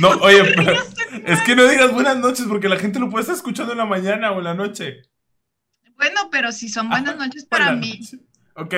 No, 0.00 0.08
oye, 0.20 0.42
es 1.26 1.40
que 1.42 1.56
no 1.56 1.66
digas 1.68 1.92
buenas 1.92 2.18
noches 2.18 2.46
porque 2.48 2.68
la 2.68 2.76
gente 2.76 2.98
lo 2.98 3.10
puede 3.10 3.22
estar 3.22 3.36
escuchando 3.36 3.72
en 3.72 3.78
la 3.78 3.86
mañana 3.86 4.32
o 4.32 4.38
en 4.38 4.44
la 4.44 4.54
noche. 4.54 5.02
Bueno, 5.96 6.28
pero 6.30 6.52
si 6.52 6.68
son 6.68 6.88
buenas 6.88 7.16
noches 7.16 7.44
para 7.46 7.72
mí. 7.72 8.00
Ok. 8.54 8.74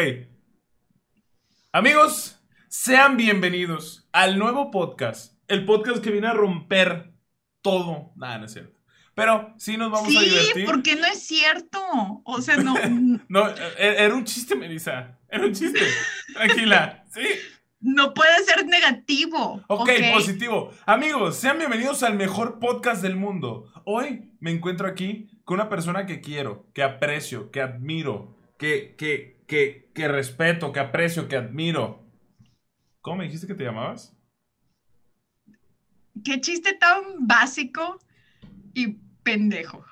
Amigos, 1.73 2.41
sean 2.69 3.17
bienvenidos 3.17 4.09
al 4.13 4.39
nuevo 4.39 4.71
podcast. 4.71 5.35
El 5.49 5.65
podcast 5.65 6.03
que 6.03 6.11
viene 6.11 6.29
a 6.29 6.33
romper 6.33 7.13
todo. 7.61 8.13
Nada, 8.17 8.39
no 8.39 8.47
es 8.47 8.53
cierto. 8.53 8.81
Pero 9.15 9.55
sí 9.59 9.77
nos 9.77 9.91
vamos 9.91 10.17
a 10.17 10.21
divertir. 10.21 10.53
Sí, 10.55 10.63
porque 10.65 10.97
no 10.97 11.07
es 11.07 11.23
cierto. 11.23 11.81
O 12.25 12.41
sea, 12.41 12.57
no. 12.57 12.75
no, 13.29 13.49
e-, 13.49 14.05
era 14.05 14.15
un 14.15 14.25
chiste, 14.25 14.55
Melissa. 14.55 15.19
Era 15.29 15.45
un 15.45 15.53
chiste. 15.53 15.81
Tranquila. 16.35 16.97
Sí. 17.11 17.23
No 17.81 18.13
puede 18.13 18.45
ser 18.45 18.67
negativo. 18.67 19.65
ok, 19.67 19.91
positivo. 20.13 20.71
Amigos, 20.85 21.37
sean 21.37 21.57
bienvenidos 21.57 22.03
al 22.03 22.15
mejor 22.15 22.59
podcast 22.59 23.01
del 23.01 23.17
mundo. 23.17 23.73
Hoy 23.87 24.35
me 24.39 24.51
encuentro 24.51 24.87
aquí 24.87 25.31
con 25.45 25.55
una 25.55 25.71
persona 25.71 26.05
que 26.05 26.21
quiero, 26.21 26.71
que 26.75 26.83
aprecio, 26.83 27.51
que 27.51 27.63
admiro, 27.63 28.37
que, 28.59 28.95
que, 28.99 29.43
que, 29.47 29.91
que 29.95 30.09
respeto, 30.09 30.73
que 30.73 30.81
aprecio, 30.81 31.27
que 31.27 31.37
admiro. 31.37 32.05
¿Cómo 33.01 33.17
me 33.17 33.25
dijiste 33.25 33.47
que 33.47 33.55
te 33.55 33.65
llamabas? 33.65 34.15
Qué 36.23 36.39
chiste 36.39 36.75
tan 36.75 37.27
básico 37.27 37.99
y 38.75 38.89
pendejo. 39.23 39.87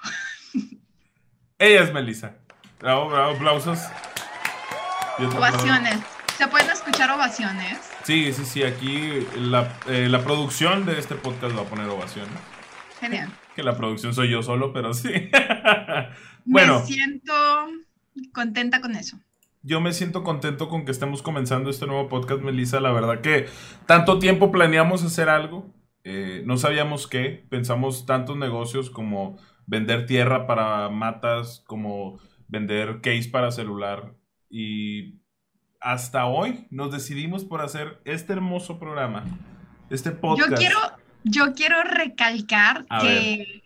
Ella 1.59 1.85
es 1.85 1.93
Melissa. 1.95 2.37
Bravo, 2.79 3.09
bravo, 3.09 3.35
aplausos. 3.35 3.79
Ovaciones. 5.35 6.01
¿Se 6.37 6.47
pueden 6.47 6.71
escuchar 6.89 7.11
ovaciones? 7.11 7.79
Sí, 8.05 8.33
sí, 8.33 8.45
sí. 8.45 8.63
Aquí 8.63 9.27
la, 9.37 9.77
eh, 9.89 10.09
la 10.09 10.25
producción 10.25 10.87
de 10.87 10.99
este 10.99 11.15
podcast 11.15 11.57
va 11.57 11.63
a 11.63 11.65
poner 11.65 11.87
ovaciones. 11.89 12.33
Genial. 12.99 13.31
Que 13.55 13.63
la 13.63 13.77
producción 13.77 14.15
soy 14.15 14.31
yo 14.31 14.43
solo, 14.43 14.73
pero 14.73 14.95
sí. 14.95 15.11
bueno. 16.47 16.81
Me 16.81 16.87
siento 16.87 17.33
contenta 18.33 18.81
con 18.81 18.97
eso. 18.97 19.19
Yo 19.63 19.83
me 19.83 19.93
siento 19.93 20.23
contento 20.23 20.69
con 20.69 20.87
que 20.87 20.93
estemos 20.93 21.21
comenzando 21.21 21.69
este 21.69 21.87
nuevo 21.87 22.09
podcast, 22.09 22.41
Melissa. 22.41 22.81
La 22.81 22.93
verdad 22.93 23.21
que 23.21 23.47
tanto 23.85 24.19
tiempo 24.19 24.51
planeamos 24.51 25.05
hacer 25.05 25.29
algo. 25.29 25.75
Eh, 26.05 26.43
no 26.47 26.57
sabíamos 26.57 27.07
qué. 27.07 27.45
Pensamos 27.51 28.07
tantos 28.07 28.39
negocios 28.39 28.89
como 28.89 29.37
vender 29.67 30.07
tierra 30.07 30.47
para 30.47 30.89
matas, 30.89 31.63
como 31.67 32.19
vender 32.47 33.03
case 33.03 33.29
para 33.31 33.51
celular. 33.51 34.15
Y 34.49 35.19
hasta 35.81 36.27
hoy 36.27 36.67
nos 36.71 36.93
decidimos 36.93 37.45
por 37.45 37.61
hacer 37.61 38.01
este 38.05 38.33
hermoso 38.33 38.79
programa, 38.79 39.25
este 39.91 40.11
podcast. 40.11 40.51
Yo 40.51 40.57
quiero, 40.57 40.79
yo 41.25 41.55
quiero 41.55 41.83
recalcar 41.83 42.87
que 43.01 43.63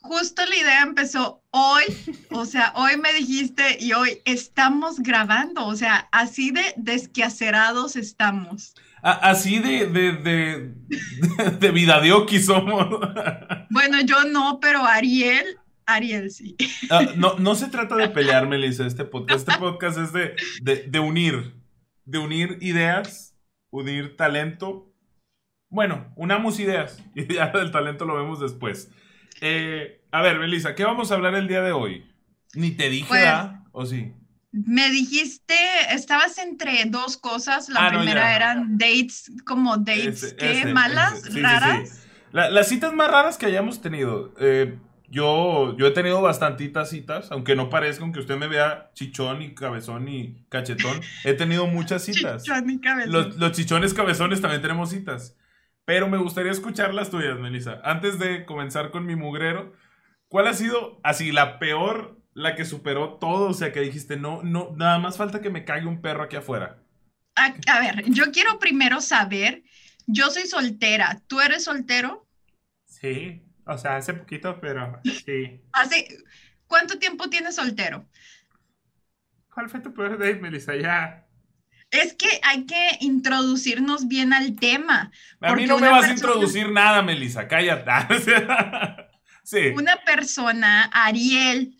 justo 0.00 0.44
la 0.44 0.56
idea 0.56 0.82
empezó 0.82 1.42
hoy, 1.50 1.84
o 2.30 2.44
sea, 2.46 2.72
hoy 2.76 2.96
me 2.96 3.12
dijiste 3.14 3.78
y 3.80 3.92
hoy 3.92 4.20
estamos 4.24 5.00
grabando, 5.00 5.66
o 5.66 5.76
sea, 5.76 6.08
así 6.12 6.50
de 6.50 6.62
desquacerados 6.76 7.96
estamos. 7.96 8.74
así 9.02 9.58
de, 9.58 9.86
de, 9.86 10.12
de, 10.12 10.74
de, 11.60 11.70
vida 11.70 12.00
de 12.00 12.40
somos. 12.40 12.86
Bueno, 13.70 14.00
yo 14.02 14.24
no, 14.24 14.60
pero 14.60 14.84
Ariel 14.84 15.58
Ariel, 15.86 16.30
sí. 16.30 16.56
Ah, 16.90 17.06
no, 17.16 17.38
no 17.38 17.54
se 17.54 17.68
trata 17.68 17.96
de 17.96 18.08
pelear, 18.08 18.46
Melissa, 18.46 18.86
este 18.86 19.04
podcast. 19.04 19.48
Este 19.48 19.60
podcast 19.60 19.98
es 19.98 20.12
de, 20.12 21.00
unir, 21.00 21.54
de 22.04 22.18
unir 22.18 22.58
ideas, 22.60 23.36
unir 23.70 24.16
talento. 24.16 24.92
Bueno, 25.68 26.12
unamos 26.16 26.58
ideas 26.60 27.02
y 27.14 27.32
ya 27.34 27.52
el 27.54 27.70
talento 27.70 28.04
lo 28.04 28.16
vemos 28.16 28.40
después. 28.40 28.90
Eh, 29.40 30.02
a 30.10 30.22
ver, 30.22 30.38
Melissa, 30.38 30.74
¿qué 30.74 30.84
vamos 30.84 31.10
a 31.10 31.14
hablar 31.14 31.34
el 31.34 31.48
día 31.48 31.62
de 31.62 31.72
hoy? 31.72 32.10
Ni 32.54 32.72
te 32.72 32.88
dije, 32.88 33.06
pues, 33.08 33.28
¿O 33.72 33.86
sí? 33.86 34.12
Me 34.52 34.90
dijiste, 34.90 35.54
estabas 35.90 36.38
entre 36.38 36.84
dos 36.86 37.16
cosas. 37.16 37.68
La 37.68 37.86
ah, 37.86 37.88
primera 37.90 38.34
eran 38.34 38.76
dates, 38.76 39.30
como 39.44 39.76
dates, 39.76 40.34
¿qué? 40.36 40.66
¿Malas? 40.66 41.32
¿Raras? 41.34 42.08
las 42.32 42.68
citas 42.68 42.92
más 42.92 43.10
raras 43.10 43.38
que 43.38 43.46
hayamos 43.46 43.80
tenido. 43.80 44.34
Eh, 44.40 44.76
yo, 45.10 45.76
yo 45.76 45.86
he 45.88 45.90
tenido 45.90 46.22
bastantitas 46.22 46.88
citas, 46.88 47.32
aunque 47.32 47.56
no 47.56 47.68
parezca, 47.68 48.04
aunque 48.04 48.20
usted 48.20 48.36
me 48.36 48.46
vea 48.46 48.90
chichón 48.94 49.42
y 49.42 49.54
cabezón 49.54 50.08
y 50.08 50.46
cachetón, 50.48 51.00
he 51.24 51.34
tenido 51.34 51.66
muchas 51.66 52.02
citas. 52.04 52.44
Chichón 52.44 52.70
y 52.70 52.80
cabezón. 52.80 53.12
Los, 53.12 53.36
los 53.36 53.52
chichones 53.52 53.92
cabezones 53.92 54.40
también 54.40 54.62
tenemos 54.62 54.90
citas. 54.90 55.36
Pero 55.84 56.08
me 56.08 56.18
gustaría 56.18 56.52
escuchar 56.52 56.94
las 56.94 57.10
tuyas, 57.10 57.38
Melissa. 57.40 57.80
Antes 57.82 58.20
de 58.20 58.44
comenzar 58.44 58.92
con 58.92 59.04
mi 59.04 59.16
mugrero, 59.16 59.72
¿cuál 60.28 60.46
ha 60.46 60.54
sido 60.54 61.00
así 61.02 61.32
la 61.32 61.58
peor, 61.58 62.20
la 62.32 62.54
que 62.54 62.64
superó 62.64 63.14
todo? 63.14 63.48
O 63.48 63.54
sea, 63.54 63.72
que 63.72 63.80
dijiste, 63.80 64.16
no, 64.16 64.42
no, 64.44 64.72
nada 64.76 65.00
más 65.00 65.16
falta 65.16 65.40
que 65.40 65.50
me 65.50 65.64
caiga 65.64 65.88
un 65.88 66.00
perro 66.00 66.22
aquí 66.22 66.36
afuera. 66.36 66.78
A, 67.34 67.54
a 67.66 67.80
ver, 67.80 68.04
yo 68.06 68.30
quiero 68.30 68.60
primero 68.60 69.00
saber, 69.00 69.64
yo 70.06 70.30
soy 70.30 70.46
soltera, 70.46 71.20
¿tú 71.26 71.40
eres 71.40 71.64
soltero? 71.64 72.28
Sí. 72.84 73.42
O 73.70 73.78
sea, 73.78 73.96
hace 73.96 74.14
poquito, 74.14 74.58
pero 74.60 75.00
sí. 75.24 75.60
¿Hace 75.72 76.06
cuánto 76.66 76.98
tiempo 76.98 77.30
tienes 77.30 77.54
soltero? 77.54 78.04
¿Cuál 79.54 79.68
fue 79.68 79.80
tu 79.80 79.94
peor 79.94 80.18
date, 80.18 80.40
Melissa? 80.40 80.74
Ya. 80.76 81.26
Es 81.90 82.14
que 82.14 82.28
hay 82.42 82.66
que 82.66 82.98
introducirnos 83.00 84.08
bien 84.08 84.32
al 84.32 84.56
tema. 84.56 85.10
A 85.40 85.54
mí 85.54 85.66
no 85.66 85.78
me 85.78 85.88
vas 85.88 86.08
a 86.08 86.12
introducir 86.12 86.70
nada, 86.70 87.02
Melissa, 87.02 87.46
cállate. 87.46 87.90
sí. 89.44 89.68
Una 89.74 89.96
persona, 89.96 90.90
Ariel, 90.92 91.74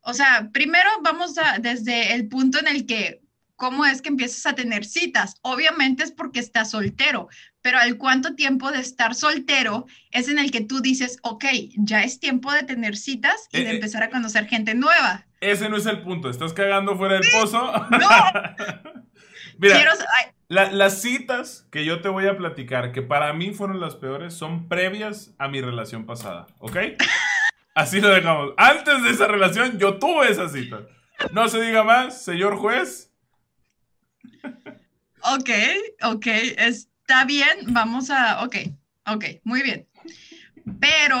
o 0.00 0.12
sea, 0.12 0.50
primero 0.52 0.88
vamos 1.02 1.38
a, 1.38 1.58
desde 1.58 2.14
el 2.14 2.28
punto 2.28 2.58
en 2.58 2.68
el 2.68 2.86
que 2.86 3.24
¿cómo 3.56 3.84
es 3.84 4.02
que 4.02 4.08
empiezas 4.08 4.44
a 4.46 4.54
tener 4.54 4.84
citas? 4.84 5.36
Obviamente 5.42 6.04
es 6.04 6.12
porque 6.12 6.40
estás 6.40 6.70
soltero, 6.70 7.28
pero 7.64 7.78
al 7.78 7.96
cuánto 7.96 8.34
tiempo 8.34 8.70
de 8.70 8.80
estar 8.80 9.14
soltero 9.14 9.86
es 10.10 10.28
en 10.28 10.38
el 10.38 10.50
que 10.50 10.60
tú 10.60 10.82
dices, 10.82 11.18
ok, 11.22 11.46
ya 11.78 12.04
es 12.04 12.20
tiempo 12.20 12.52
de 12.52 12.62
tener 12.62 12.94
citas 12.94 13.48
y 13.52 13.56
de 13.56 13.64
eh, 13.64 13.66
eh. 13.68 13.74
empezar 13.76 14.02
a 14.02 14.10
conocer 14.10 14.46
gente 14.46 14.74
nueva. 14.74 15.24
Ese 15.40 15.70
no 15.70 15.78
es 15.78 15.86
el 15.86 16.02
punto, 16.02 16.28
estás 16.28 16.52
cagando 16.52 16.94
fuera 16.94 17.14
del 17.14 17.24
pozo. 17.32 17.72
No. 17.90 17.98
Mira, 19.58 19.82
las 20.48 21.00
citas 21.00 21.66
que 21.72 21.86
yo 21.86 22.02
te 22.02 22.10
voy 22.10 22.26
a 22.26 22.36
platicar, 22.36 22.92
que 22.92 23.00
para 23.00 23.32
mí 23.32 23.54
fueron 23.54 23.80
las 23.80 23.96
peores, 23.96 24.34
son 24.34 24.68
previas 24.68 25.34
a 25.38 25.48
mi 25.48 25.62
relación 25.62 26.04
pasada, 26.04 26.46
¿ok? 26.58 26.76
Así 27.74 27.98
lo 28.02 28.10
dejamos. 28.10 28.52
Antes 28.58 29.02
de 29.04 29.08
esa 29.08 29.26
relación 29.26 29.78
yo 29.78 29.98
tuve 29.98 30.30
esa 30.30 30.50
cita. 30.50 30.80
No 31.32 31.48
se 31.48 31.62
diga 31.62 31.82
más, 31.82 32.22
señor 32.22 32.56
juez. 32.56 33.10
Ok, 35.22 35.48
ok, 36.02 36.26
está 37.06 37.26
bien, 37.26 37.74
vamos 37.74 38.08
a, 38.08 38.42
ok, 38.44 38.56
ok, 39.06 39.24
muy 39.44 39.62
bien. 39.62 39.86
Pero, 40.80 41.18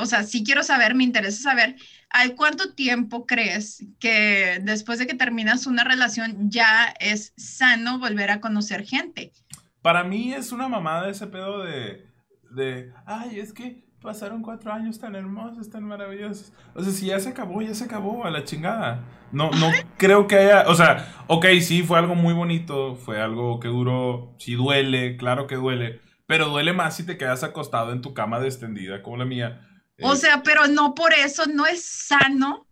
o 0.00 0.06
sea, 0.06 0.24
sí 0.24 0.42
quiero 0.42 0.64
saber, 0.64 0.96
me 0.96 1.04
interesa 1.04 1.42
saber, 1.42 1.76
¿al 2.10 2.34
cuánto 2.34 2.74
tiempo 2.74 3.24
crees 3.24 3.86
que 4.00 4.58
después 4.62 4.98
de 4.98 5.06
que 5.06 5.14
terminas 5.14 5.66
una 5.66 5.84
relación 5.84 6.50
ya 6.50 6.92
es 6.98 7.32
sano 7.36 8.00
volver 8.00 8.32
a 8.32 8.40
conocer 8.40 8.84
gente? 8.84 9.32
Para 9.80 10.02
mí 10.02 10.32
es 10.32 10.50
una 10.50 10.68
mamada 10.68 11.08
ese 11.08 11.28
pedo 11.28 11.62
de, 11.62 12.04
de, 12.50 12.92
ay, 13.06 13.38
es 13.38 13.52
que 13.52 13.84
pasaron 14.02 14.42
cuatro 14.42 14.72
años 14.72 14.98
tan 14.98 15.14
hermosos, 15.14 15.70
tan 15.70 15.84
maravillosos. 15.84 16.52
O 16.74 16.82
sea, 16.82 16.92
si 16.92 17.06
ya 17.06 17.20
se 17.20 17.30
acabó, 17.30 17.62
ya 17.62 17.74
se 17.74 17.84
acabó, 17.84 18.24
a 18.24 18.30
la 18.30 18.44
chingada. 18.44 19.04
No, 19.30 19.50
no 19.52 19.70
creo 19.96 20.26
que 20.26 20.36
haya, 20.36 20.64
o 20.68 20.74
sea, 20.74 21.24
ok, 21.28 21.46
sí, 21.60 21.82
fue 21.82 21.98
algo 21.98 22.14
muy 22.14 22.34
bonito, 22.34 22.96
fue 22.96 23.20
algo 23.20 23.60
que 23.60 23.68
duró, 23.68 24.34
sí 24.38 24.54
duele, 24.54 25.16
claro 25.16 25.46
que 25.46 25.54
duele, 25.54 26.00
pero 26.26 26.48
duele 26.48 26.72
más 26.72 26.96
si 26.96 27.06
te 27.06 27.16
quedas 27.16 27.42
acostado 27.42 27.92
en 27.92 28.02
tu 28.02 28.12
cama 28.12 28.44
extendida 28.44 29.02
como 29.02 29.16
la 29.16 29.24
mía. 29.24 29.66
O 30.02 30.12
eh, 30.12 30.16
sea, 30.16 30.42
pero 30.42 30.66
no 30.66 30.94
por 30.94 31.14
eso, 31.14 31.46
no 31.46 31.66
es 31.66 31.84
sano 31.84 32.66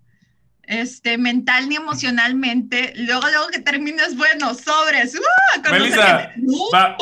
este, 0.70 1.18
mental 1.18 1.68
ni 1.68 1.76
emocionalmente. 1.76 2.92
Luego, 2.96 3.28
luego 3.28 3.48
que 3.48 3.60
termines, 3.60 4.16
bueno, 4.16 4.54
sobres. 4.54 5.14
¡uh! 5.16 5.70
Melissa, 5.70 6.32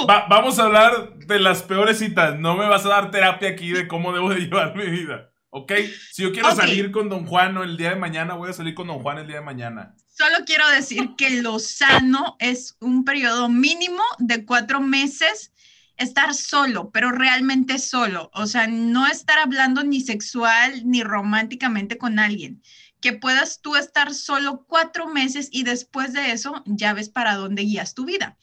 vamos 0.07 0.59
a 0.59 0.65
hablar 0.65 1.18
de 1.29 1.39
las 1.39 1.63
peores 1.63 1.99
citas. 1.99 2.39
No 2.39 2.57
me 2.57 2.67
vas 2.67 2.85
a 2.85 2.89
dar 2.89 3.11
terapia 3.11 3.51
aquí 3.51 3.71
de 3.71 3.87
cómo 3.87 4.13
debo 4.13 4.31
de 4.31 4.41
llevar 4.41 4.75
mi 4.75 4.87
vida. 4.87 5.31
¿Ok? 5.51 5.73
Si 6.13 6.23
yo 6.23 6.33
quiero 6.33 6.55
salir 6.55 6.91
con 6.91 7.09
Don 7.09 7.27
Juan 7.27 7.57
el 7.59 7.77
día 7.77 7.91
de 7.91 7.97
mañana, 7.97 8.35
voy 8.35 8.51
a 8.51 8.53
salir 8.53 8.75
con 8.75 8.87
Don 8.87 9.01
Juan 9.01 9.19
el 9.19 9.27
día 9.27 9.37
de 9.37 9.45
mañana. 9.45 9.95
Solo 10.09 10.45
quiero 10.45 10.69
decir 10.71 11.11
que 11.17 11.43
lo 11.43 11.59
sano 11.59 12.37
es 12.39 12.77
un 12.81 13.05
periodo 13.05 13.49
mínimo 13.49 14.03
de 14.19 14.45
cuatro 14.45 14.81
meses 14.81 15.53
estar 15.97 16.35
solo, 16.35 16.91
pero 16.91 17.13
realmente 17.13 17.79
solo. 17.79 18.31
O 18.35 18.47
sea, 18.47 18.67
no 18.67 19.07
estar 19.07 19.39
hablando 19.39 19.85
ni 19.85 20.01
sexual 20.01 20.83
ni 20.85 21.03
románticamente 21.03 21.99
con 21.99 22.19
alguien 22.19 22.63
que 23.01 23.13
puedas 23.13 23.61
tú 23.61 23.77
estar 23.77 24.13
solo 24.13 24.65
cuatro 24.67 25.09
meses 25.09 25.49
y 25.53 25.63
después 25.63 26.13
de 26.13 26.33
eso 26.33 26.63
ya 26.67 26.93
ves 26.93 27.09
para 27.09 27.35
dónde 27.35 27.63
guías 27.63 27.95
tu 27.95 28.05
vida. 28.05 28.37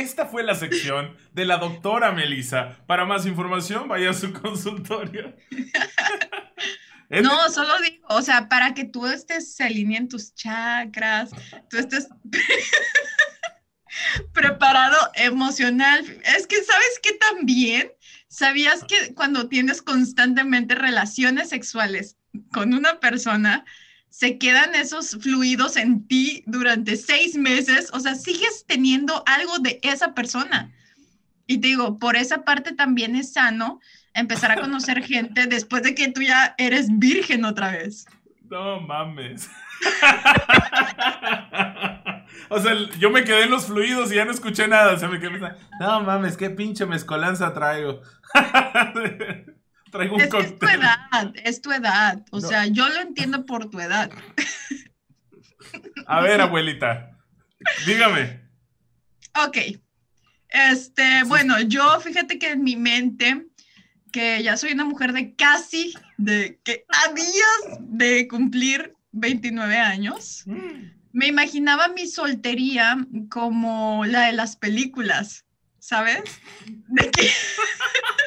Esta 0.00 0.26
fue 0.26 0.42
la 0.42 0.54
sección 0.54 1.16
de 1.32 1.44
la 1.44 1.58
doctora 1.58 2.12
Melissa. 2.12 2.78
Para 2.86 3.04
más 3.04 3.26
información, 3.26 3.88
vaya 3.88 4.10
a 4.10 4.14
su 4.14 4.32
consultorio. 4.32 5.36
no, 7.10 7.50
solo 7.50 7.70
digo, 7.82 8.06
o 8.08 8.22
sea, 8.22 8.48
para 8.48 8.74
que 8.74 8.84
tú 8.84 9.06
estés 9.06 9.54
se 9.54 9.64
alineen 9.64 10.08
tus 10.08 10.34
chakras, 10.34 11.30
tú 11.68 11.76
estés 11.76 12.08
preparado 14.32 14.96
emocional. 15.14 16.04
Es 16.36 16.46
que, 16.46 16.62
¿sabes 16.62 17.00
qué 17.02 17.12
también? 17.14 17.92
¿Sabías 18.28 18.84
que 18.84 19.14
cuando 19.14 19.48
tienes 19.48 19.82
constantemente 19.82 20.74
relaciones 20.74 21.48
sexuales 21.48 22.16
con 22.52 22.74
una 22.74 23.00
persona, 23.00 23.64
se 24.10 24.38
quedan 24.38 24.74
esos 24.74 25.16
fluidos 25.20 25.76
en 25.76 26.06
ti 26.06 26.42
durante 26.46 26.96
seis 26.96 27.36
meses? 27.36 27.90
O 27.92 28.00
sea, 28.00 28.14
sigues 28.14 28.64
teniendo 28.66 29.22
algo 29.26 29.58
de 29.60 29.80
esa 29.82 30.14
persona. 30.14 30.72
Y 31.46 31.58
te 31.58 31.68
digo, 31.68 31.98
por 31.98 32.16
esa 32.16 32.44
parte 32.44 32.72
también 32.72 33.16
es 33.16 33.32
sano 33.32 33.80
empezar 34.14 34.50
a 34.50 34.60
conocer 34.60 35.02
gente 35.04 35.46
después 35.46 35.82
de 35.82 35.94
que 35.94 36.10
tú 36.10 36.22
ya 36.22 36.54
eres 36.58 36.86
virgen 36.98 37.44
otra 37.44 37.72
vez. 37.72 38.06
No 38.50 38.80
mames. 38.80 39.48
o 42.48 42.60
sea, 42.60 42.74
yo 42.98 43.10
me 43.10 43.24
quedé 43.24 43.44
en 43.44 43.50
los 43.50 43.66
fluidos 43.66 44.12
y 44.12 44.16
ya 44.16 44.24
no 44.24 44.32
escuché 44.32 44.66
nada. 44.66 44.92
O 44.92 44.98
sea, 44.98 45.08
me 45.08 45.20
quedé 45.20 45.38
no 45.80 46.00
mames, 46.00 46.36
qué 46.36 46.50
pinche 46.50 46.84
mezcolanza 46.84 47.54
traigo. 47.54 48.02
traigo 49.90 50.16
un 50.16 50.22
es, 50.22 50.32
es 50.32 50.58
tu 50.58 50.66
edad, 50.66 51.32
es 51.44 51.62
tu 51.62 51.72
edad. 51.72 52.24
O 52.30 52.40
sea, 52.40 52.66
yo 52.66 52.88
lo 52.88 53.00
entiendo 53.00 53.46
por 53.46 53.70
tu 53.70 53.80
edad. 53.80 54.10
A 56.06 56.20
ver, 56.20 56.40
abuelita, 56.40 57.16
dígame. 57.86 58.40
Ok. 59.44 59.58
Este, 60.48 61.22
bueno, 61.26 61.60
yo 61.60 62.00
fíjate 62.00 62.38
que 62.38 62.50
en 62.50 62.64
mi 62.64 62.76
mente 62.76 63.46
que 64.10 64.42
ya 64.42 64.56
soy 64.56 64.72
una 64.72 64.84
mujer 64.84 65.12
de 65.12 65.34
casi, 65.34 65.94
de 66.16 66.58
que 66.64 66.84
a 66.88 67.12
días 67.12 67.78
de 67.80 68.28
cumplir 68.28 68.94
29 69.12 69.78
años, 69.78 70.42
mm. 70.46 70.90
me 71.12 71.26
imaginaba 71.26 71.88
mi 71.88 72.06
soltería 72.06 73.06
como 73.28 74.04
la 74.06 74.26
de 74.26 74.32
las 74.32 74.56
películas, 74.56 75.44
¿sabes? 75.78 76.22
De 76.66 77.10
que... 77.10 77.30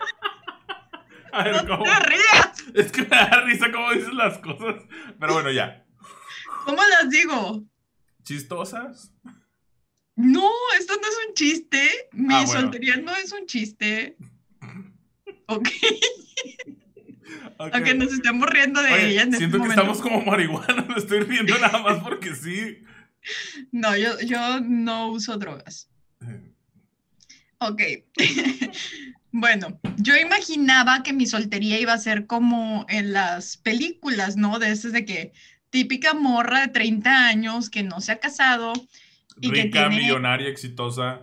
A 1.36 1.44
ver, 1.44 1.66
¿cómo? 1.68 1.84
te 1.84 2.00
rías. 2.00 2.64
Es 2.76 2.92
que 2.92 3.02
me 3.02 3.08
da 3.08 3.42
risa 3.44 3.72
cómo 3.72 3.92
dices 3.92 4.14
las 4.14 4.38
cosas. 4.38 4.84
Pero 5.20 5.34
bueno, 5.34 5.52
ya. 5.52 5.84
¿Cómo 6.64 6.78
las 6.78 7.10
digo? 7.10 7.64
¿Chistosas? 8.22 9.12
No, 10.16 10.48
esto 10.78 10.94
no 10.94 11.08
es 11.08 11.18
un 11.28 11.34
chiste. 11.34 11.90
Mi 12.12 12.36
ah, 12.36 12.46
soltería 12.46 12.98
no 12.98 13.16
es 13.16 13.32
un 13.32 13.48
chiste. 13.48 14.16
Ok. 15.48 15.70
Aunque 17.58 17.96
nos 17.96 18.14
estemos 18.14 18.48
riendo 18.50 18.82
de 18.84 19.10
ella. 19.10 19.24
En 19.24 19.30
este 19.30 19.40
siento 19.40 19.60
que 19.60 19.70
estamos 19.70 20.02
como 20.02 20.24
marihuana, 20.24 20.84
me 20.88 20.96
estoy 20.96 21.22
riendo 21.22 21.58
nada 21.58 21.80
más 21.80 22.04
porque 22.04 22.36
sí. 22.36 22.84
No, 23.72 23.98
yo, 23.98 24.20
yo 24.22 24.60
no 24.62 25.10
uso 25.10 25.38
drogas. 25.38 25.90
Ok. 27.58 27.82
bueno, 29.34 29.80
yo 29.98 30.16
imaginaba 30.16 31.02
que 31.02 31.12
mi 31.12 31.26
soltería 31.26 31.80
iba 31.80 31.92
a 31.92 31.98
ser 31.98 32.28
como 32.28 32.86
en 32.88 33.14
las 33.14 33.58
películas, 33.58 34.38
¿no? 34.38 34.60
De 34.60 34.70
esas 34.72 34.94
de 34.94 35.06
que 35.06 35.34
típica 35.72 36.14
morra 36.14 36.62
de 36.62 36.68
30 36.68 37.28
años 37.28 37.72
que 37.72 37.82
no 37.82 38.00
se 38.00 38.12
ha 38.12 38.20
casado. 38.20 38.74
Y 39.42 39.50
Rica, 39.50 39.90
millonaria, 39.90 40.48
exitosa. 40.48 41.22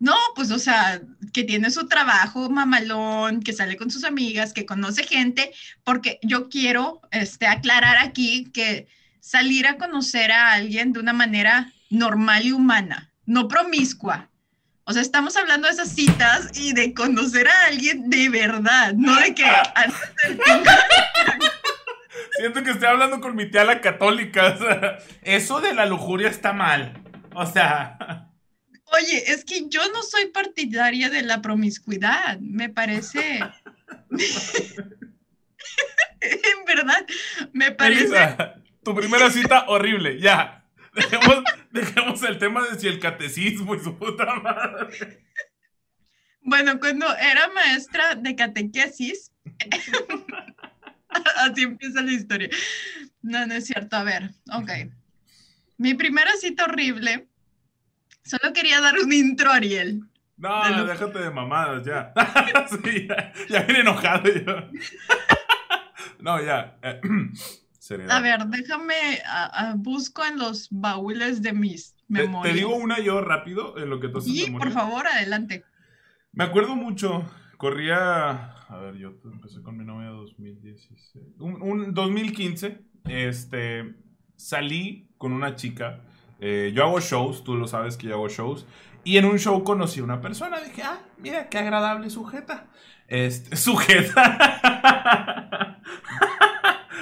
No, 0.00 0.16
pues, 0.34 0.50
o 0.50 0.58
sea, 0.58 1.00
que 1.32 1.44
tiene 1.44 1.70
su 1.70 1.86
trabajo 1.86 2.50
mamalón, 2.50 3.40
que 3.40 3.52
sale 3.52 3.76
con 3.76 3.88
sus 3.88 4.02
amigas, 4.02 4.52
que 4.52 4.66
conoce 4.66 5.04
gente, 5.04 5.52
porque 5.84 6.18
yo 6.22 6.48
quiero 6.48 7.00
este, 7.12 7.46
aclarar 7.46 7.98
aquí 7.98 8.50
que 8.52 8.88
salir 9.20 9.68
a 9.68 9.78
conocer 9.78 10.32
a 10.32 10.54
alguien 10.54 10.92
de 10.92 10.98
una 10.98 11.12
manera 11.12 11.72
normal 11.88 12.46
y 12.46 12.50
humana, 12.50 13.12
no 13.26 13.46
promiscua. 13.46 14.28
O 14.88 14.92
sea, 14.92 15.02
estamos 15.02 15.36
hablando 15.36 15.66
de 15.66 15.74
esas 15.74 15.88
citas 15.88 16.48
y 16.54 16.72
de 16.72 16.94
conocer 16.94 17.48
a 17.48 17.66
alguien 17.66 18.08
de 18.08 18.28
verdad, 18.28 18.94
no 18.94 19.20
de 19.20 19.34
que 19.34 19.44
Siento 22.38 22.62
que 22.62 22.70
estoy 22.70 22.86
hablando 22.86 23.20
con 23.20 23.34
mi 23.34 23.50
tía 23.50 23.64
la 23.64 23.80
católica. 23.80 24.56
eso 25.22 25.60
de 25.60 25.74
la 25.74 25.86
lujuria 25.86 26.28
está 26.28 26.52
mal. 26.52 27.02
O 27.34 27.44
sea. 27.46 28.30
Oye, 28.92 29.32
es 29.32 29.44
que 29.44 29.68
yo 29.68 29.80
no 29.92 30.04
soy 30.04 30.26
partidaria 30.26 31.10
de 31.10 31.22
la 31.22 31.42
promiscuidad, 31.42 32.38
me 32.38 32.68
parece. 32.68 33.40
en 36.20 36.64
verdad, 36.64 37.04
me 37.52 37.72
parece. 37.72 38.36
tu 38.84 38.94
primera 38.94 39.30
cita 39.30 39.64
horrible, 39.66 40.20
ya. 40.20 40.64
Dejemos, 41.72 42.22
el 42.22 42.38
tema 42.38 42.66
de 42.66 42.78
si 42.78 42.88
el 42.88 42.98
catecismo 42.98 43.74
y 43.74 43.80
su 43.80 43.96
puta 43.96 44.34
madre. 44.40 45.22
Bueno, 46.40 46.78
cuando 46.80 47.06
era 47.16 47.48
maestra 47.48 48.14
de 48.14 48.34
catequesis, 48.34 49.32
así 51.36 51.62
empieza 51.62 52.02
la 52.02 52.12
historia. 52.12 52.48
No, 53.22 53.46
no 53.46 53.54
es 53.54 53.66
cierto. 53.66 53.96
A 53.96 54.04
ver, 54.04 54.30
ok. 54.52 54.70
Mi 55.76 55.94
primera 55.94 56.32
cita 56.40 56.64
horrible 56.64 57.28
Solo 58.26 58.52
quería 58.52 58.80
dar 58.80 58.98
un 58.98 59.12
intro, 59.12 59.52
Ariel. 59.52 60.02
No, 60.36 60.84
déjate 60.84 61.20
de 61.20 61.30
mamadas, 61.30 61.86
ya. 61.86 62.12
sí, 62.84 63.08
ya, 63.48 63.60
viene 63.62 63.80
enojado 63.80 64.28
yo. 64.28 64.68
no, 66.18 66.42
ya. 66.42 66.76
A 68.10 68.20
ver, 68.20 68.46
déjame, 68.46 68.94
busco 69.76 70.24
en 70.24 70.38
los 70.38 70.68
baúles 70.70 71.42
de 71.42 71.52
mis 71.52 71.94
memorias. 72.08 72.54
Te, 72.54 72.58
digo 72.60 72.76
una 72.76 73.00
yo 73.00 73.20
rápido 73.20 73.78
en 73.78 73.90
lo 73.90 74.00
que 74.00 74.08
tú 74.08 74.18
haces 74.18 74.32
Sí, 74.32 74.50
por 74.50 74.70
favor, 74.70 75.06
adelante. 75.06 75.64
Me 76.32 76.44
acuerdo 76.44 76.76
mucho, 76.76 77.24
corría, 77.56 78.52
a 78.68 78.78
ver, 78.78 78.96
yo 78.96 79.14
empecé 79.24 79.62
con 79.62 79.76
mi 79.76 79.84
novia 79.84 80.08
en 80.08 80.16
2016, 80.16 81.26
un, 81.38 81.62
un 81.62 81.94
2015, 81.94 82.80
este, 83.04 83.94
salí 84.36 85.08
con 85.16 85.32
una 85.32 85.54
chica 85.56 86.02
eh, 86.38 86.72
yo 86.74 86.84
hago 86.84 87.00
shows, 87.00 87.44
tú 87.44 87.54
lo 87.54 87.66
sabes 87.66 87.96
que 87.96 88.08
yo 88.08 88.14
hago 88.14 88.28
shows. 88.28 88.66
Y 89.04 89.18
en 89.18 89.24
un 89.24 89.38
show 89.38 89.62
conocí 89.62 90.00
a 90.00 90.04
una 90.04 90.20
persona. 90.20 90.60
Dije, 90.60 90.82
ah, 90.82 90.98
mira, 91.18 91.48
qué 91.48 91.58
agradable 91.58 92.10
sujeta. 92.10 92.66
Este, 93.06 93.56
sujeta. 93.56 94.22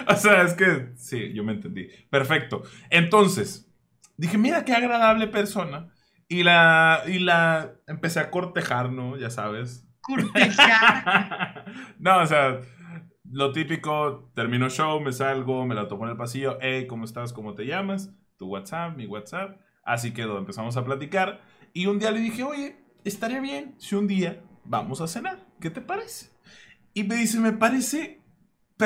o 0.09 0.17
sea, 0.17 0.43
es 0.43 0.55
que 0.55 0.93
sí, 0.97 1.33
yo 1.33 1.45
me 1.45 1.53
entendí. 1.53 1.89
Perfecto. 2.11 2.63
Entonces, 2.91 3.71
dije, 4.17 4.39
mira, 4.39 4.65
qué 4.65 4.73
agradable 4.73 5.27
persona. 5.29 5.91
Y 6.29 6.43
la, 6.43 7.03
y 7.07 7.19
la 7.19 7.75
empecé 7.87 8.21
a 8.21 8.31
cortejar, 8.31 8.91
¿no? 8.91 9.17
Ya 9.17 9.31
sabes. 9.31 9.87
Cortejar. 10.01 11.65
no, 11.99 12.19
o 12.19 12.27
sea, 12.27 12.61
lo 13.31 13.53
típico, 13.53 14.33
termino 14.35 14.71
show, 14.71 15.01
me 15.01 15.13
salgo, 15.13 15.67
me 15.67 15.75
la 15.75 15.89
tomo 15.89 16.05
en 16.05 16.13
el 16.13 16.17
pasillo. 16.17 16.59
Hey, 16.61 16.87
¿cómo 16.87 17.05
estás? 17.05 17.33
¿Cómo 17.33 17.55
te 17.55 17.67
llamas? 17.67 18.11
tu 18.37 18.47
WhatsApp, 18.47 18.97
mi 18.97 19.07
WhatsApp. 19.07 19.61
Así 19.85 20.13
quedó, 20.13 20.39
empezamos 20.39 20.77
a 20.77 20.85
platicar. 20.85 21.43
Y 21.73 21.87
un 21.87 21.99
día 21.99 22.11
le 22.11 22.21
dije, 22.21 22.43
oye, 22.43 22.77
estaría 23.05 23.41
bien 23.41 23.75
si 23.79 23.95
un 23.95 24.07
día 24.07 24.43
vamos 24.65 25.01
a 25.01 25.07
cenar. 25.07 25.47
¿Qué 25.61 25.71
te 25.71 25.81
parece? 25.81 26.31
Y 26.95 27.05
me 27.05 27.17
dice, 27.17 27.41
me 27.41 27.53
parece 27.53 28.23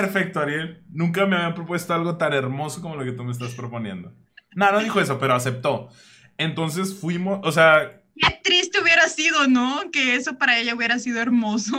perfecto, 0.01 0.41
Ariel. 0.41 0.83
Nunca 0.91 1.27
me 1.27 1.37
había 1.37 1.55
propuesto 1.55 1.95
algo 1.95 2.17
tan 2.17 2.33
hermoso 2.33 2.81
como 2.81 2.97
lo 2.97 3.05
que 3.05 3.13
tú 3.13 3.25
me 3.25 3.33
estás 3.33 3.55
proponiendo. 3.55 4.15
No, 4.55 4.73
no 4.73 4.81
dijo 4.81 5.01
eso, 5.01 5.19
pero 5.19 5.35
aceptó. 5.35 5.89
Entonces 6.37 6.95
fuimos, 6.95 7.41
o 7.43 7.53
sea, 7.53 7.95
Qué 8.21 8.41
triste 8.43 8.81
hubiera 8.81 9.09
sido, 9.09 9.47
¿no? 9.47 9.91
Que 9.93 10.17
eso 10.17 10.39
para 10.39 10.59
ella 10.59 10.75
hubiera 10.75 10.99
sido 10.99 11.21
hermoso. 11.21 11.79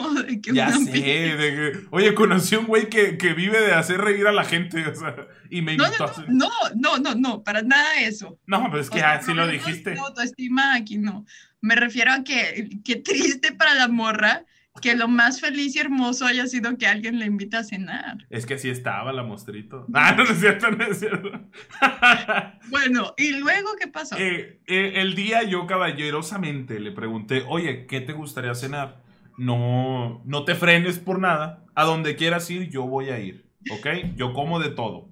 ya 0.53 0.71
sé, 0.71 1.73
oye, 1.91 2.13
conocí 2.13 2.55
a 2.55 2.59
un 2.59 2.67
güey 2.67 2.89
que, 2.89 3.11
vive 3.33 3.59
de 3.59 3.73
hacer 3.73 3.99
reír 3.99 4.25
a 4.27 4.31
la 4.31 4.45
gente, 4.45 4.87
o 4.87 4.95
sea, 4.95 5.15
y 5.49 5.61
me 5.61 5.73
invitó 5.73 6.07
no, 6.29 6.49
no, 6.75 6.97
No, 6.97 6.97
no, 6.97 7.15
no, 7.15 7.43
para 7.43 7.61
nada 7.61 7.99
eso. 7.99 8.39
No, 8.47 8.67
pero 8.69 8.81
es 8.81 8.89
que 8.89 9.01
así 9.01 9.33
lo 9.33 9.47
dijiste. 9.47 9.95
No, 9.95 10.07
autoestima 10.07 10.75
aquí 10.75 10.97
no. 10.97 11.25
Me 11.61 11.75
refiero 11.75 12.13
a 12.13 12.23
que, 12.23 12.69
qué 12.85 12.95
triste 12.95 13.51
para 13.51 13.73
la 13.75 13.89
morra 13.89 14.45
que 14.81 14.95
lo 14.95 15.07
más 15.07 15.41
feliz 15.41 15.75
y 15.75 15.79
hermoso 15.79 16.25
haya 16.25 16.47
sido 16.47 16.77
que 16.77 16.87
alguien 16.87 17.19
le 17.19 17.25
invita 17.25 17.59
a 17.59 17.63
cenar. 17.63 18.25
Es 18.29 18.45
que 18.45 18.53
así 18.53 18.69
estaba 18.69 19.11
la 19.11 19.23
mostrito. 19.23 19.85
Ah, 19.93 20.13
no, 20.15 20.23
es 20.23 20.39
cierto, 20.39 20.71
no 20.71 20.85
es 20.85 20.99
cierto. 20.99 21.29
bueno, 22.69 23.13
¿y 23.17 23.31
luego 23.31 23.69
qué 23.79 23.87
pasó? 23.87 24.15
Eh, 24.17 24.61
eh, 24.67 24.93
el 24.95 25.15
día 25.15 25.43
yo 25.43 25.67
caballerosamente 25.67 26.79
le 26.79 26.91
pregunté, 26.91 27.43
oye, 27.47 27.85
¿qué 27.85 28.01
te 28.01 28.13
gustaría 28.13 28.55
cenar? 28.55 29.03
No, 29.37 30.21
no 30.25 30.45
te 30.45 30.55
frenes 30.55 30.99
por 30.99 31.19
nada. 31.19 31.65
A 31.75 31.85
donde 31.85 32.15
quieras 32.15 32.49
ir, 32.49 32.69
yo 32.69 32.85
voy 32.85 33.09
a 33.09 33.19
ir. 33.19 33.49
¿Ok? 33.71 33.87
Yo 34.15 34.33
como 34.33 34.59
de 34.59 34.69
todo. 34.69 35.11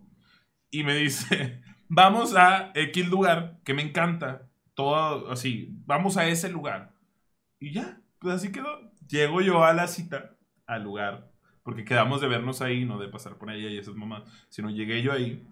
Y 0.69 0.83
me 0.83 0.95
dice, 0.95 1.61
vamos 1.87 2.35
a 2.35 2.71
X 2.75 3.07
lugar 3.07 3.59
que 3.63 3.73
me 3.73 3.81
encanta 3.81 4.47
todo 4.73 5.31
así, 5.31 5.69
vamos 5.85 6.17
a 6.17 6.27
ese 6.27 6.49
lugar. 6.49 6.93
Y 7.59 7.73
ya, 7.73 7.99
pues 8.19 8.35
así 8.35 8.51
quedó. 8.51 8.86
Llego 9.07 9.41
yo 9.41 9.63
a 9.63 9.73
la 9.73 9.87
cita, 9.87 10.35
al 10.65 10.83
lugar, 10.83 11.31
porque 11.63 11.85
quedamos 11.85 12.21
de 12.21 12.27
vernos 12.27 12.61
ahí, 12.61 12.85
no 12.85 12.97
de 12.97 13.07
pasar 13.07 13.37
por 13.37 13.51
ella 13.51 13.69
y 13.69 13.77
esas 13.77 13.95
mamás, 13.95 14.23
sino 14.49 14.69
llegué 14.69 15.01
yo 15.01 15.11
ahí. 15.11 15.45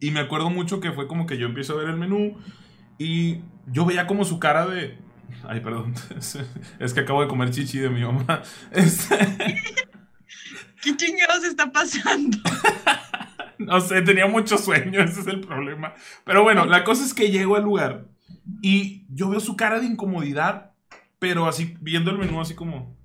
Y 0.00 0.10
me 0.10 0.20
acuerdo 0.20 0.50
mucho 0.50 0.80
que 0.80 0.92
fue 0.92 1.06
como 1.06 1.26
que 1.26 1.38
yo 1.38 1.46
empiezo 1.46 1.74
a 1.74 1.76
ver 1.76 1.88
el 1.88 1.96
menú 1.96 2.36
y 2.98 3.40
yo 3.66 3.84
veía 3.84 4.06
como 4.06 4.24
su 4.24 4.38
cara 4.38 4.66
de... 4.66 4.98
Ay, 5.44 5.60
perdón, 5.60 5.94
es 6.78 6.94
que 6.94 7.00
acabo 7.00 7.22
de 7.22 7.28
comer 7.28 7.50
chichi 7.50 7.78
de 7.78 7.90
mi 7.90 8.02
mamá. 8.02 8.42
Este... 8.72 9.16
¿Qué 10.82 10.96
chingados 10.96 11.44
está 11.44 11.70
pasando? 11.70 12.38
no 13.58 13.80
sé, 13.80 14.02
tenía 14.02 14.26
mucho 14.26 14.58
sueño, 14.58 15.00
ese 15.00 15.20
es 15.20 15.26
el 15.28 15.40
problema. 15.40 15.94
Pero 16.24 16.42
bueno, 16.42 16.66
la 16.66 16.82
cosa 16.82 17.04
es 17.04 17.14
que 17.14 17.30
llego 17.30 17.54
al 17.54 17.62
lugar 17.62 18.08
y 18.60 19.06
yo 19.08 19.28
veo 19.30 19.40
su 19.40 19.56
cara 19.56 19.78
de 19.78 19.86
incomodidad, 19.86 20.71
pero 21.22 21.46
así 21.46 21.76
viendo 21.80 22.10
el 22.10 22.18
menú 22.18 22.40
así 22.40 22.52
como... 22.52 22.98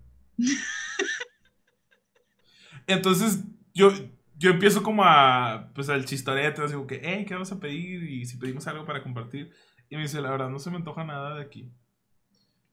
Entonces 2.88 3.44
yo, 3.76 3.92
yo 4.40 4.50
empiezo 4.50 4.82
como 4.82 5.04
a, 5.04 5.72
pues 5.76 5.88
al 5.90 6.04
chistorete, 6.06 6.64
así 6.64 6.76
que, 6.88 7.00
hey, 7.04 7.26
¿qué 7.28 7.36
vamos 7.36 7.52
a 7.52 7.60
pedir? 7.60 8.02
Y 8.10 8.26
si 8.26 8.38
pedimos 8.38 8.66
algo 8.66 8.86
para 8.86 9.04
compartir. 9.04 9.52
Y 9.88 9.98
me 9.98 10.02
dice, 10.02 10.20
la 10.20 10.32
verdad, 10.32 10.50
no 10.50 10.58
se 10.58 10.72
me 10.72 10.78
antoja 10.78 11.04
nada 11.04 11.36
de 11.36 11.44
aquí. 11.44 11.72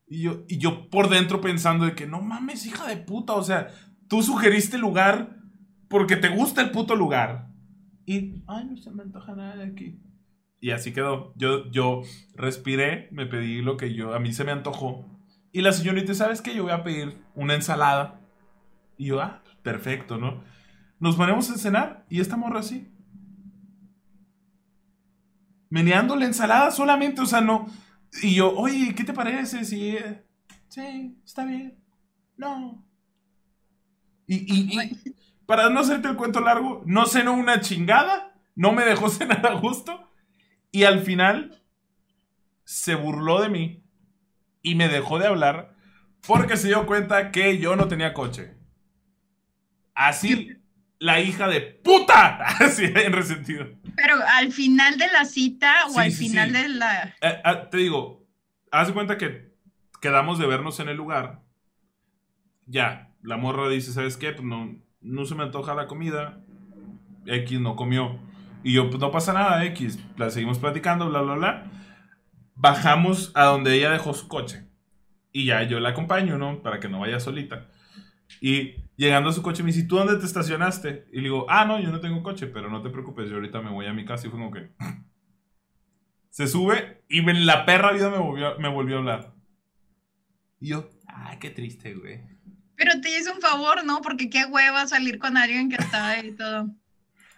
Y 0.06 0.22
yo, 0.22 0.44
y 0.48 0.56
yo 0.56 0.88
por 0.88 1.10
dentro 1.10 1.42
pensando 1.42 1.84
de 1.84 1.94
que, 1.94 2.06
no 2.06 2.22
mames, 2.22 2.64
hija 2.64 2.86
de 2.86 2.96
puta, 2.96 3.34
o 3.34 3.42
sea, 3.42 3.68
tú 4.08 4.22
sugeriste 4.22 4.78
lugar 4.78 5.36
porque 5.88 6.16
te 6.16 6.30
gusta 6.30 6.62
el 6.62 6.70
puto 6.70 6.96
lugar. 6.96 7.50
Y, 8.06 8.42
ay, 8.46 8.64
no 8.64 8.78
se 8.78 8.90
me 8.92 9.02
antoja 9.02 9.34
nada 9.34 9.56
de 9.56 9.66
aquí. 9.66 10.00
Y 10.58 10.70
así 10.70 10.94
quedó. 10.94 11.34
Yo, 11.36 11.70
yo 11.70 12.00
respiré, 12.34 13.10
me 13.12 13.26
pedí 13.26 13.60
lo 13.60 13.76
que 13.76 13.92
yo, 13.92 14.14
a 14.14 14.20
mí 14.20 14.32
se 14.32 14.44
me 14.44 14.52
antojó. 14.52 15.13
Y 15.54 15.62
la 15.62 15.72
señorita, 15.72 16.12
¿sabes 16.14 16.42
qué? 16.42 16.52
Yo 16.52 16.64
voy 16.64 16.72
a 16.72 16.82
pedir 16.82 17.16
una 17.36 17.54
ensalada. 17.54 18.20
Y 18.98 19.06
yo, 19.06 19.22
ah, 19.22 19.40
perfecto, 19.62 20.18
¿no? 20.18 20.42
Nos 20.98 21.14
ponemos 21.14 21.48
a 21.48 21.56
cenar 21.56 22.04
y 22.10 22.20
esta 22.20 22.36
morra 22.36 22.58
así. 22.58 22.92
Meneando 25.70 26.16
la 26.16 26.24
ensalada 26.24 26.72
solamente, 26.72 27.20
o 27.20 27.26
sea, 27.26 27.40
no. 27.40 27.68
Y 28.20 28.34
yo, 28.34 28.52
oye, 28.56 28.96
¿qué 28.96 29.04
te 29.04 29.12
parece? 29.12 29.64
Si, 29.64 29.96
sí, 30.68 31.16
está 31.24 31.44
bien. 31.44 31.78
No, 32.36 32.84
y, 34.26 34.90
para 35.46 35.70
no 35.70 35.80
hacerte 35.80 36.08
el 36.08 36.16
cuento 36.16 36.40
largo, 36.40 36.82
no 36.84 37.06
cenó 37.06 37.34
una 37.34 37.60
chingada, 37.60 38.34
no 38.56 38.72
me 38.72 38.84
dejó 38.84 39.08
cenar 39.08 39.46
a 39.46 39.60
gusto 39.60 40.10
y 40.72 40.82
al 40.82 41.02
final 41.02 41.62
se 42.64 42.96
burló 42.96 43.40
de 43.40 43.50
mí 43.50 43.83
y 44.64 44.74
me 44.74 44.88
dejó 44.88 45.20
de 45.20 45.28
hablar 45.28 45.76
porque 46.26 46.56
se 46.56 46.68
dio 46.68 46.86
cuenta 46.86 47.30
que 47.30 47.58
yo 47.58 47.76
no 47.76 47.86
tenía 47.86 48.14
coche. 48.14 48.54
Así, 49.94 50.48
la 50.98 51.20
hija 51.20 51.46
de 51.46 51.60
puta, 51.60 52.38
así 52.60 52.84
en 52.84 53.12
resentido. 53.12 53.66
Pero 53.94 54.16
al 54.36 54.50
final 54.50 54.98
de 54.98 55.06
la 55.12 55.24
cita 55.26 55.86
o 55.94 55.98
al 56.00 56.10
final 56.10 56.52
de 56.52 56.68
la... 56.70 57.14
Eh, 57.20 57.40
ah, 57.44 57.68
te 57.70 57.76
digo, 57.76 58.26
haz 58.72 58.88
de 58.88 58.94
cuenta 58.94 59.18
que 59.18 59.54
quedamos 60.00 60.38
de 60.38 60.46
vernos 60.46 60.80
en 60.80 60.88
el 60.88 60.96
lugar. 60.96 61.42
Ya, 62.66 63.12
la 63.22 63.36
morra 63.36 63.68
dice, 63.68 63.92
¿sabes 63.92 64.16
qué? 64.16 64.32
Pues 64.32 64.44
no, 64.44 64.82
no 65.02 65.26
se 65.26 65.34
me 65.34 65.42
antoja 65.42 65.74
la 65.74 65.86
comida. 65.86 66.42
X 67.26 67.60
no 67.60 67.76
comió. 67.76 68.18
Y 68.62 68.72
yo, 68.72 68.88
pues 68.88 68.98
no 68.98 69.10
pasa 69.10 69.34
nada, 69.34 69.62
X. 69.66 69.98
La 70.16 70.30
seguimos 70.30 70.58
platicando, 70.58 71.10
bla, 71.10 71.20
bla, 71.20 71.34
bla. 71.34 71.70
Bajamos 72.54 73.32
a 73.34 73.44
donde 73.44 73.74
ella 73.74 73.90
dejó 73.90 74.14
su 74.14 74.28
coche. 74.28 74.68
Y 75.32 75.46
ya 75.46 75.62
yo 75.64 75.80
la 75.80 75.90
acompaño, 75.90 76.38
¿no? 76.38 76.62
Para 76.62 76.80
que 76.80 76.88
no 76.88 77.00
vaya 77.00 77.18
solita. 77.18 77.68
Y 78.40 78.76
llegando 78.96 79.30
a 79.30 79.32
su 79.32 79.42
coche 79.42 79.62
me 79.62 79.72
dice, 79.72 79.86
¿tú 79.86 79.96
dónde 79.96 80.16
te 80.16 80.26
estacionaste? 80.26 81.06
Y 81.12 81.16
le 81.16 81.24
digo, 81.24 81.46
ah, 81.48 81.64
no, 81.64 81.80
yo 81.80 81.90
no 81.90 82.00
tengo 82.00 82.22
coche, 82.22 82.46
pero 82.46 82.70
no 82.70 82.82
te 82.82 82.90
preocupes, 82.90 83.28
yo 83.28 83.36
ahorita 83.36 83.60
me 83.60 83.70
voy 83.70 83.86
a 83.86 83.92
mi 83.92 84.04
casa. 84.04 84.26
Y 84.26 84.30
fue 84.30 84.38
como 84.38 84.52
que... 84.52 84.70
Se 86.30 86.48
sube 86.48 87.04
y 87.08 87.22
la 87.22 87.64
perra 87.64 87.92
vida 87.92 88.10
me 88.10 88.18
volvió, 88.18 88.58
me 88.58 88.68
volvió 88.68 88.96
a 88.96 88.98
hablar. 88.98 89.34
Y 90.58 90.70
yo, 90.70 90.90
ay, 91.06 91.38
qué 91.38 91.50
triste, 91.50 91.94
güey. 91.94 92.22
Pero 92.76 93.00
te 93.00 93.16
hizo 93.16 93.32
un 93.32 93.40
favor, 93.40 93.84
¿no? 93.84 94.00
Porque 94.00 94.28
qué 94.28 94.44
hueva 94.44 94.86
salir 94.88 95.20
con 95.20 95.36
alguien 95.36 95.68
que 95.68 95.76
está 95.76 96.08
ahí 96.08 96.32
todo. 96.32 96.70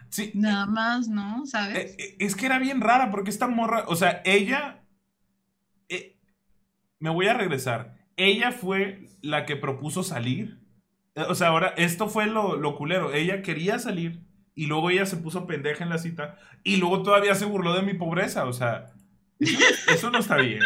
Sí. 0.09 0.33
Nada 0.35 0.65
más, 0.65 1.09
¿no? 1.09 1.45
¿Sabes? 1.45 1.77
Eh, 1.77 1.97
eh, 1.99 2.17
es 2.21 2.35
que 2.37 2.47
era 2.47 2.59
bien 2.59 2.81
rara 2.81 3.11
porque 3.11 3.29
esta 3.29 3.49
morra, 3.49 3.85
o 3.87 3.97
sea, 3.97 4.23
ella... 4.25 4.83
Eh, 6.97 7.01
me 7.01 7.11
voy 7.11 7.27
a 7.27 7.35
regresar. 7.35 7.97
Ella 8.17 8.53
fue 8.53 9.09
la 9.23 9.47
que 9.47 9.57
propuso 9.57 10.03
salir. 10.03 10.61
O 11.29 11.35
sea, 11.35 11.49
ahora, 11.49 11.75
esto 11.77 12.09
fue 12.09 12.27
lo, 12.27 12.57
lo 12.57 12.77
culero. 12.77 13.13
Ella 13.13 13.43
quería 13.43 13.79
salir 13.79 14.23
y 14.55 14.67
luego 14.67 14.91
ella 14.91 15.07
se 15.07 15.17
puso 15.17 15.47
pendeja 15.47 15.85
en 15.85 15.91
la 15.91 15.99
cita 15.99 16.37
y 16.65 16.77
luego 16.77 17.03
todavía 17.03 17.35
se 17.35 17.45
burló 17.45 17.75
de 17.75 17.83
mi 17.83 17.95
pobreza. 17.95 18.45
O 18.47 18.53
sea, 18.53 18.93
eso 19.39 20.11
no 20.11 20.19
está 20.19 20.37
bien. 20.37 20.61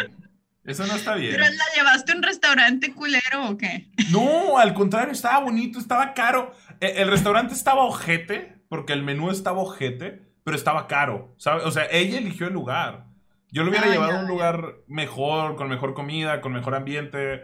Eso 0.63 0.85
no 0.85 0.95
está 0.95 1.15
bien. 1.15 1.33
¿Pero 1.33 1.45
la 1.45 1.75
llevaste 1.75 2.11
a 2.11 2.15
un 2.15 2.23
restaurante 2.23 2.93
culero 2.93 3.49
o 3.49 3.57
qué? 3.57 3.89
No, 4.11 4.57
al 4.57 4.73
contrario, 4.73 5.11
estaba 5.11 5.39
bonito, 5.39 5.79
estaba 5.79 6.13
caro. 6.13 6.53
E, 6.79 7.01
el, 7.01 7.09
restaurante 7.09 7.53
estaba 7.53 7.83
ojete, 7.83 8.61
porque 8.69 8.93
el 8.93 9.03
menú 9.03 9.31
estaba 9.31 9.59
ojete, 9.59 10.21
pero 10.43 10.55
estaba 10.55 10.87
caro. 10.87 11.33
¿sabes? 11.37 11.65
O 11.65 11.71
sea, 11.71 11.87
ella 11.91 12.19
eligió 12.19 12.47
el 12.47 12.53
lugar. 12.53 13.07
Yo 13.51 13.63
lo 13.63 13.69
hubiera 13.69 13.87
ah, 13.87 13.91
llevado 13.91 14.17
a 14.17 14.21
un 14.21 14.27
lugar 14.27 14.75
mejor, 14.87 15.55
con 15.55 15.69
mejor 15.69 15.93
comida, 15.93 16.41
con 16.41 16.53
mejor 16.53 16.75
ambiente. 16.75 17.43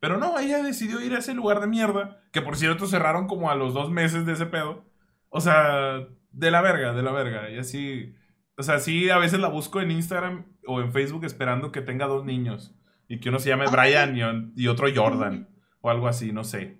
Pero 0.00 0.18
no, 0.18 0.38
ella 0.38 0.62
decidió 0.62 1.00
ir 1.00 1.14
a 1.14 1.18
ese 1.18 1.34
lugar 1.34 1.60
de 1.60 1.66
mierda, 1.66 2.20
que 2.32 2.42
por 2.42 2.56
cierto 2.56 2.86
cerraron 2.86 3.26
como 3.26 3.50
a 3.50 3.56
los 3.56 3.74
dos 3.74 3.90
meses 3.90 4.24
de 4.24 4.32
ese 4.34 4.46
pedo. 4.46 4.84
O 5.28 5.40
sea, 5.40 6.06
de 6.32 6.50
la 6.50 6.62
verga, 6.62 6.92
de 6.92 7.02
la 7.02 7.12
verga. 7.12 7.50
Y 7.50 7.58
así, 7.58 8.14
o 8.56 8.62
sea, 8.62 8.78
sí, 8.78 9.10
a 9.10 9.18
veces 9.18 9.40
la 9.40 9.48
busco 9.48 9.80
en 9.80 9.90
Instagram 9.90 10.46
o 10.66 10.80
en 10.80 10.92
Facebook 10.92 11.24
esperando 11.24 11.72
que 11.72 11.80
tenga 11.80 12.06
dos 12.06 12.24
niños 12.24 12.74
y 13.08 13.20
que 13.20 13.30
uno 13.30 13.38
se 13.38 13.48
llame 13.48 13.66
Brian 13.66 14.52
y, 14.56 14.66
otro 14.68 14.88
Jordan 14.94 15.48
o 15.80 15.90
algo 15.90 16.08
así, 16.08 16.32
no 16.32 16.44
sé. 16.44 16.78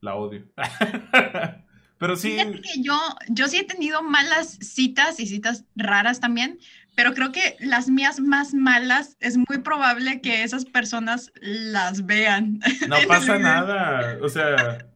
La 0.00 0.16
odio. 0.16 0.46
pero 1.98 2.16
sí. 2.16 2.32
Fíjate 2.32 2.60
que 2.60 2.82
yo, 2.82 2.98
yo 3.28 3.48
sí 3.48 3.58
he 3.58 3.64
tenido 3.64 4.02
malas 4.02 4.58
citas 4.60 5.20
y 5.20 5.26
citas 5.26 5.64
raras 5.76 6.20
también, 6.20 6.58
pero 6.94 7.14
creo 7.14 7.32
que 7.32 7.56
las 7.60 7.88
mías 7.88 8.20
más 8.20 8.54
malas 8.54 9.16
es 9.20 9.36
muy 9.36 9.58
probable 9.58 10.20
que 10.20 10.42
esas 10.42 10.64
personas 10.64 11.32
las 11.40 12.06
vean. 12.06 12.60
No 12.88 12.96
pasa 13.08 13.38
nada, 13.38 14.18
o 14.22 14.28
sea. 14.28 14.86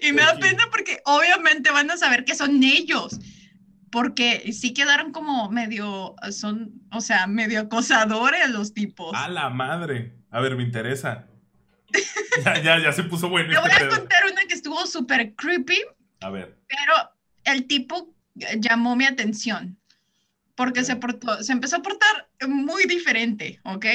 Y 0.00 0.12
me 0.12 0.22
da 0.22 0.38
pena 0.38 0.64
porque 0.70 1.00
obviamente 1.04 1.70
van 1.70 1.90
a 1.90 1.96
saber 1.96 2.24
que 2.24 2.34
son 2.34 2.62
ellos 2.62 3.18
porque 3.90 4.52
sí 4.52 4.74
quedaron 4.74 5.12
como 5.12 5.50
medio, 5.50 6.16
son, 6.30 6.82
o 6.92 7.00
sea, 7.00 7.26
medio 7.26 7.60
acosadores 7.60 8.50
los 8.50 8.74
tipos. 8.74 9.14
A 9.14 9.28
la 9.28 9.48
madre. 9.48 10.12
A 10.30 10.40
ver, 10.40 10.56
me 10.56 10.62
interesa. 10.62 11.26
ya, 12.44 12.62
ya, 12.62 12.78
ya 12.78 12.92
se 12.92 13.04
puso 13.04 13.28
bueno. 13.28 13.50
Te 13.50 13.58
voy 13.58 13.70
este 13.70 13.84
a 13.84 13.88
contar 13.88 14.24
una 14.30 14.42
que 14.46 14.54
estuvo 14.54 14.86
súper 14.86 15.34
creepy. 15.34 15.80
A 16.20 16.30
ver. 16.30 16.58
Pero 16.68 16.92
el 17.44 17.66
tipo 17.66 18.12
llamó 18.34 18.96
mi 18.96 19.06
atención 19.06 19.78
porque 20.56 20.84
se, 20.84 20.96
portó, 20.96 21.42
se 21.42 21.52
empezó 21.52 21.76
a 21.76 21.82
portar 21.82 22.28
muy 22.48 22.84
diferente, 22.86 23.60
¿ok? 23.64 23.86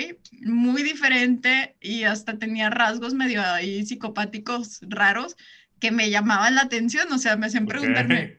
Muy 0.41 0.83
diferente 0.83 1.75
y 1.81 2.03
hasta 2.03 2.37
tenía 2.37 2.69
rasgos 2.69 3.13
medio 3.15 3.41
ahí 3.41 3.85
psicopáticos 3.85 4.79
raros 4.87 5.35
que 5.79 5.91
me 5.91 6.11
llamaban 6.11 6.55
la 6.55 6.61
atención, 6.61 7.11
o 7.11 7.17
sea, 7.17 7.35
me 7.35 7.47
hacen 7.47 7.65
preguntarme. 7.65 8.37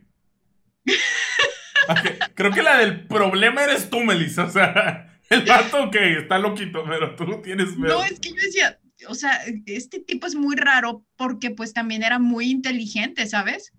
Creo 2.34 2.52
que 2.52 2.62
la 2.62 2.78
del 2.78 3.06
problema 3.08 3.64
eres 3.64 3.90
tú, 3.90 4.00
Melissa. 4.00 4.44
O 4.44 4.50
sea, 4.50 5.18
el 5.28 5.42
vato, 5.42 5.84
ok, 5.84 5.96
está 5.96 6.38
loquito, 6.38 6.84
pero 6.84 7.16
tú 7.16 7.42
tienes 7.42 7.76
No, 7.76 8.04
es 8.04 8.20
que 8.20 8.30
yo 8.30 8.36
decía, 8.36 8.78
o 9.08 9.16
sea, 9.16 9.40
este 9.66 9.98
tipo 9.98 10.28
es 10.28 10.36
muy 10.36 10.54
raro 10.54 11.04
porque 11.16 11.50
pues 11.50 11.72
también 11.72 12.04
era 12.04 12.20
muy 12.20 12.50
inteligente, 12.50 13.26
¿sabes? 13.26 13.72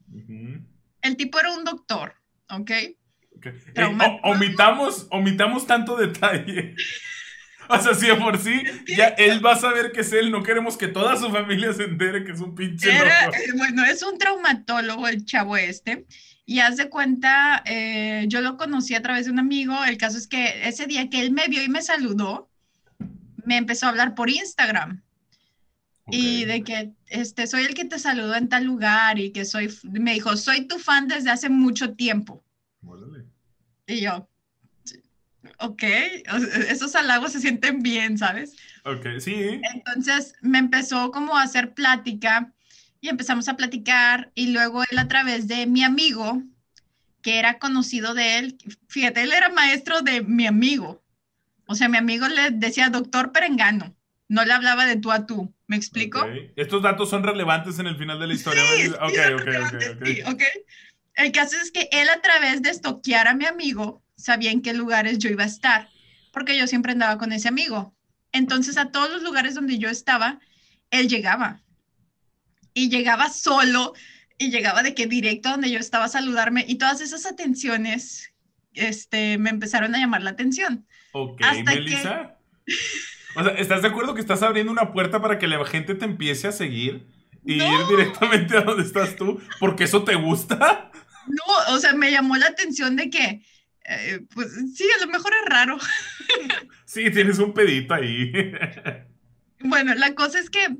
El 1.01 1.15
tipo 1.15 1.39
era 1.39 1.53
un 1.53 1.63
doctor, 1.63 2.15
¿ok? 2.49 2.71
Okay. 3.49 4.19
omitamos, 4.23 5.07
omitamos 5.09 5.67
tanto 5.67 5.97
detalle. 5.97 6.75
O 7.69 7.79
sea, 7.79 7.93
si 7.93 8.07
por 8.13 8.37
sí, 8.37 8.61
ya 8.87 9.07
él 9.07 9.43
va 9.45 9.53
a 9.53 9.57
saber 9.57 9.91
que 9.91 10.01
es 10.01 10.11
él. 10.13 10.31
No 10.31 10.43
queremos 10.43 10.77
que 10.77 10.87
toda 10.87 11.15
su 11.15 11.29
familia 11.31 11.73
se 11.73 11.83
entere 11.83 12.23
que 12.23 12.33
es 12.33 12.41
un 12.41 12.55
pinche 12.55 12.91
loco. 12.91 13.37
Bueno, 13.57 13.85
es 13.85 14.03
un 14.03 14.17
traumatólogo 14.17 15.07
el 15.07 15.25
chavo 15.25 15.57
este. 15.57 16.05
Y 16.45 16.59
haz 16.59 16.75
de 16.75 16.89
cuenta, 16.89 17.63
eh, 17.65 18.25
yo 18.27 18.41
lo 18.41 18.57
conocí 18.57 18.95
a 18.95 19.01
través 19.01 19.25
de 19.25 19.31
un 19.31 19.39
amigo. 19.39 19.83
El 19.85 19.97
caso 19.97 20.17
es 20.17 20.27
que 20.27 20.67
ese 20.67 20.87
día 20.87 21.09
que 21.09 21.21
él 21.21 21.31
me 21.31 21.47
vio 21.47 21.63
y 21.63 21.69
me 21.69 21.81
saludó, 21.81 22.49
me 23.45 23.57
empezó 23.57 23.85
a 23.85 23.89
hablar 23.89 24.13
por 24.13 24.29
Instagram. 24.29 25.01
Y 26.11 26.43
de 26.43 26.63
que 26.63 26.91
este, 27.07 27.47
soy 27.47 27.63
el 27.63 27.73
que 27.73 27.85
te 27.85 27.97
saludó 27.97 28.35
en 28.35 28.49
tal 28.49 28.65
lugar 28.65 29.19
y 29.19 29.31
que 29.31 29.45
soy, 29.45 29.73
me 29.83 30.13
dijo, 30.13 30.35
soy 30.35 30.67
tu 30.67 30.77
fan 30.77 31.07
desde 31.07 31.31
hace 31.31 31.47
mucho 31.47 31.93
tiempo. 31.93 32.43
Y 33.87 34.01
yo, 34.01 34.29
ok, 35.59 35.83
esos 36.69 36.95
halagos 36.95 37.33
se 37.33 37.41
sienten 37.41 37.81
bien, 37.81 38.17
¿sabes? 38.17 38.55
Ok, 38.85 39.19
sí. 39.19 39.61
Entonces 39.73 40.35
me 40.41 40.57
empezó 40.57 41.11
como 41.11 41.37
a 41.37 41.43
hacer 41.43 41.73
plática 41.73 42.53
y 43.01 43.09
empezamos 43.09 43.49
a 43.49 43.57
platicar 43.57 44.31
y 44.35 44.53
luego 44.53 44.83
él 44.89 44.97
a 44.97 45.07
través 45.07 45.47
de 45.47 45.65
mi 45.67 45.83
amigo, 45.83 46.41
que 47.21 47.39
era 47.39 47.59
conocido 47.59 48.13
de 48.13 48.39
él, 48.39 48.57
fíjate, 48.87 49.23
él 49.23 49.33
era 49.33 49.49
maestro 49.49 50.01
de 50.01 50.21
mi 50.21 50.47
amigo. 50.47 51.03
O 51.65 51.75
sea, 51.75 51.89
mi 51.89 51.97
amigo 51.97 52.27
le 52.27 52.51
decía 52.51 52.89
doctor 52.89 53.31
Perengano, 53.31 53.95
no 54.27 54.45
le 54.45 54.53
hablaba 54.53 54.85
de 54.85 54.97
tú 54.97 55.11
a 55.11 55.25
tú. 55.25 55.53
¿Me 55.67 55.77
explico? 55.77 56.25
Estos 56.55 56.81
datos 56.81 57.09
son 57.09 57.23
relevantes 57.23 57.79
en 57.79 57.87
el 57.87 57.97
final 57.97 58.19
de 58.19 58.27
la 58.27 58.33
historia. 58.33 58.61
Sí, 58.75 58.89
ok, 58.89 59.41
ok, 59.41 60.33
ok. 60.33 60.43
El 61.15 61.31
caso 61.31 61.55
es 61.61 61.71
que 61.71 61.89
él 61.91 62.09
a 62.09 62.21
través 62.21 62.61
de 62.61 62.69
estoquear 62.69 63.27
a 63.27 63.35
mi 63.35 63.45
amigo 63.45 64.03
sabía 64.15 64.51
en 64.51 64.61
qué 64.61 64.73
lugares 64.73 65.19
yo 65.19 65.29
iba 65.29 65.43
a 65.43 65.47
estar, 65.47 65.89
porque 66.31 66.57
yo 66.57 66.67
siempre 66.67 66.93
andaba 66.93 67.17
con 67.17 67.31
ese 67.31 67.47
amigo. 67.47 67.95
Entonces 68.31 68.77
a 68.77 68.91
todos 68.91 69.09
los 69.11 69.23
lugares 69.23 69.55
donde 69.55 69.77
yo 69.77 69.89
estaba, 69.89 70.39
él 70.89 71.07
llegaba. 71.07 71.61
Y 72.73 72.89
llegaba 72.89 73.29
solo, 73.29 73.93
y 74.37 74.49
llegaba 74.49 74.81
de 74.81 74.95
que 74.95 75.05
directo 75.05 75.49
donde 75.49 75.69
yo 75.69 75.79
estaba 75.79 76.05
a 76.05 76.09
saludarme, 76.09 76.65
y 76.67 76.75
todas 76.75 77.01
esas 77.01 77.25
atenciones 77.25 78.33
este, 78.73 79.37
me 79.37 79.51
empezaron 79.51 79.93
a 79.93 79.99
llamar 79.99 80.23
la 80.23 80.31
atención. 80.31 80.87
Ok, 81.11 81.41
Melissa. 81.65 82.37
O 83.35 83.43
sea, 83.43 83.53
¿estás 83.53 83.81
de 83.81 83.87
acuerdo 83.89 84.15
que 84.15 84.21
estás 84.21 84.41
abriendo 84.41 84.71
una 84.71 84.91
puerta 84.91 85.21
para 85.21 85.37
que 85.37 85.47
la 85.47 85.63
gente 85.65 85.95
te 85.95 86.05
empiece 86.05 86.47
a 86.47 86.51
seguir? 86.51 87.07
Y 87.45 87.61
ir 87.61 87.87
directamente 87.89 88.57
a 88.57 88.61
donde 88.61 88.83
estás 88.83 89.15
tú, 89.15 89.41
porque 89.59 89.83
eso 89.83 90.03
te 90.03 90.15
gusta. 90.15 90.91
No, 91.27 91.75
o 91.75 91.79
sea, 91.79 91.93
me 91.93 92.11
llamó 92.11 92.35
la 92.37 92.47
atención 92.47 92.95
de 92.95 93.09
que, 93.09 93.41
eh, 93.85 94.21
pues 94.33 94.49
sí, 94.75 94.85
a 94.97 95.05
lo 95.05 95.11
mejor 95.11 95.33
es 95.33 95.49
raro. 95.49 95.77
Sí, 96.85 97.09
tienes 97.09 97.39
un 97.39 97.53
pedito 97.53 97.93
ahí. 97.93 98.31
Bueno, 99.65 99.95
la 99.95 100.13
cosa 100.13 100.39
es 100.39 100.49
que 100.49 100.75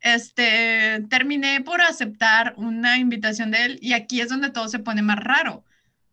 este, 0.00 1.00
terminé 1.08 1.60
por 1.60 1.80
aceptar 1.80 2.52
una 2.56 2.98
invitación 2.98 3.52
de 3.52 3.64
él 3.64 3.78
y 3.80 3.92
aquí 3.92 4.20
es 4.20 4.28
donde 4.28 4.50
todo 4.50 4.66
se 4.66 4.80
pone 4.80 5.02
más 5.02 5.20
raro. 5.20 5.64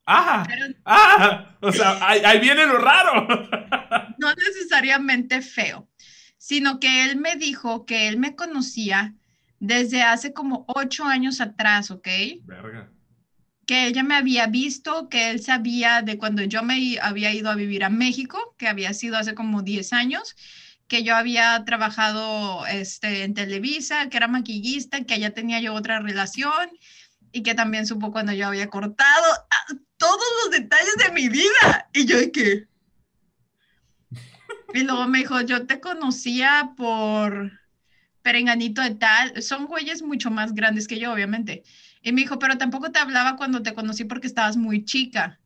¡Ah! 0.06 0.48
¡Ah! 0.86 1.58
O 1.62 1.72
sea, 1.72 1.98
ahí, 2.00 2.40
viene 2.40 2.68
lo 2.68 2.78
raro. 2.78 3.28
no 4.20 4.34
necesariamente 4.36 5.42
feo, 5.42 5.90
sino 6.38 6.80
que 6.80 7.06
él 7.06 7.18
me 7.18 7.36
dijo 7.38 7.88
que 7.88 8.08
él 8.08 8.18
me 8.18 8.36
conocía 8.36 9.16
desde 9.60 10.04
hace 10.04 10.32
como 10.32 10.64
ocho 10.68 11.06
años 11.06 11.42
atrás, 11.42 11.90
¿ok? 11.90 12.08
Verga 12.44 12.88
que 13.72 13.88
ella 13.88 14.04
me 14.04 14.16
había 14.16 14.48
visto, 14.48 15.08
que 15.08 15.30
él 15.30 15.42
sabía 15.42 16.02
de 16.02 16.18
cuando 16.18 16.44
yo 16.44 16.62
me 16.62 17.00
había 17.02 17.34
ido 17.34 17.50
a 17.50 17.56
vivir 17.56 17.86
a 17.86 17.90
México, 17.90 18.54
que 18.58 18.68
había 18.68 18.94
sido 18.94 19.16
hace 19.16 19.34
como 19.34 19.62
10 19.62 19.94
años, 19.94 20.36
que 20.90 21.04
yo 21.04 21.16
había 21.16 21.64
trabajado 21.64 22.68
este, 22.68 23.24
en 23.24 23.34
Televisa, 23.34 24.10
que 24.10 24.18
era 24.18 24.28
maquillista, 24.28 25.06
que 25.06 25.18
ya 25.18 25.30
tenía 25.30 25.62
yo 25.62 25.74
otra 25.74 26.02
relación 26.02 26.70
y 27.32 27.44
que 27.44 27.56
también 27.56 27.88
supo 27.88 28.12
cuando 28.12 28.34
yo 28.34 28.48
había 28.48 28.68
cortado 28.68 29.26
ah, 29.50 29.74
todos 29.96 30.28
los 30.44 30.52
detalles 30.52 30.98
de 31.06 31.14
mi 31.14 31.30
vida. 31.30 31.90
Y 31.94 32.06
yo, 32.06 32.20
¿y 32.20 32.30
qué? 32.30 32.68
Y 34.74 34.84
luego 34.84 35.08
me 35.08 35.20
dijo, 35.20 35.40
yo 35.40 35.66
te 35.66 35.80
conocía 35.80 36.74
por 36.76 37.54
perenganito 38.22 38.82
de 38.82 38.96
tal, 38.96 39.42
son 39.42 39.66
güeyes 39.66 40.02
mucho 40.02 40.30
más 40.30 40.54
grandes 40.54 40.90
que 40.90 41.00
yo, 41.00 41.14
obviamente. 41.14 41.64
Y 42.02 42.12
me 42.12 42.22
dijo, 42.22 42.40
pero 42.40 42.58
tampoco 42.58 42.92
te 42.92 43.00
hablaba 43.00 43.36
cuando 43.36 43.62
te 43.62 43.74
conocí 43.74 44.06
porque 44.06 44.28
estabas 44.28 44.58
muy 44.58 44.86
chica. 44.86 45.40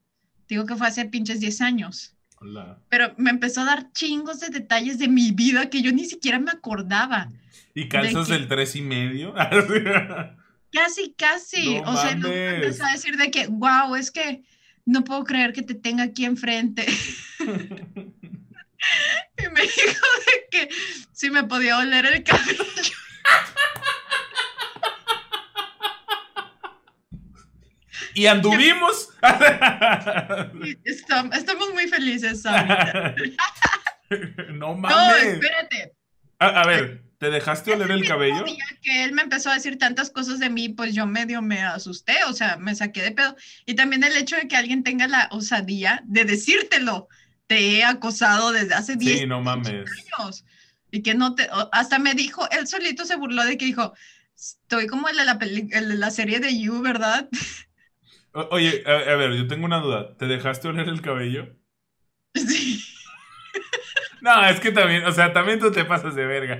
Digo 0.47 0.65
que 0.65 0.75
fue 0.75 0.87
hace 0.87 1.05
pinches 1.05 1.39
10 1.39 1.61
años. 1.61 2.15
Hola. 2.39 2.79
Pero 2.89 3.13
me 3.17 3.29
empezó 3.29 3.61
a 3.61 3.65
dar 3.65 3.91
chingos 3.91 4.39
de 4.39 4.49
detalles 4.49 4.99
de 4.99 5.07
mi 5.07 5.31
vida 5.31 5.69
que 5.69 5.81
yo 5.81 5.91
ni 5.91 6.05
siquiera 6.05 6.39
me 6.39 6.51
acordaba. 6.51 7.31
¿Y 7.73 7.89
calzas 7.89 8.27
del 8.27 8.47
tres 8.47 8.75
y 8.75 8.81
medio? 8.81 9.33
casi, 10.71 11.13
casi. 11.17 11.81
o 11.85 11.97
sea, 11.97 12.15
me 12.15 12.55
empezó 12.55 12.85
a 12.85 12.91
decir 12.91 13.17
de 13.17 13.31
que, 13.31 13.47
wow, 13.47 13.95
es 13.95 14.11
que 14.11 14.43
no 14.85 15.03
puedo 15.03 15.23
creer 15.23 15.51
que 15.51 15.61
te 15.61 15.75
tenga 15.75 16.03
aquí 16.03 16.25
enfrente. 16.25 16.85
y 19.37 19.49
me 19.49 19.61
dijo 19.61 20.05
de 20.25 20.47
que 20.51 20.69
si 21.11 21.29
me 21.29 21.43
podía 21.43 21.77
oler 21.77 22.05
el 22.05 22.23
cabello. 22.23 22.63
Y 28.15 28.25
anduvimos. 28.27 29.09
estamos 30.85 31.73
muy 31.73 31.87
felices. 31.87 32.43
no 34.53 34.75
mames. 34.75 34.97
No, 34.97 35.15
espérate. 35.15 35.93
A, 36.39 36.65
ver, 36.65 37.03
¿te 37.17 37.29
dejaste 37.29 37.73
oler 37.73 37.91
el 37.91 38.07
cabello? 38.07 38.45
Que 38.81 39.03
él 39.03 39.11
me 39.11 39.21
empezó 39.21 39.51
a 39.51 39.55
decir 39.55 39.77
tantas 39.77 40.09
cosas 40.09 40.39
de 40.39 40.49
mí, 40.49 40.69
pues 40.69 40.95
yo 40.95 41.05
medio 41.05 41.41
me 41.41 41.61
asusté, 41.61 42.15
o 42.27 42.33
sea, 42.33 42.57
me 42.57 42.73
saqué 42.73 43.01
de 43.01 43.11
pedo. 43.11 43.35
Y 43.65 43.75
también 43.75 44.03
el 44.03 44.15
hecho 44.15 44.37
de 44.37 44.47
que 44.47 44.55
alguien 44.55 44.83
tenga 44.83 45.07
la 45.07 45.27
osadía 45.31 46.01
de 46.05 46.25
decírtelo. 46.25 47.07
Te 47.47 47.77
he 47.77 47.83
acosado 47.83 48.51
desde 48.51 48.73
hace 48.73 48.95
10 48.95 49.19
sí, 49.19 49.27
no 49.27 49.41
mames. 49.41 49.67
años. 49.67 50.45
Y 50.89 51.03
que 51.03 51.13
no 51.13 51.35
te. 51.35 51.47
Hasta 51.71 51.99
me 51.99 52.15
dijo, 52.15 52.49
él 52.49 52.67
solito 52.67 53.05
se 53.05 53.17
burló 53.17 53.43
de 53.43 53.57
que 53.57 53.65
dijo, 53.65 53.93
estoy 54.35 54.87
como 54.87 55.09
el 55.09 55.17
de 55.17 55.25
la, 55.25 55.37
el 55.41 55.89
de 55.89 55.95
la 55.95 56.09
serie 56.09 56.39
de 56.39 56.57
You, 56.57 56.81
¿verdad? 56.81 57.29
oye, 58.51 58.83
a, 58.85 59.15
ver, 59.15 59.33
yo 59.33 59.47
tengo 59.47 59.65
una 59.65 59.79
duda. 59.79 60.15
¿Te 60.17 60.27
dejaste 60.27 60.67
oler 60.67 60.89
el 60.89 61.01
cabello? 61.01 61.55
Sí. 62.33 62.83
No, 64.21 64.45
es 64.45 64.59
que 64.59 64.71
también, 64.71 65.05
o 65.05 65.11
sea, 65.11 65.33
también 65.33 65.59
tú 65.59 65.71
te 65.71 65.85
pasas 65.85 66.15
de 66.15 66.25
verga. 66.25 66.59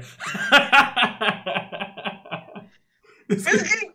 Es 3.28 3.44
que, 3.44 3.94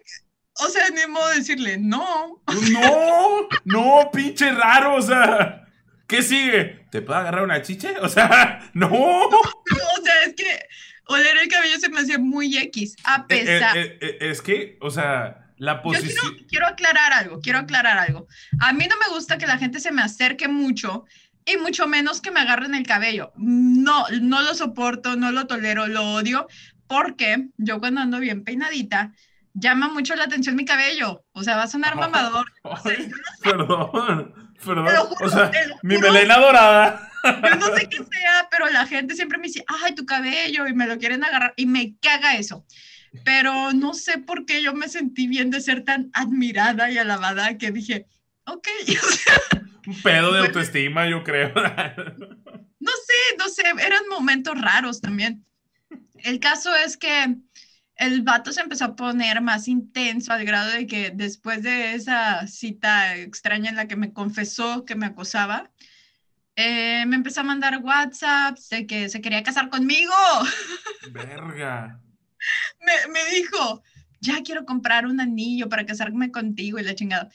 o 0.60 0.68
sea, 0.68 0.88
ni 0.90 1.10
modo 1.10 1.28
de 1.28 1.36
decirle, 1.36 1.78
no. 1.78 2.42
No, 2.72 3.48
no, 3.64 4.10
pinche 4.12 4.50
raro, 4.52 4.96
o 4.96 5.02
sea. 5.02 5.68
¿Qué 6.08 6.22
sigue? 6.22 6.86
¿Te 6.90 7.02
puedo 7.02 7.20
agarrar 7.20 7.44
una 7.44 7.62
chiche? 7.62 7.94
O 8.00 8.08
sea, 8.08 8.68
no. 8.74 8.88
o 8.90 10.02
sea, 10.02 10.24
es 10.26 10.34
que 10.34 10.58
oler 11.06 11.36
el 11.38 11.48
cabello 11.48 11.78
se 11.78 11.88
me 11.88 12.00
hacía 12.00 12.18
muy 12.18 12.56
X, 12.58 12.96
a 13.04 13.18
eh, 13.18 13.20
eh, 13.20 13.44
pesar. 13.44 13.76
Eh, 13.76 14.18
es 14.20 14.42
que, 14.42 14.76
o 14.80 14.90
sea, 14.90 15.49
la 15.60 15.82
posición. 15.82 16.38
quiero, 16.48 16.66
aclarar 16.66 17.12
algo, 17.12 17.40
quiero 17.40 17.58
aclarar 17.58 17.98
algo. 17.98 18.26
A 18.60 18.72
mí 18.72 18.86
no 18.88 18.96
me 18.96 19.14
gusta 19.14 19.36
que 19.36 19.46
la 19.46 19.58
gente 19.58 19.78
se 19.78 19.92
me 19.92 20.00
acerque 20.00 20.48
mucho 20.48 21.04
y 21.44 21.58
mucho 21.58 21.86
menos 21.86 22.22
que 22.22 22.30
me 22.30 22.40
agarren 22.40 22.74
el 22.74 22.86
cabello. 22.86 23.32
No, 23.36 24.06
no 24.22 24.40
lo 24.40 24.54
soporto, 24.54 25.16
no 25.16 25.32
lo 25.32 25.46
tolero, 25.46 25.86
lo 25.86 26.14
odio, 26.14 26.48
porque 26.86 27.48
yo 27.58 27.78
cuando 27.78 28.00
ando 28.00 28.20
bien 28.20 28.42
peinadita, 28.42 29.12
llama 29.52 29.88
mucho 29.88 30.14
la 30.14 30.24
atención 30.24 30.56
mi 30.56 30.64
cabello. 30.64 31.26
O 31.32 31.42
sea, 31.42 31.56
va 31.56 31.64
a 31.64 31.68
sonar 31.68 31.94
mamador. 31.96 32.46
perdón, 33.42 34.54
perdón. 34.64 35.08
o 35.20 35.28
sea, 35.28 35.50
mi 35.82 35.98
melena 35.98 36.38
dorada. 36.38 37.06
Yo 37.22 37.56
no 37.56 37.66
sé 37.76 37.86
qué 37.86 37.98
sea, 37.98 38.48
pero 38.50 38.66
la 38.70 38.86
gente 38.86 39.14
siempre 39.14 39.36
me 39.36 39.48
dice, 39.48 39.62
ay, 39.84 39.94
tu 39.94 40.06
cabello, 40.06 40.66
y 40.66 40.72
me 40.72 40.86
lo 40.86 40.96
quieren 40.96 41.22
agarrar, 41.22 41.52
y 41.54 41.66
me 41.66 41.96
caga 42.00 42.36
eso 42.36 42.64
pero 43.24 43.72
no 43.72 43.94
sé 43.94 44.18
por 44.18 44.46
qué 44.46 44.62
yo 44.62 44.72
me 44.74 44.88
sentí 44.88 45.26
bien 45.26 45.50
de 45.50 45.60
ser 45.60 45.84
tan 45.84 46.10
admirada 46.12 46.90
y 46.90 46.98
alabada 46.98 47.58
que 47.58 47.70
dije, 47.70 48.06
ok. 48.44 48.68
Un 49.86 50.02
pedo 50.02 50.32
de 50.32 50.40
autoestima, 50.40 51.08
yo 51.08 51.24
creo. 51.24 51.52
no 51.54 52.92
sé, 52.92 53.36
no 53.38 53.48
sé, 53.48 53.62
eran 53.84 54.02
momentos 54.08 54.60
raros 54.60 55.00
también. 55.00 55.44
El 56.18 56.38
caso 56.38 56.74
es 56.74 56.96
que 56.96 57.36
el 57.96 58.22
vato 58.22 58.52
se 58.52 58.60
empezó 58.60 58.84
a 58.84 58.96
poner 58.96 59.40
más 59.40 59.68
intenso 59.68 60.32
al 60.32 60.44
grado 60.44 60.70
de 60.70 60.86
que 60.86 61.10
después 61.12 61.62
de 61.62 61.94
esa 61.94 62.46
cita 62.46 63.16
extraña 63.16 63.70
en 63.70 63.76
la 63.76 63.88
que 63.88 63.96
me 63.96 64.12
confesó 64.12 64.84
que 64.84 64.94
me 64.94 65.06
acosaba, 65.06 65.70
eh, 66.56 67.04
me 67.06 67.16
empezó 67.16 67.40
a 67.40 67.44
mandar 67.44 67.78
WhatsApps 67.78 68.68
de 68.68 68.86
que 68.86 69.08
se 69.08 69.20
quería 69.20 69.42
casar 69.42 69.70
conmigo. 69.70 70.12
Verga 71.10 72.00
me, 72.80 73.12
me 73.12 73.24
dijo, 73.36 73.82
ya 74.20 74.42
quiero 74.42 74.64
comprar 74.64 75.06
un 75.06 75.20
anillo 75.20 75.68
para 75.68 75.86
casarme 75.86 76.30
contigo 76.30 76.78
y 76.78 76.82
la 76.82 76.94
chingada. 76.94 77.30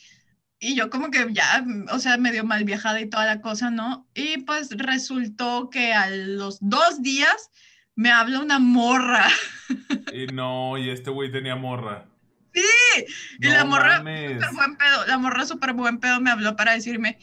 Y 0.60 0.76
yo 0.76 0.90
como 0.90 1.12
que 1.12 1.28
ya, 1.32 1.66
o 1.92 2.00
sea, 2.00 2.18
medio 2.18 2.46
mal 2.46 2.64
viajada 2.64 3.02
y 3.02 3.10
toda 3.10 3.26
la 3.26 3.42
cosa, 3.42 3.70
¿no? 3.70 4.08
Y 4.14 4.38
pues 4.44 4.70
resultó 4.78 5.70
que 5.70 5.94
a 5.94 6.10
los 6.10 6.60
dos 6.62 7.02
días 7.02 7.52
me 7.96 8.12
habla 8.12 8.40
una 8.40 8.60
morra. 8.60 9.28
Y 10.14 10.28
no, 10.28 10.78
y 10.78 10.92
este 10.92 11.10
güey 11.10 11.30
tenía 11.30 11.58
morra. 11.58 12.06
Sí, 12.54 13.06
y 13.42 13.48
la 13.48 13.66
morra, 13.66 13.98
súper 13.98 14.54
buen 14.54 14.78
pedo, 14.78 15.06
la 15.08 15.18
morra 15.18 15.46
súper 15.46 15.74
buen 15.74 16.00
pedo 16.00 16.22
me 16.22 16.32
habló 16.32 16.56
para 16.56 16.72
decirme, 16.72 17.18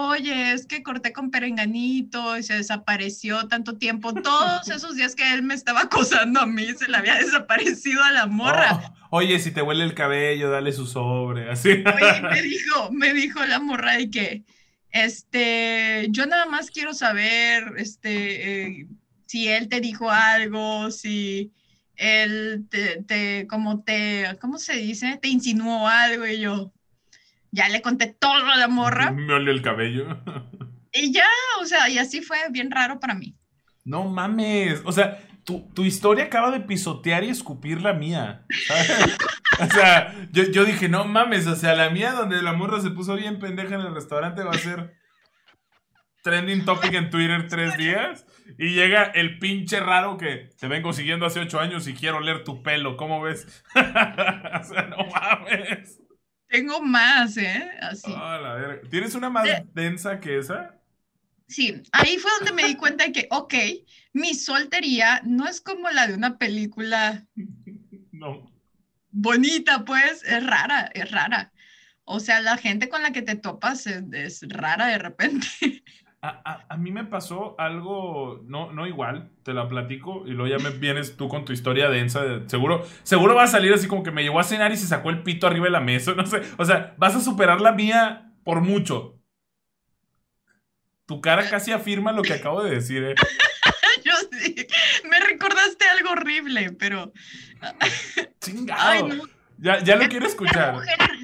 oye, 0.00 0.52
es 0.52 0.66
que 0.66 0.82
corté 0.82 1.12
con 1.12 1.30
Perenganito 1.30 2.36
y 2.36 2.42
se 2.42 2.54
desapareció 2.54 3.48
tanto 3.48 3.76
tiempo. 3.76 4.12
Todos 4.12 4.68
esos 4.74 4.96
días 4.96 5.14
que 5.14 5.32
él 5.32 5.42
me 5.42 5.54
estaba 5.54 5.82
acosando 5.82 6.40
a 6.40 6.46
mí, 6.46 6.66
se 6.76 6.88
le 6.88 6.96
había 6.96 7.14
desaparecido 7.16 8.02
a 8.02 8.12
la 8.12 8.26
morra. 8.26 8.94
Oh, 9.10 9.18
oye, 9.18 9.38
si 9.38 9.50
te 9.50 9.62
huele 9.62 9.84
el 9.84 9.94
cabello, 9.94 10.50
dale 10.50 10.72
su 10.72 10.86
sobre, 10.86 11.50
así. 11.50 11.70
Oye, 11.70 12.20
me 12.22 12.42
dijo, 12.42 12.90
me 12.92 13.12
dijo 13.14 13.44
la 13.44 13.60
morra 13.60 13.96
de 13.96 14.10
que 14.10 14.44
Este, 14.90 16.06
yo 16.10 16.26
nada 16.26 16.46
más 16.46 16.70
quiero 16.70 16.94
saber, 16.94 17.72
este, 17.78 18.80
eh, 18.80 18.86
si 19.26 19.48
él 19.48 19.68
te 19.68 19.80
dijo 19.80 20.10
algo, 20.10 20.90
si 20.90 21.52
él 21.96 22.66
te, 22.70 23.02
te, 23.02 23.46
como 23.48 23.82
te, 23.82 24.36
¿cómo 24.40 24.58
se 24.58 24.74
dice? 24.74 25.18
Te 25.20 25.28
insinuó 25.28 25.88
algo 25.88 26.26
y 26.26 26.40
yo 26.40 26.73
ya 27.54 27.68
le 27.68 27.80
conté 27.80 28.14
todo 28.18 28.32
a 28.32 28.56
la 28.56 28.68
morra. 28.68 29.10
Me 29.12 29.32
olió 29.32 29.52
el 29.52 29.62
cabello. 29.62 30.22
Y 30.92 31.12
ya, 31.12 31.26
o 31.60 31.64
sea, 31.64 31.88
y 31.88 31.98
así 31.98 32.20
fue 32.20 32.38
bien 32.50 32.70
raro 32.70 33.00
para 33.00 33.14
mí. 33.14 33.36
No 33.84 34.04
mames, 34.04 34.80
o 34.84 34.92
sea, 34.92 35.18
tu, 35.44 35.84
historia 35.84 36.24
acaba 36.24 36.50
de 36.50 36.60
pisotear 36.60 37.22
y 37.22 37.28
escupir 37.28 37.82
la 37.82 37.92
mía. 37.92 38.46
o 39.60 39.66
sea, 39.66 40.14
yo, 40.32 40.44
yo, 40.44 40.64
dije, 40.64 40.88
no 40.88 41.04
mames, 41.04 41.46
o 41.46 41.54
sea, 41.54 41.74
la 41.74 41.90
mía 41.90 42.12
donde 42.12 42.40
la 42.42 42.54
morra 42.54 42.80
se 42.80 42.90
puso 42.90 43.14
bien 43.14 43.38
pendeja 43.38 43.74
en 43.74 43.82
el 43.82 43.94
restaurante 43.94 44.42
va 44.42 44.52
a 44.52 44.58
ser 44.58 44.94
trending 46.22 46.64
topic 46.64 46.94
en 46.94 47.10
Twitter 47.10 47.46
tres 47.48 47.76
días. 47.76 48.26
Y 48.58 48.70
llega 48.74 49.04
el 49.04 49.38
pinche 49.38 49.80
raro 49.80 50.16
que 50.16 50.48
te 50.58 50.68
vengo 50.68 50.92
siguiendo 50.92 51.26
hace 51.26 51.40
ocho 51.40 51.60
años 51.60 51.86
y 51.86 51.94
quiero 51.94 52.20
leer 52.20 52.44
tu 52.44 52.62
pelo. 52.62 52.96
¿Cómo 52.96 53.20
ves? 53.20 53.64
o 53.74 54.64
sea, 54.64 54.86
no 54.88 55.06
mames. 55.06 56.00
Tengo 56.54 56.80
más, 56.80 57.36
¿eh? 57.36 57.68
Así. 57.80 58.14
¿Tienes 58.88 59.16
una 59.16 59.28
más 59.28 59.44
densa 59.74 60.20
que 60.20 60.38
esa? 60.38 60.80
Sí, 61.48 61.82
ahí 61.90 62.16
fue 62.18 62.30
donde 62.38 62.52
me 62.52 62.68
di 62.68 62.76
cuenta 62.76 63.06
de 63.06 63.10
que, 63.10 63.26
ok, 63.32 63.54
mi 64.12 64.34
soltería 64.34 65.20
no 65.24 65.48
es 65.48 65.60
como 65.60 65.90
la 65.90 66.06
de 66.06 66.14
una 66.14 66.38
película. 66.38 67.26
No. 68.12 68.48
Bonita, 69.10 69.84
pues, 69.84 70.22
es 70.22 70.46
rara, 70.46 70.88
es 70.94 71.10
rara. 71.10 71.52
O 72.04 72.20
sea, 72.20 72.40
la 72.40 72.56
gente 72.56 72.88
con 72.88 73.02
la 73.02 73.10
que 73.10 73.22
te 73.22 73.34
topas 73.34 73.88
es 73.88 74.40
rara 74.48 74.86
de 74.86 74.98
repente. 74.98 75.48
A, 76.26 76.76
mí 76.78 76.90
me 76.90 77.04
pasó 77.04 77.54
algo, 77.58 78.42
no, 78.46 78.72
no 78.72 78.86
igual, 78.86 79.30
te 79.42 79.52
la 79.52 79.68
platico 79.68 80.24
y 80.26 80.30
luego 80.30 80.56
ya 80.56 80.62
me 80.62 80.70
vienes 80.78 81.18
tú 81.18 81.28
con 81.28 81.44
tu 81.44 81.52
historia 81.52 81.90
densa. 81.90 82.48
seguro, 82.48 82.86
seguro 83.02 83.34
va 83.34 83.44
a 83.44 83.48
salir 83.48 83.74
así 83.74 83.88
como 83.88 84.02
que 84.02 84.10
me 84.10 84.22
llevó 84.22 84.40
a 84.40 84.44
cenar 84.44 84.72
y 84.72 84.78
se 84.78 84.86
sacó 84.86 85.10
el 85.10 85.22
pito 85.22 85.46
arriba 85.46 85.66
de 85.66 85.72
la 85.72 85.80
mesa, 85.80 86.12
no 86.16 86.24
sé. 86.24 86.40
O 86.56 86.64
sea, 86.64 86.94
vas 86.96 87.14
a 87.14 87.20
superar 87.20 87.60
la 87.60 87.72
mía 87.72 88.32
por 88.42 88.62
mucho. 88.62 89.20
Tu 91.04 91.20
cara 91.20 91.50
casi 91.50 91.72
afirma 91.72 92.12
lo 92.12 92.22
que 92.22 92.32
acabo 92.32 92.62
de 92.62 92.70
decir, 92.76 93.04
¿eh? 93.04 93.14
Yo 94.04 94.12
sí, 94.32 94.66
me 95.08 95.20
recordaste 95.20 95.84
algo 95.88 96.12
horrible, 96.12 96.72
pero... 96.72 97.12
Chingado. 98.40 99.28
Ya, 99.58 99.82
ya 99.82 99.96
lo 99.96 100.08
quiero 100.08 100.26
escuchar. 100.26 100.76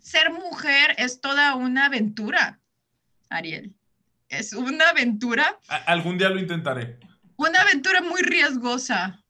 ser 0.03 0.31
mujer 0.31 0.95
es 0.99 1.23
toda 1.23 1.55
una 1.55 1.87
aventura, 1.87 2.61
Ariel 3.31 3.75
es 4.31 4.53
una 4.53 4.89
aventura. 4.89 5.59
algún 5.87 6.17
día 6.17 6.31
lo 6.31 6.39
intentaré. 6.39 6.99
Una 7.37 7.61
aventura 7.61 8.01
muy 8.01 8.23
riesgosa. 8.23 9.23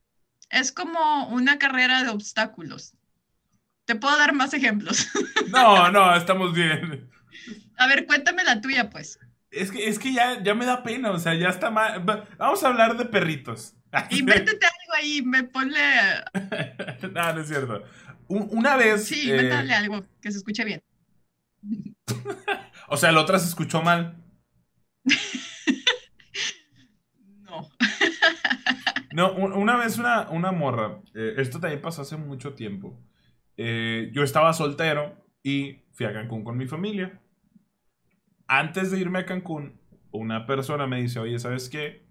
Es 0.49 0.71
como 0.71 1.27
una 1.29 1.57
carrera 1.57 2.03
de 2.03 2.09
obstáculos. 2.09 2.93
Te 3.85 3.95
puedo 3.95 4.17
dar 4.17 4.33
más 4.33 4.53
ejemplos. 4.53 5.07
No, 5.51 5.91
no, 5.91 6.15
estamos 6.15 6.53
bien. 6.53 7.09
A 7.77 7.85
ver, 7.87 8.05
cuéntame 8.05 8.45
la 8.45 8.61
tuya, 8.61 8.89
pues. 8.89 9.19
Es 9.49 9.69
que, 9.69 9.89
es 9.89 9.99
que 9.99 10.13
ya, 10.13 10.41
ya 10.41 10.55
me 10.55 10.65
da 10.65 10.81
pena, 10.81 11.11
o 11.11 11.19
sea, 11.19 11.33
ya 11.33 11.49
está 11.49 11.69
mal. 11.69 12.01
Vamos 12.37 12.63
a 12.63 12.69
hablar 12.69 12.95
de 12.95 13.03
perritos. 13.03 13.75
Invéntate 14.11 14.65
algo 14.65 14.93
ahí, 14.95 15.21
me 15.23 15.43
ponle. 15.43 15.77
no, 17.11 17.33
no 17.33 17.41
es 17.41 17.47
cierto. 17.49 17.83
una 18.29 18.77
vez. 18.77 19.05
Sí, 19.05 19.29
invéntale 19.29 19.73
eh, 19.73 19.75
algo 19.75 20.05
que 20.21 20.31
se 20.31 20.37
escuche 20.37 20.63
bien. 20.63 20.81
o 22.87 22.95
sea, 22.95 23.11
la 23.11 23.19
otra 23.19 23.39
se 23.39 23.47
escuchó 23.47 23.81
mal. 23.81 24.20
no. 27.41 27.67
no, 29.13 29.33
una 29.33 29.77
vez 29.77 29.97
una, 29.97 30.29
una 30.29 30.51
morra, 30.51 31.01
eh, 31.13 31.35
esto 31.37 31.59
también 31.59 31.81
pasó 31.81 32.01
hace 32.01 32.17
mucho 32.17 32.53
tiempo. 32.53 32.99
Eh, 33.57 34.09
yo 34.13 34.23
estaba 34.23 34.53
soltero 34.53 35.15
y 35.43 35.83
fui 35.91 36.05
a 36.05 36.13
Cancún 36.13 36.43
con 36.43 36.57
mi 36.57 36.67
familia. 36.67 37.21
Antes 38.47 38.91
de 38.91 38.99
irme 38.99 39.19
a 39.19 39.25
Cancún, 39.25 39.79
una 40.11 40.45
persona 40.45 40.87
me 40.87 41.01
dice, 41.01 41.19
oye, 41.19 41.39
¿sabes 41.39 41.69
qué? 41.69 42.05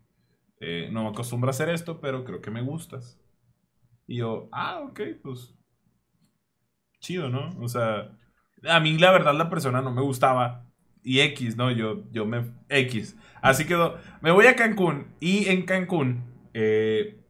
Eh, 0.60 0.88
no 0.92 1.04
me 1.04 1.10
acostumbro 1.10 1.48
a 1.48 1.50
hacer 1.50 1.68
esto, 1.68 2.00
pero 2.00 2.24
creo 2.24 2.40
que 2.40 2.50
me 2.50 2.62
gustas. 2.62 3.20
Y 4.06 4.18
yo, 4.18 4.48
ah, 4.52 4.80
ok, 4.80 5.00
pues 5.22 5.54
chido, 7.00 7.30
¿no? 7.30 7.50
O 7.60 7.68
sea, 7.68 8.16
a 8.68 8.80
mí 8.80 8.98
la 8.98 9.10
verdad 9.10 9.34
la 9.34 9.50
persona 9.50 9.82
no 9.82 9.92
me 9.92 10.02
gustaba 10.02 10.69
y 11.02 11.20
X, 11.20 11.56
¿no? 11.56 11.70
Yo, 11.70 12.04
yo 12.12 12.26
me... 12.26 12.52
X. 12.68 13.16
Así 13.42 13.66
quedó. 13.66 13.98
Me 14.20 14.30
voy 14.30 14.46
a 14.46 14.56
Cancún 14.56 15.08
y 15.20 15.48
en 15.48 15.64
Cancún 15.64 16.24
eh, 16.52 17.20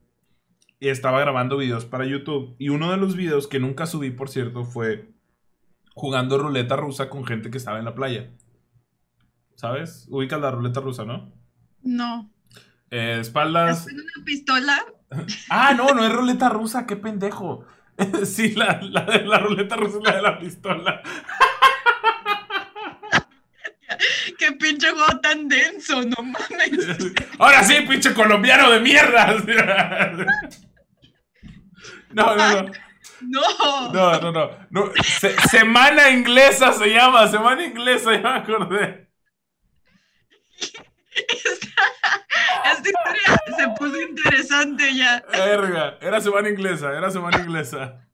estaba 0.80 1.20
grabando 1.20 1.56
videos 1.56 1.84
para 1.84 2.06
YouTube. 2.06 2.56
Y 2.58 2.68
uno 2.70 2.90
de 2.90 2.96
los 2.96 3.16
videos 3.16 3.46
que 3.46 3.60
nunca 3.60 3.86
subí, 3.86 4.10
por 4.10 4.28
cierto, 4.28 4.64
fue 4.64 5.10
jugando 5.94 6.38
ruleta 6.38 6.76
rusa 6.76 7.10
con 7.10 7.24
gente 7.24 7.50
que 7.50 7.58
estaba 7.58 7.78
en 7.78 7.84
la 7.84 7.94
playa. 7.94 8.30
¿Sabes? 9.54 10.06
Ubicas 10.08 10.40
la 10.40 10.50
ruleta 10.50 10.80
rusa, 10.80 11.04
¿no? 11.04 11.32
No. 11.82 12.30
Eh, 12.90 13.18
espaldas. 13.20 13.86
¿Es 13.86 13.92
una 13.92 14.24
pistola? 14.24 14.84
ah, 15.50 15.74
no, 15.74 15.88
no 15.94 16.04
es 16.04 16.12
ruleta 16.12 16.48
rusa, 16.48 16.86
qué 16.86 16.96
pendejo. 16.96 17.66
sí, 18.24 18.54
la, 18.54 18.80
la, 18.82 19.04
la 19.04 19.38
ruleta 19.38 19.76
rusa 19.76 19.98
es 19.98 20.04
la 20.04 20.16
de 20.16 20.22
la 20.22 20.38
pistola. 20.38 21.02
Qué 24.40 24.52
pinche 24.52 24.90
juego 24.90 25.20
tan 25.20 25.48
denso, 25.48 26.00
no 26.00 26.22
mames. 26.22 27.14
Ahora 27.38 27.62
sí, 27.62 27.74
pinche 27.86 28.14
colombiano 28.14 28.70
de 28.70 28.80
mierda. 28.80 29.36
No, 32.12 32.34
no, 32.34 32.62
no. 32.62 32.72
No. 33.20 33.92
No, 33.92 34.32
no, 34.32 34.50
no. 34.70 34.92
semana 35.48 36.10
inglesa 36.10 36.72
se 36.72 36.88
llama, 36.88 37.28
semana 37.28 37.64
inglesa, 37.64 38.14
ya 38.14 38.20
me 38.20 38.28
acordé. 38.30 39.08
Esta, 42.64 42.88
historia 42.88 43.40
se 43.56 43.68
puso 43.78 44.00
interesante 44.00 44.92
ya. 44.96 45.22
Verga, 45.30 45.98
era 46.00 46.20
semana 46.20 46.48
inglesa, 46.48 46.92
era 46.96 47.12
semana 47.12 47.38
inglesa. 47.38 48.08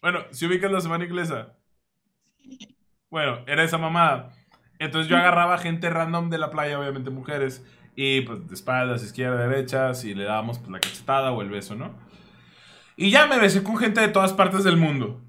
Bueno, 0.00 0.24
si 0.30 0.46
ubicas 0.46 0.72
la 0.72 0.80
semana 0.80 1.04
inglesa. 1.04 1.54
Bueno, 3.10 3.44
era 3.46 3.62
esa 3.62 3.76
mamada. 3.76 4.32
Entonces 4.78 5.08
yo 5.08 5.16
agarraba 5.16 5.58
gente 5.58 5.90
random 5.90 6.30
de 6.30 6.38
la 6.38 6.50
playa, 6.50 6.78
obviamente 6.78 7.10
mujeres, 7.10 7.64
y 7.96 8.22
pues 8.22 8.46
de 8.48 8.54
espaldas, 8.54 9.02
izquierda, 9.02 9.46
derecha, 9.46 9.92
y 10.02 10.14
le 10.14 10.24
dábamos 10.24 10.58
pues, 10.58 10.70
la 10.70 10.80
cachetada 10.80 11.32
o 11.32 11.42
el 11.42 11.50
beso, 11.50 11.74
¿no? 11.74 11.92
Y 12.96 13.10
ya 13.10 13.26
me 13.26 13.38
besé 13.38 13.62
con 13.62 13.76
gente 13.76 14.00
de 14.00 14.08
todas 14.08 14.32
partes 14.32 14.64
del 14.64 14.76
mundo. 14.76 15.20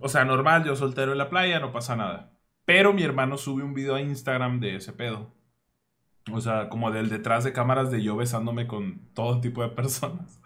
o 0.00 0.08
sea, 0.08 0.24
normal, 0.24 0.64
yo 0.64 0.76
soltero 0.76 1.12
en 1.12 1.18
la 1.18 1.30
playa, 1.30 1.60
no 1.60 1.72
pasa 1.72 1.96
nada. 1.96 2.32
Pero 2.64 2.92
mi 2.92 3.04
hermano 3.04 3.38
sube 3.38 3.62
un 3.62 3.74
video 3.74 3.94
a 3.94 4.00
Instagram 4.00 4.58
de 4.60 4.76
ese 4.76 4.92
pedo. 4.92 5.32
O 6.32 6.40
sea, 6.40 6.68
como 6.68 6.90
del 6.90 7.08
detrás 7.08 7.44
de 7.44 7.52
cámaras 7.52 7.92
de 7.92 8.02
yo 8.02 8.16
besándome 8.16 8.66
con 8.66 9.12
todo 9.14 9.40
tipo 9.40 9.62
de 9.62 9.68
personas. 9.68 10.40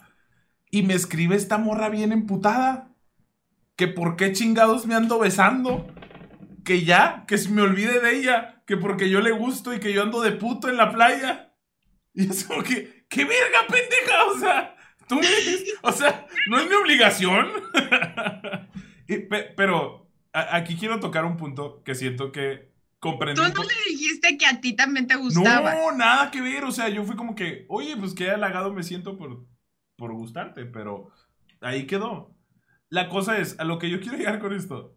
Y 0.70 0.82
me 0.82 0.94
escribe 0.94 1.34
esta 1.34 1.56
morra 1.56 1.88
bien 1.88 2.12
emputada. 2.12 2.88
Que 3.76 3.88
por 3.88 4.16
qué 4.16 4.32
chingados 4.32 4.86
me 4.86 4.94
ando 4.94 5.18
besando 5.18 5.86
que 6.64 6.84
ya, 6.84 7.24
que 7.26 7.38
se 7.38 7.50
me 7.50 7.62
olvide 7.62 8.00
de 8.00 8.16
ella, 8.16 8.62
que 8.66 8.76
porque 8.76 9.08
yo 9.10 9.20
le 9.20 9.32
gusto 9.32 9.74
y 9.74 9.80
que 9.80 9.92
yo 9.92 10.02
ando 10.02 10.20
de 10.20 10.32
puto 10.32 10.68
en 10.68 10.76
la 10.76 10.92
playa. 10.92 11.54
Y 12.12 12.28
es 12.28 12.44
como 12.44 12.62
que, 12.62 13.06
¡qué 13.08 13.24
verga, 13.24 13.66
pendeja! 13.68 14.24
O 14.26 14.38
sea, 14.38 14.76
tú 15.08 15.16
me 15.16 15.26
o 15.82 15.92
sea, 15.92 16.26
no 16.48 16.58
es 16.58 16.68
mi 16.68 16.74
obligación. 16.74 17.48
pero 19.56 20.10
aquí 20.32 20.76
quiero 20.76 21.00
tocar 21.00 21.24
un 21.24 21.36
punto 21.36 21.82
que 21.84 21.94
siento 21.94 22.32
que 22.32 22.72
comprendí. 22.98 23.40
Tú 23.40 23.48
no 23.48 23.62
le 23.62 23.90
dijiste 23.90 24.36
que 24.36 24.46
a 24.46 24.60
ti 24.60 24.74
también 24.74 25.06
te 25.06 25.16
gustaba. 25.16 25.74
No, 25.74 25.92
nada 25.92 26.30
que 26.30 26.40
ver. 26.40 26.64
O 26.64 26.72
sea, 26.72 26.88
yo 26.88 27.04
fui 27.04 27.16
como 27.16 27.34
que, 27.34 27.66
oye, 27.68 27.96
pues 27.96 28.14
qué 28.14 28.30
halagado 28.30 28.72
me 28.72 28.82
siento 28.82 29.16
por, 29.16 29.46
por 29.96 30.12
gustarte, 30.12 30.66
pero 30.66 31.10
ahí 31.60 31.86
quedó. 31.86 32.36
La 32.88 33.08
cosa 33.08 33.38
es, 33.38 33.58
a 33.58 33.64
lo 33.64 33.78
que 33.78 33.88
yo 33.88 34.00
quiero 34.00 34.18
llegar 34.18 34.40
con 34.40 34.52
esto, 34.52 34.96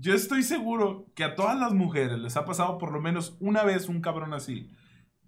yo 0.00 0.14
estoy 0.14 0.42
seguro 0.42 1.12
que 1.14 1.24
a 1.24 1.34
todas 1.34 1.58
las 1.58 1.74
mujeres 1.74 2.18
les 2.18 2.36
ha 2.36 2.46
pasado 2.46 2.78
por 2.78 2.90
lo 2.90 3.00
menos 3.00 3.36
una 3.38 3.62
vez 3.64 3.88
un 3.88 4.00
cabrón 4.00 4.32
así, 4.32 4.70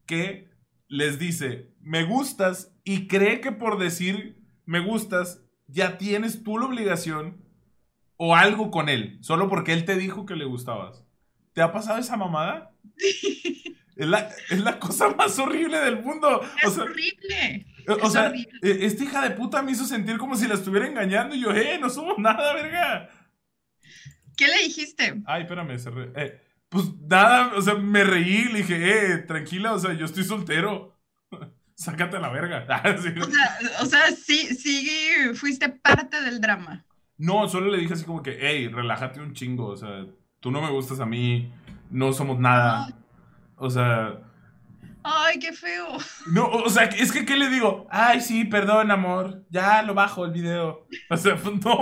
que 0.06 0.50
les 0.88 1.18
dice, 1.18 1.74
me 1.80 2.04
gustas, 2.04 2.74
y 2.82 3.06
cree 3.06 3.40
que 3.40 3.52
por 3.52 3.78
decir 3.78 4.42
me 4.64 4.80
gustas, 4.80 5.44
ya 5.66 5.98
tienes 5.98 6.42
tú 6.42 6.58
la 6.58 6.66
obligación 6.66 7.44
o 8.16 8.34
algo 8.34 8.70
con 8.70 8.88
él, 8.88 9.18
solo 9.20 9.48
porque 9.48 9.74
él 9.74 9.84
te 9.84 9.96
dijo 9.96 10.24
que 10.24 10.36
le 10.36 10.46
gustabas. 10.46 11.04
¿Te 11.52 11.60
ha 11.60 11.72
pasado 11.72 11.98
esa 11.98 12.16
mamada? 12.16 12.72
Es 13.94 14.08
la, 14.58 14.78
cosa 14.80 15.10
más 15.10 15.38
horrible 15.38 15.78
del 15.78 16.02
mundo. 16.02 16.40
Es 16.62 16.78
horrible. 16.78 17.66
O 18.02 18.08
sea, 18.08 18.32
e, 18.62 18.86
esta 18.86 19.04
hija 19.04 19.22
de 19.22 19.30
puta 19.32 19.62
me 19.62 19.72
hizo 19.72 19.84
sentir 19.84 20.16
como 20.16 20.34
si 20.34 20.48
la 20.48 20.54
estuviera 20.54 20.88
engañando 20.88 21.34
y 21.34 21.40
yo, 21.40 21.52
eh, 21.52 21.78
no 21.78 21.90
somos 21.90 22.18
nada, 22.18 22.54
verga. 22.54 23.10
¿Qué 24.36 24.46
le 24.46 24.62
dijiste? 24.64 25.22
Ay, 25.26 25.42
espérame, 25.42 25.78
cerré. 25.78 26.12
Eh, 26.16 26.40
pues 26.68 26.86
nada, 27.08 27.52
o 27.54 27.60
sea, 27.60 27.74
me 27.74 28.02
reí, 28.04 28.44
le 28.44 28.58
dije, 28.58 29.12
eh, 29.12 29.18
tranquila, 29.18 29.72
o 29.72 29.78
sea, 29.78 29.92
yo 29.92 30.06
estoy 30.06 30.24
soltero. 30.24 30.98
Sácate 31.74 32.16
a 32.16 32.20
la 32.20 32.30
verga. 32.30 32.66
O, 33.82 33.86
sea, 33.86 34.10
sí, 34.10 34.54
sí, 34.54 34.88
fuiste 35.34 35.68
parte 35.68 36.20
del 36.22 36.40
drama. 36.40 36.84
No, 37.18 37.48
solo 37.48 37.70
le 37.70 37.78
dije 37.78 37.94
así 37.94 38.04
como 38.04 38.22
que, 38.22 38.38
hey, 38.40 38.68
relájate 38.68 39.20
un 39.20 39.34
chingo, 39.34 39.66
o 39.66 39.76
sea, 39.76 40.06
tú 40.40 40.50
no 40.50 40.60
me 40.60 40.70
gustas 40.70 41.00
a 41.00 41.06
mí, 41.06 41.52
no 41.90 42.12
somos 42.12 42.38
nada. 42.38 42.88
O 43.56 43.70
sea... 43.70 44.18
Ay, 45.04 45.38
qué 45.38 45.52
feo. 45.52 45.98
No, 46.26 46.46
o 46.46 46.70
sea, 46.70 46.84
es 46.84 47.12
que, 47.12 47.24
¿qué 47.24 47.36
le 47.36 47.48
digo? 47.48 47.86
Ay, 47.90 48.20
sí, 48.20 48.44
perdón, 48.44 48.90
amor, 48.90 49.44
ya 49.50 49.82
lo 49.82 49.94
bajo 49.94 50.24
el 50.24 50.32
video. 50.32 50.86
O 51.10 51.16
sea, 51.16 51.34
no, 51.64 51.76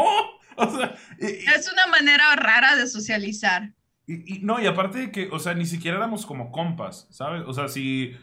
o 0.57 0.77
sea... 0.77 0.95
es 1.19 1.73
una 1.73 1.87
manera 1.91 2.37
rara 2.37 2.77
de 2.77 2.87
socializar. 2.87 3.75
Y, 4.07 4.37
y, 4.37 4.39
no, 4.41 4.61
y 4.61 4.67
aparte 4.67 4.99
de 4.99 5.13
que, 5.13 5.29
o 5.31 5.39
sea, 5.39 5.55
ni 5.55 5.67
siquiera 5.67 5.97
éramos 5.97 6.27
como 6.27 6.51
compas, 6.51 7.07
¿sabes? 7.11 7.43
O 7.47 7.53
sea, 7.53 7.69
si 7.69 8.17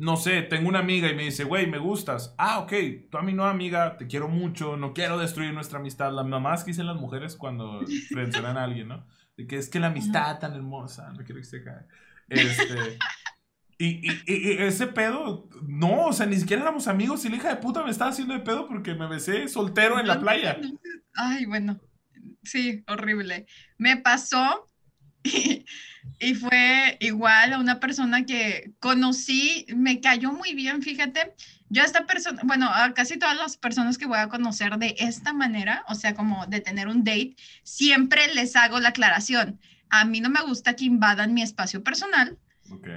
no 0.00 0.16
sé, 0.16 0.42
tengo 0.42 0.68
una 0.68 0.78
amiga 0.78 1.10
y 1.10 1.14
me 1.14 1.24
dice, 1.24 1.44
güey, 1.44 1.66
me 1.66 1.78
gustas. 1.78 2.34
Ah, 2.38 2.60
ok, 2.60 2.72
tú 3.10 3.18
a 3.18 3.22
mí 3.22 3.34
no, 3.34 3.44
amiga, 3.44 3.98
te 3.98 4.06
quiero 4.06 4.28
mucho, 4.28 4.78
no 4.78 4.94
quiero 4.94 5.18
destruir 5.18 5.52
nuestra 5.52 5.78
amistad. 5.78 6.10
La 6.12 6.24
mamás 6.24 6.64
que 6.64 6.70
dicen 6.70 6.86
las 6.86 6.96
mujeres 6.96 7.36
cuando 7.36 7.82
frencionan 8.08 8.56
a 8.56 8.64
alguien, 8.64 8.88
¿no? 8.88 9.06
De 9.36 9.46
que 9.46 9.56
es 9.56 9.68
que 9.68 9.78
la 9.78 9.88
amistad 9.88 10.38
tan 10.38 10.54
hermosa, 10.54 11.12
no 11.12 11.22
quiero 11.24 11.36
que 11.40 11.44
se 11.44 11.62
caiga. 11.62 11.86
Este, 12.28 12.98
y, 13.82 14.02
ese 14.26 14.88
pedo, 14.88 15.48
no, 15.66 16.08
o 16.08 16.12
sea, 16.12 16.26
ni 16.26 16.36
siquiera 16.36 16.62
éramos 16.62 16.86
amigos 16.86 17.24
y 17.24 17.30
la 17.30 17.36
hija 17.36 17.48
de 17.48 17.56
puta 17.56 17.82
me 17.82 17.90
estaba 17.90 18.10
haciendo 18.10 18.34
de 18.34 18.40
pedo 18.40 18.68
porque 18.68 18.94
me 18.94 19.08
besé 19.08 19.48
soltero 19.48 19.98
en 19.98 20.06
la 20.06 20.20
playa. 20.20 20.58
Ay, 21.14 21.46
bueno, 21.46 21.80
sí, 22.42 22.84
horrible. 22.86 23.46
Me 23.78 23.96
pasó 23.96 24.68
y, 25.24 26.34
fue 26.34 26.98
igual 27.00 27.54
a 27.54 27.58
una 27.58 27.80
persona 27.80 28.26
que 28.26 28.74
conocí, 28.80 29.64
me 29.74 30.02
cayó 30.02 30.30
muy 30.30 30.54
bien, 30.54 30.82
fíjate. 30.82 31.34
Yo 31.70 31.80
a 31.80 31.86
esta 31.86 32.04
persona, 32.04 32.42
bueno, 32.44 32.68
a 32.68 32.92
casi 32.92 33.18
todas 33.18 33.38
las 33.38 33.56
personas 33.56 33.96
que 33.96 34.06
voy 34.06 34.18
a 34.18 34.28
conocer 34.28 34.76
de 34.76 34.94
esta 34.98 35.32
manera, 35.32 35.86
o 35.88 35.94
sea, 35.94 36.14
como 36.14 36.44
de 36.48 36.60
tener 36.60 36.86
un 36.86 37.02
date, 37.02 37.34
siempre 37.62 38.34
les 38.34 38.56
hago 38.56 38.78
la 38.78 38.90
aclaración. 38.90 39.58
A 39.88 40.04
mí 40.04 40.20
no 40.20 40.28
me 40.28 40.42
gusta 40.42 40.76
que 40.76 40.84
invadan 40.84 41.32
mi 41.32 41.40
espacio 41.40 41.82
personal. 41.82 42.36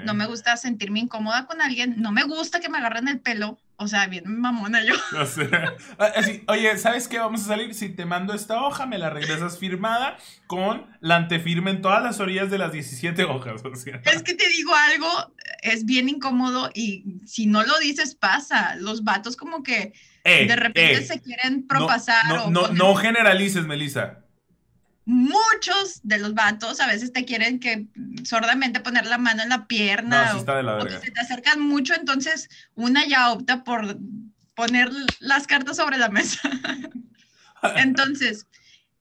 No 0.06 0.14
me 0.14 0.26
gusta 0.26 0.58
sentirme 0.58 1.00
incómoda 1.00 1.46
con 1.46 1.62
alguien. 1.62 1.96
No 2.02 2.12
me 2.12 2.24
gusta 2.24 2.60
que 2.60 2.70
me 2.70 2.78
agarren 2.78 3.08
el 3.08 3.20
pelo. 3.20 3.60
O 3.76 3.88
sea, 3.88 4.08
bien 4.08 4.24
mamona 4.40 4.84
yo. 4.84 4.94
Ah, 6.00 6.12
oye, 6.48 6.78
¿sabes 6.78 7.08
qué? 7.08 7.20
Vamos 7.20 7.42
a 7.42 7.46
salir. 7.46 7.74
Si 7.74 7.90
te 7.90 8.06
mando 8.06 8.34
esta 8.34 8.62
hoja, 8.62 8.86
me 8.86 8.98
la 8.98 9.10
regresas 9.10 9.58
firmada 9.58 10.18
con 10.48 10.86
la 11.02 11.18
antefirma 11.18 11.70
en 11.70 11.82
todas 11.82 12.04
las 12.04 12.20
orillas 12.20 12.50
de 12.50 12.58
las 12.58 12.72
17 12.72 13.24
hojas. 13.24 13.62
Es 13.66 14.24
que 14.24 14.34
te 14.34 14.48
digo 14.50 14.74
algo, 14.76 15.34
es 15.62 15.86
bien 15.86 16.08
incómodo 16.10 16.70
y 16.74 17.20
si 17.26 17.46
no 17.46 17.64
lo 17.64 17.78
dices, 17.80 18.16
pasa. 18.16 18.76
Los 18.76 19.04
vatos 19.04 19.36
como 19.36 19.64
que 19.64 19.94
de 20.24 20.56
repente 20.56 21.04
se 21.04 21.20
quieren 21.20 21.68
propasar. 21.68 22.28
No, 22.28 22.50
no, 22.50 22.68
no 22.70 22.96
generalices, 22.96 23.66
Melissa 23.66 24.23
muchos 25.06 26.02
de 26.04 26.18
los 26.18 26.34
vatos 26.34 26.80
a 26.80 26.88
veces 26.88 27.12
te 27.12 27.26
quieren 27.26 27.60
que 27.60 27.88
sordamente 28.24 28.80
poner 28.80 29.06
la 29.06 29.18
mano 29.18 29.44
en 29.44 29.50
la 29.50 29.68
pierna 29.68 30.38
o, 30.38 30.86
que 30.86 31.00
se 31.00 31.12
te 31.12 31.20
acercan 31.20 31.60
mucho, 31.60 31.94
entonces 31.94 32.50
una 32.76 33.06
ya 33.06 33.32
opta 33.32 33.64
por 33.64 33.98
poner 34.56 34.90
las 35.20 35.48
cartas 35.48 35.78
sobre 35.78 35.98
la 35.98 36.10
mesa. 36.10 36.40
entonces, 37.78 38.48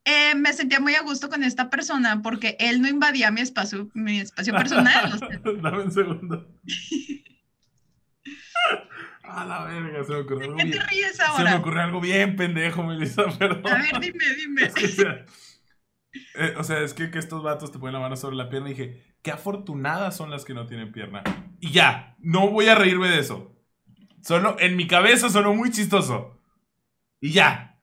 eh, 0.04 0.34
me 0.34 0.52
sentía 0.52 0.80
muy 0.80 0.94
a 0.94 1.02
gusto 1.02 1.28
con 1.28 1.44
esta 1.44 1.70
persona 1.70 2.22
porque 2.22 2.56
él 2.58 2.82
no 2.82 2.88
invadía 2.88 3.30
mi 3.30 3.40
espacio, 3.40 3.88
mi 3.94 4.20
espacio 4.20 4.54
personal. 4.54 5.20
Dame 5.62 5.82
un 5.84 5.92
segundo. 5.92 6.48
A 9.24 9.46
la 9.46 9.64
verga, 9.64 10.04
se 10.04 10.12
me 10.12 10.18
ocurrió 10.18 10.44
algo 10.44 10.56
¿Qué 10.58 10.66
te 10.66 10.80
ríes 10.80 11.18
ahora? 11.20 11.44
Se 11.44 11.50
me 11.50 11.60
ocurrió 11.60 11.82
algo 11.82 12.00
bien 12.00 12.36
pendejo, 12.36 12.82
Melissa, 12.82 13.24
perdón. 13.38 13.72
A 13.72 13.76
ver, 13.76 14.00
dime, 14.00 14.24
dime. 14.36 14.70
Eh, 16.34 16.54
o 16.58 16.64
sea, 16.64 16.80
es 16.80 16.94
que, 16.94 17.10
que, 17.10 17.18
estos 17.18 17.42
vatos 17.42 17.72
te 17.72 17.78
ponen 17.78 17.94
la 17.94 18.00
mano 18.00 18.16
sobre 18.16 18.36
la 18.36 18.48
pierna 18.48 18.68
y 18.68 18.74
dije, 18.74 19.16
qué 19.22 19.30
afortunadas 19.30 20.16
son 20.16 20.30
las 20.30 20.44
que 20.44 20.54
no 20.54 20.66
tienen 20.66 20.92
pierna. 20.92 21.22
Y 21.60 21.70
ya, 21.70 22.16
no 22.18 22.48
voy 22.50 22.66
a 22.68 22.74
reírme 22.74 23.08
de 23.08 23.18
eso. 23.18 23.56
Solo, 24.22 24.56
en 24.60 24.76
mi 24.76 24.86
cabeza 24.86 25.30
sonó 25.30 25.54
muy 25.54 25.70
chistoso. 25.70 26.38
Y 27.20 27.32
ya. 27.32 27.80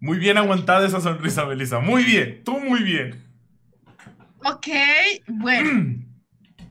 Muy 0.00 0.18
bien 0.18 0.38
aguantada 0.38 0.86
esa 0.86 1.00
sonrisa, 1.00 1.44
Melissa. 1.44 1.80
Muy 1.80 2.04
bien, 2.04 2.42
tú 2.44 2.58
muy 2.60 2.82
bien. 2.82 3.24
Ok, 4.44 4.68
bueno. 5.26 6.04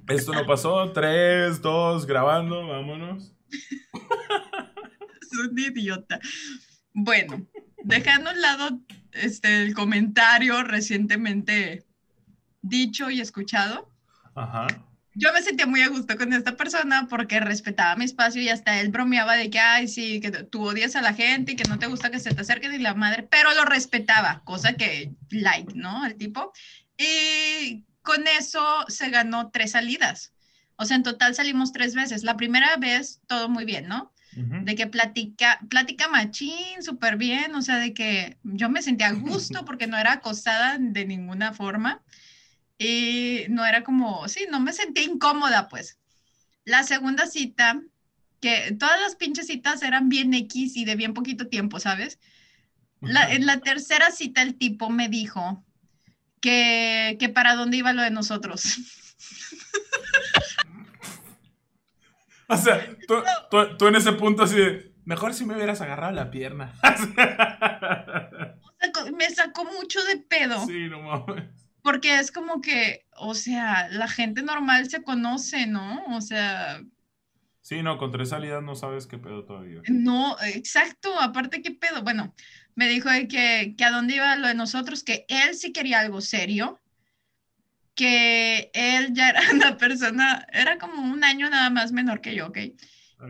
Esto 0.07 0.33
no 0.33 0.45
pasó. 0.45 0.91
Tres, 0.91 1.61
dos, 1.61 2.05
grabando, 2.05 2.67
vámonos. 2.67 3.33
es 5.21 5.39
un 5.39 5.57
idiota. 5.57 6.19
Bueno, 6.93 7.45
dejando 7.83 8.29
a 8.29 8.33
un 8.33 8.41
lado 8.41 8.79
este, 9.11 9.63
el 9.63 9.73
comentario 9.73 10.63
recientemente 10.63 11.85
dicho 12.61 13.09
y 13.09 13.21
escuchado. 13.21 13.91
Yo 15.15 15.33
me 15.33 15.41
sentía 15.41 15.65
muy 15.65 15.81
a 15.81 15.89
gusto 15.89 16.15
con 16.15 16.31
esta 16.31 16.55
persona 16.55 17.07
porque 17.09 17.39
respetaba 17.39 17.95
mi 17.95 18.05
espacio 18.05 18.41
y 18.41 18.49
hasta 18.49 18.79
él 18.79 18.89
bromeaba 18.89 19.35
de 19.35 19.49
que, 19.49 19.59
ay, 19.59 19.87
sí, 19.87 20.19
que 20.19 20.29
tú 20.29 20.63
odias 20.63 20.95
a 20.95 21.01
la 21.01 21.13
gente 21.13 21.53
y 21.53 21.55
que 21.55 21.67
no 21.67 21.79
te 21.79 21.87
gusta 21.87 22.11
que 22.11 22.19
se 22.19 22.35
te 22.35 22.41
acerquen 22.41 22.73
y 22.75 22.77
la 22.77 22.93
madre, 22.93 23.23
pero 23.23 23.51
lo 23.55 23.65
respetaba, 23.65 24.43
cosa 24.43 24.73
que 24.73 25.11
like, 25.31 25.73
¿no? 25.73 26.05
El 26.05 26.15
tipo. 26.15 26.53
Y 26.99 27.85
con 28.07 28.25
eso 28.25 28.63
se 28.87 29.09
ganó 29.09 29.51
tres 29.51 29.71
salidas. 29.71 30.33
O 30.77 30.85
sea, 30.85 30.95
en 30.95 31.03
total 31.03 31.35
salimos 31.35 31.73
tres 31.73 31.93
veces. 31.93 32.23
La 32.23 32.37
primera 32.37 32.77
vez 32.77 33.19
todo 33.27 33.49
muy 33.49 33.65
bien, 33.65 33.89
¿no? 33.89 34.13
De 34.31 34.75
que 34.75 34.87
platica, 34.87 35.59
plática 35.67 36.07
machín, 36.07 36.81
súper 36.81 37.17
bien, 37.17 37.55
o 37.55 37.61
sea, 37.63 37.77
de 37.77 37.93
que 37.93 38.37
yo 38.43 38.69
me 38.69 38.83
sentía 38.83 39.07
a 39.07 39.13
gusto 39.13 39.65
porque 39.65 39.87
no 39.87 39.97
era 39.97 40.13
acosada 40.13 40.77
de 40.79 41.05
ninguna 41.05 41.53
forma 41.53 42.01
y 42.77 43.45
no 43.49 43.65
era 43.65 43.83
como, 43.83 44.27
sí, 44.29 44.45
no 44.49 44.59
me 44.61 44.71
sentía 44.71 45.03
incómoda, 45.03 45.67
pues. 45.67 45.97
La 46.63 46.83
segunda 46.83 47.25
cita, 47.25 47.81
que 48.39 48.73
todas 48.79 49.01
las 49.01 49.15
pinches 49.15 49.47
citas 49.47 49.81
eran 49.81 50.07
bien 50.07 50.33
X 50.33 50.77
y 50.77 50.85
de 50.85 50.95
bien 50.95 51.13
poquito 51.13 51.47
tiempo, 51.47 51.79
¿sabes? 51.79 52.19
en 53.01 53.45
la 53.45 53.59
tercera 53.59 54.11
cita 54.11 54.41
el 54.41 54.55
tipo 54.55 54.89
me 54.89 55.09
dijo 55.09 55.63
que, 56.47 57.17
que 57.19 57.29
para 57.29 57.55
dónde 57.55 57.77
iba 57.77 57.91
lo 57.91 58.01
de 58.01 58.11
nosotros. 58.11 58.63
O 62.49 62.55
sea, 62.55 62.95
tú, 63.77 63.87
en 63.87 63.95
ese 63.95 64.13
punto 64.13 64.43
así 64.43 64.55
de, 64.55 64.93
mejor 65.03 65.33
si 65.33 65.45
me 65.45 65.53
hubieras 65.53 65.81
agarrado 65.81 66.13
la 66.13 66.31
pierna. 66.31 66.73
me 69.17 69.29
sacó 69.31 69.65
mucho 69.65 70.01
de 70.05 70.15
pedo. 70.15 70.65
Sí, 70.65 70.87
no 70.87 71.01
mames. 71.01 71.43
Porque 71.81 72.19
es 72.19 72.31
como 72.31 72.61
que, 72.61 73.05
o 73.17 73.33
sea, 73.33 73.89
la 73.89 74.07
gente 74.07 74.43
normal 74.43 74.89
se 74.89 75.03
conoce, 75.03 75.67
¿no? 75.67 76.05
O 76.15 76.21
sea... 76.21 76.81
Sí, 77.59 77.83
no, 77.83 77.97
con 77.97 78.13
tres 78.13 78.29
salidas 78.29 78.63
no 78.63 78.75
sabes 78.75 79.07
qué 79.07 79.17
pedo 79.17 79.43
todavía. 79.43 79.81
No, 79.89 80.37
exacto, 80.45 81.19
aparte 81.19 81.61
qué 81.61 81.71
pedo. 81.71 82.01
Bueno, 82.01 82.33
me 82.77 82.87
dijo 82.87 83.09
que, 83.27 83.73
que 83.75 83.83
a 83.83 83.89
dónde 83.89 84.15
iba 84.15 84.35
lo 84.35 84.47
de 84.47 84.53
nosotros, 84.53 85.03
que 85.03 85.25
él 85.29 85.55
sí 85.55 85.73
quería 85.73 85.99
algo 85.99 86.21
serio, 86.21 86.79
que 87.95 88.69
él 88.75 89.15
ya 89.15 89.29
era 89.29 89.41
una 89.51 89.77
persona, 89.77 90.45
era 90.53 90.77
como 90.77 91.01
un 91.01 91.23
año 91.23 91.49
nada 91.49 91.71
más 91.71 91.91
menor 91.91 92.21
que 92.21 92.35
yo, 92.35 92.47
¿ok? 92.47 92.59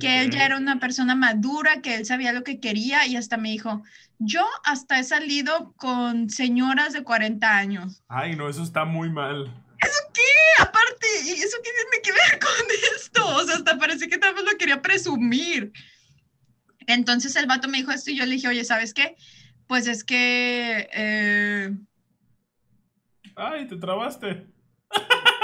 Que 0.02 0.20
él 0.20 0.32
ya 0.32 0.44
era 0.46 0.58
una 0.58 0.82
persona 0.82 1.16
madura, 1.16 1.82
que 1.82 1.96
él 1.96 2.06
sabía 2.06 2.34
lo 2.34 2.44
que 2.44 2.60
quería 2.60 3.08
y 3.08 3.16
hasta 3.16 3.38
me 3.38 3.48
dijo, 3.48 3.84
yo 4.20 4.46
hasta 4.66 5.00
he 5.00 5.06
salido 5.06 5.74
con 5.78 6.30
señoras 6.30 6.92
de 6.92 7.04
40 7.04 7.58
años. 7.58 8.04
Ay, 8.10 8.36
no, 8.36 8.50
eso 8.50 8.64
está 8.64 8.84
muy 8.84 9.10
mal. 9.10 9.46
¿Eso 9.82 10.00
qué? 10.14 10.62
Aparte, 10.62 11.08
¿eso 11.26 11.56
qué 11.64 11.70
tiene 11.72 12.04
que 12.04 12.12
ver 12.12 12.40
con 12.42 12.98
esto? 12.98 13.28
O 13.38 13.46
sea, 13.46 13.56
hasta 13.56 13.78
parece 13.78 14.10
que 14.10 14.18
tal 14.18 14.34
vez 14.34 14.44
lo 14.44 14.58
quería 14.58 14.82
presumir. 14.82 15.72
Entonces 16.86 17.34
el 17.38 17.46
vato 17.46 17.70
me 17.70 17.78
dijo 17.78 17.94
esto 17.94 18.12
y 18.12 18.18
yo 18.18 18.26
le 18.26 18.36
dije, 18.36 18.50
oye, 18.50 18.66
¿sabes 18.66 18.94
qué? 18.94 19.16
Pues 19.68 19.88
es 19.88 20.04
que... 20.04 20.90
Eh... 20.94 21.76
Ay, 23.36 23.68
te 23.68 23.78
trabaste. 23.78 24.48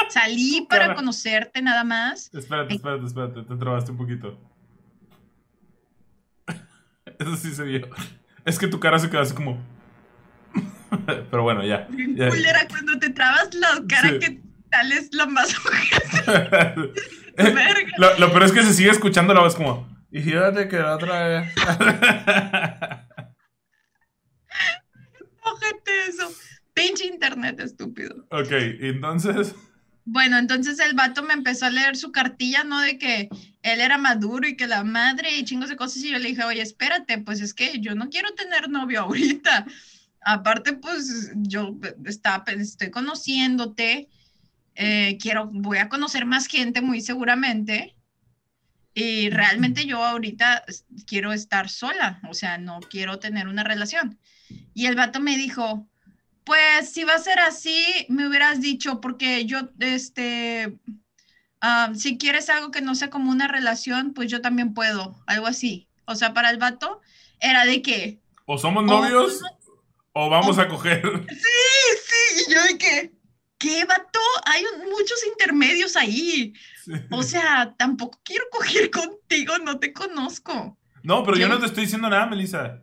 Salí 0.10 0.66
para 0.70 0.96
conocerte 0.96 1.62
nada 1.62 1.84
más. 1.84 2.34
Espérate, 2.34 2.76
espérate, 2.76 3.06
espérate, 3.06 3.44
te 3.44 3.56
trabaste 3.56 3.92
un 3.92 3.98
poquito. 3.98 4.40
Eso 7.20 7.36
sí 7.36 7.54
se 7.54 7.64
vio. 7.64 7.88
Es 8.46 8.58
que 8.58 8.68
tu 8.68 8.80
cara 8.80 9.00
se 9.00 9.10
quedó 9.10 9.22
así 9.22 9.34
como. 9.34 9.62
Pero 11.06 11.44
bueno, 11.44 11.64
ya. 11.64 11.88
ya. 12.16 12.28
Era 12.28 12.68
cuando 12.68 12.98
te 13.00 13.10
trabas 13.10 13.54
la 13.54 13.84
cara 13.88 14.20
que 14.20 14.42
tal 14.70 14.92
es 14.92 15.14
la 15.14 15.26
más 15.28 15.56
lo, 17.98 18.20
lo 18.20 18.30
peor 18.32 18.44
es 18.44 18.52
que 18.52 18.64
se 18.64 18.74
sigue 18.74 18.92
escuchando 18.92 19.34
la 19.34 19.42
voz 19.42 19.56
como. 19.56 19.88
Y 20.12 20.22
fíjate 20.22 20.68
que 20.68 20.78
la 20.78 20.96
otra 20.96 21.28
vez. 21.28 21.54
Ojete 25.46 25.93
eso. 26.08 26.32
Pinche 26.74 27.06
internet 27.06 27.60
estúpido. 27.60 28.26
Ok, 28.32 28.52
entonces. 28.52 29.56
Bueno, 30.06 30.38
entonces 30.38 30.80
el 30.80 30.96
vato 30.96 31.24
me 31.24 31.34
empezó 31.34 31.66
a 31.66 31.70
leer 31.70 31.96
su 31.96 32.12
cartilla, 32.12 32.64
¿no? 32.64 32.80
De 32.82 32.98
que 32.98 33.30
él 33.62 33.80
era 33.80 33.98
maduro 33.98 34.48
y 34.48 34.58
que 34.58 34.68
la 34.68 34.84
madre 34.84 35.38
y 35.38 35.46
chingos 35.46 35.70
de 35.70 35.78
cosas. 35.78 36.04
Y 36.04 36.12
yo 36.12 36.20
le 36.20 36.30
dije, 36.30 36.44
oye, 36.44 36.62
espérate, 36.62 37.20
pues 37.20 37.40
es 37.42 37.54
que 37.54 37.80
yo 37.80 37.96
no 37.96 38.10
quiero 38.10 38.34
tener 38.34 38.70
novio 38.70 39.02
ahorita. 39.02 39.66
Aparte, 40.26 40.74
pues 40.74 41.32
yo 41.36 41.78
está, 42.06 42.44
estoy 42.48 42.92
conociéndote. 42.92 44.10
Eh, 44.76 45.18
quiero, 45.22 45.50
voy 45.54 45.78
a 45.78 45.90
conocer 45.90 46.26
más 46.26 46.48
gente 46.48 46.82
muy 46.82 47.02
seguramente. 47.02 47.96
Y 48.94 49.30
realmente 49.30 49.86
yo 49.86 50.04
ahorita 50.04 50.66
quiero 51.08 51.34
estar 51.34 51.68
sola, 51.70 52.22
o 52.30 52.34
sea, 52.36 52.60
no 52.60 52.80
quiero 52.80 53.18
tener 53.18 53.48
una 53.48 53.64
relación. 53.64 54.20
Y 54.74 54.86
el 54.86 54.96
vato 54.96 55.20
me 55.20 55.36
dijo, 55.36 55.90
pues 56.46 56.90
si 56.92 57.04
va 57.04 57.16
a 57.16 57.20
ser 57.20 57.40
así, 57.40 58.06
me 58.10 58.28
hubieras 58.28 58.62
dicho, 58.62 59.00
porque 59.02 59.46
yo, 59.46 59.60
este, 59.80 60.78
ah, 61.62 61.92
si 61.96 62.18
quieres 62.18 62.50
algo 62.50 62.72
que 62.72 62.82
no 62.82 62.96
sea 62.96 63.10
como 63.10 63.32
una 63.32 63.48
relación, 63.48 64.14
pues 64.14 64.30
yo 64.30 64.42
también 64.42 64.74
puedo, 64.74 65.16
algo 65.26 65.48
así. 65.48 65.88
O 66.06 66.16
sea, 66.16 66.34
para 66.34 66.50
el 66.50 66.58
vato 66.58 67.02
era 67.40 67.66
de 67.66 67.82
que... 67.82 68.20
O 68.46 68.58
somos 68.58 68.84
novios 68.84 69.42
o, 70.12 70.30
vamos 70.30 70.60
a 70.60 70.68
coger. 70.68 71.02
Sí, 71.30 72.00
sí, 72.06 72.46
y 72.48 72.54
yo 72.54 72.64
de 72.64 72.78
que, 72.78 73.14
¿qué 73.58 73.86
vato? 73.86 74.20
Hay 74.46 74.64
muchos 74.90 75.26
intermedios 75.26 75.96
ahí. 75.96 76.54
O 77.12 77.24
sea, 77.24 77.74
tampoco 77.78 78.20
quiero 78.24 78.46
coger 78.52 78.92
contigo, 78.92 79.58
no 79.60 79.80
te 79.80 79.94
conozco. 79.94 80.78
No, 81.04 81.24
pero 81.24 81.38
yo, 81.38 81.48
no 81.48 81.60
te 81.60 81.66
estoy 81.66 81.84
diciendo 81.84 82.10
nada, 82.10 82.26
Melissa. 82.26 82.82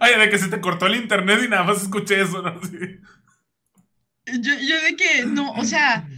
Ay, 0.00 0.18
de 0.18 0.30
que 0.30 0.38
se 0.38 0.48
te 0.48 0.60
cortó 0.60 0.86
el 0.86 0.96
internet 0.96 1.40
y 1.44 1.48
nada 1.48 1.64
más 1.64 1.82
escuché 1.82 2.20
eso, 2.22 2.42
¿no? 2.42 2.60
Yo, 4.26 4.54
yo 4.54 4.80
de 4.82 4.96
que, 4.96 5.24
no, 5.26 5.52
o 5.52 5.64
sea, 5.64 6.08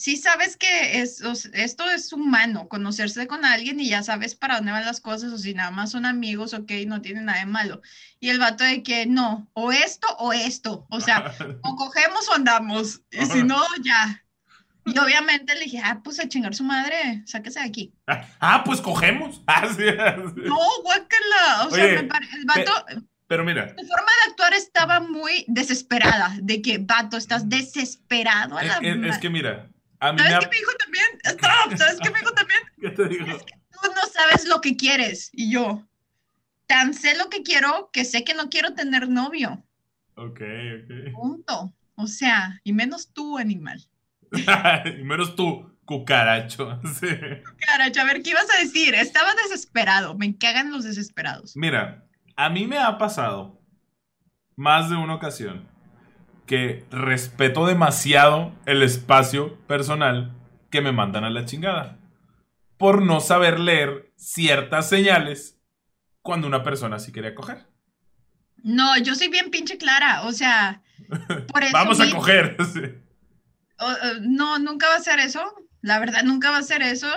sí 0.00 0.16
sabes 0.16 0.56
que 0.56 1.02
es, 1.02 1.20
esto 1.52 1.90
es 1.90 2.12
humano, 2.14 2.68
conocerse 2.68 3.26
con 3.26 3.44
alguien 3.44 3.78
y 3.80 3.90
ya 3.90 4.02
sabes 4.02 4.34
para 4.34 4.56
dónde 4.56 4.72
van 4.72 4.86
las 4.86 5.02
cosas, 5.02 5.30
o 5.30 5.36
si 5.36 5.52
nada 5.52 5.70
más 5.70 5.90
son 5.90 6.06
amigos, 6.06 6.54
ok, 6.54 6.72
no 6.86 7.02
tiene 7.02 7.20
nada 7.20 7.40
de 7.40 7.46
malo. 7.46 7.82
Y 8.18 8.30
el 8.30 8.38
vato 8.38 8.64
de 8.64 8.82
que 8.82 9.04
no, 9.04 9.50
o 9.52 9.72
esto 9.72 10.06
o 10.18 10.32
esto, 10.32 10.86
o 10.88 11.00
sea, 11.00 11.34
o 11.62 11.76
cogemos 11.76 12.26
o 12.30 12.34
andamos, 12.34 13.02
y 13.10 13.26
si 13.26 13.42
no, 13.42 13.62
ya. 13.84 14.24
Y 14.86 14.98
obviamente 14.98 15.54
le 15.54 15.64
dije, 15.64 15.80
ah, 15.84 16.00
pues 16.02 16.18
a 16.20 16.28
chingar 16.28 16.54
su 16.54 16.64
madre, 16.64 17.22
sáquese 17.26 17.60
de 17.60 17.66
aquí. 17.66 17.92
Ah, 18.40 18.62
pues 18.64 18.80
cogemos. 18.80 19.42
Ah, 19.46 19.66
no, 19.66 20.58
guácala. 20.82 21.66
O 21.66 21.70
sea, 21.70 21.86
me 21.86 22.04
parece, 22.04 22.36
el 22.36 22.44
vato. 22.44 22.72
Pero 23.26 23.44
mira. 23.44 23.68
Su 23.68 23.86
forma 23.86 24.10
de 24.24 24.30
actuar 24.30 24.54
estaba 24.54 25.00
muy 25.00 25.44
desesperada. 25.46 26.36
De 26.42 26.60
que, 26.62 26.78
vato, 26.78 27.16
estás 27.16 27.48
desesperado 27.48 28.58
a 28.58 28.64
la 28.64 28.78
es, 28.78 29.14
es 29.14 29.18
que 29.18 29.30
mira. 29.30 29.70
A 30.00 30.12
mí 30.12 30.18
¿Sabes 30.18 30.38
qué 30.40 30.48
me 30.48 30.56
dijo 30.56 30.72
también? 30.78 31.06
Stop, 31.24 31.76
¿sabes 31.78 31.98
qué 32.02 32.10
me 32.10 32.18
dijo 32.18 32.32
también? 32.32 32.60
¿Qué 32.80 32.90
te 32.90 33.08
dijo? 33.08 33.36
Es 33.36 33.44
que 33.44 33.54
tú 33.70 33.90
no 33.94 34.12
sabes 34.12 34.48
lo 34.48 34.60
que 34.60 34.76
quieres. 34.76 35.30
Y 35.32 35.52
yo, 35.52 35.86
tan 36.66 36.94
sé 36.94 37.16
lo 37.16 37.28
que 37.28 37.42
quiero 37.42 37.90
que 37.92 38.04
sé 38.04 38.24
que 38.24 38.34
no 38.34 38.48
quiero 38.48 38.74
tener 38.74 39.08
novio. 39.08 39.62
Ok, 40.16 40.40
ok. 40.82 41.12
Punto. 41.12 41.74
O 41.94 42.06
sea, 42.06 42.60
y 42.64 42.72
menos 42.72 43.12
tú, 43.12 43.36
animal. 43.36 43.86
y 44.98 45.02
menos 45.04 45.34
tú, 45.36 45.70
cucaracho. 45.84 46.80
Cucaracho, 46.82 48.00
a 48.00 48.04
ver, 48.04 48.22
¿qué 48.22 48.30
ibas 48.30 48.46
a 48.54 48.60
decir? 48.60 48.94
Estaba 48.94 49.34
desesperado. 49.34 50.16
Me 50.16 50.38
cagan 50.38 50.70
los 50.70 50.84
desesperados. 50.84 51.56
Mira, 51.56 52.06
a 52.36 52.48
mí 52.48 52.66
me 52.66 52.78
ha 52.78 52.96
pasado 52.96 53.60
más 54.56 54.88
de 54.88 54.96
una 54.96 55.14
ocasión 55.14 55.68
que 56.46 56.84
respeto 56.90 57.66
demasiado 57.66 58.52
el 58.66 58.82
espacio 58.82 59.58
personal 59.66 60.32
que 60.70 60.80
me 60.80 60.92
mandan 60.92 61.24
a 61.24 61.30
la 61.30 61.44
chingada. 61.44 61.98
Por 62.76 63.02
no 63.02 63.20
saber 63.20 63.60
leer 63.60 64.12
ciertas 64.16 64.88
señales 64.88 65.60
cuando 66.22 66.46
una 66.46 66.62
persona 66.62 66.98
sí 66.98 67.12
quiere 67.12 67.34
coger. 67.34 67.66
No, 68.62 68.96
yo 68.98 69.14
soy 69.14 69.28
bien 69.28 69.50
pinche 69.50 69.78
clara, 69.78 70.22
o 70.22 70.32
sea, 70.32 70.82
por 71.52 71.62
eso 71.64 71.72
Vamos 71.72 72.00
a 72.00 72.10
coger. 72.10 72.56
No, 74.22 74.58
nunca 74.58 74.88
va 74.88 74.96
a 74.96 75.00
ser 75.00 75.18
eso. 75.18 75.42
La 75.82 75.98
verdad, 75.98 76.22
nunca 76.24 76.50
va 76.50 76.58
a 76.58 76.62
ser 76.62 76.82
eso. 76.82 77.08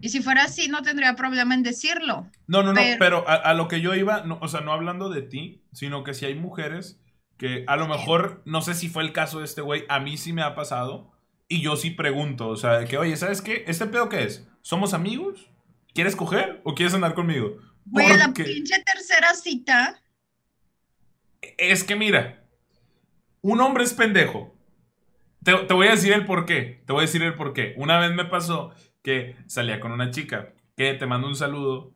Y 0.00 0.08
si 0.08 0.22
fuera 0.22 0.44
así, 0.44 0.68
no 0.68 0.82
tendría 0.82 1.14
problema 1.16 1.54
en 1.54 1.62
decirlo. 1.62 2.28
No, 2.46 2.62
no, 2.62 2.72
no, 2.72 2.80
pero 2.98 3.26
a, 3.28 3.54
lo 3.54 3.68
que 3.68 3.80
yo 3.80 3.94
iba, 3.94 4.24
o 4.40 4.48
sea, 4.48 4.60
no 4.60 4.72
hablando 4.72 5.08
de 5.08 5.22
ti, 5.22 5.62
sino 5.72 6.04
que 6.04 6.14
si 6.14 6.26
hay 6.26 6.34
mujeres 6.34 7.00
que 7.38 7.64
a 7.66 7.76
lo 7.76 7.86
mejor, 7.86 8.42
no 8.44 8.62
sé 8.62 8.74
si 8.74 8.88
fue 8.88 9.02
el 9.02 9.12
caso 9.12 9.38
de 9.38 9.44
este 9.44 9.60
güey, 9.60 9.84
a 9.88 10.00
mí 10.00 10.16
sí 10.16 10.32
me 10.32 10.42
ha 10.42 10.54
pasado. 10.54 11.12
Y 11.48 11.60
yo 11.60 11.76
sí 11.76 11.90
pregunto, 11.90 12.48
o 12.48 12.56
sea, 12.56 12.78
de 12.78 12.86
que, 12.86 12.98
oye, 12.98 13.16
¿sabes 13.16 13.40
qué? 13.40 13.64
¿Este 13.68 13.86
pedo 13.86 14.08
qué 14.08 14.24
es? 14.24 14.48
¿Somos 14.62 14.94
amigos? 14.94 15.48
¿Quieres 15.94 16.16
coger 16.16 16.60
o 16.64 16.74
quieres 16.74 16.94
andar 16.94 17.14
conmigo? 17.14 17.56
Güey, 17.84 18.10
a 18.10 18.16
la 18.16 18.32
pinche 18.32 18.82
tercera 18.82 19.32
cita. 19.34 20.02
Es 21.56 21.84
que 21.84 21.94
mira, 21.94 22.44
un 23.42 23.60
hombre 23.60 23.84
es 23.84 23.94
pendejo. 23.94 24.55
Te, 25.46 25.74
voy 25.74 25.86
a 25.86 25.92
decir 25.92 26.12
el 26.12 26.24
por 26.24 26.44
qué. 26.44 26.82
Te 26.86 26.92
voy 26.92 27.02
a 27.02 27.06
decir 27.06 27.22
el 27.22 27.34
por 27.34 27.52
qué. 27.52 27.72
Una 27.76 28.00
vez 28.00 28.12
me 28.12 28.24
pasó 28.24 28.74
que 29.00 29.36
salía 29.46 29.78
con 29.78 29.92
una 29.92 30.10
chica 30.10 30.54
que 30.76 30.92
te 30.94 31.06
mando 31.06 31.28
un 31.28 31.36
saludo. 31.36 31.94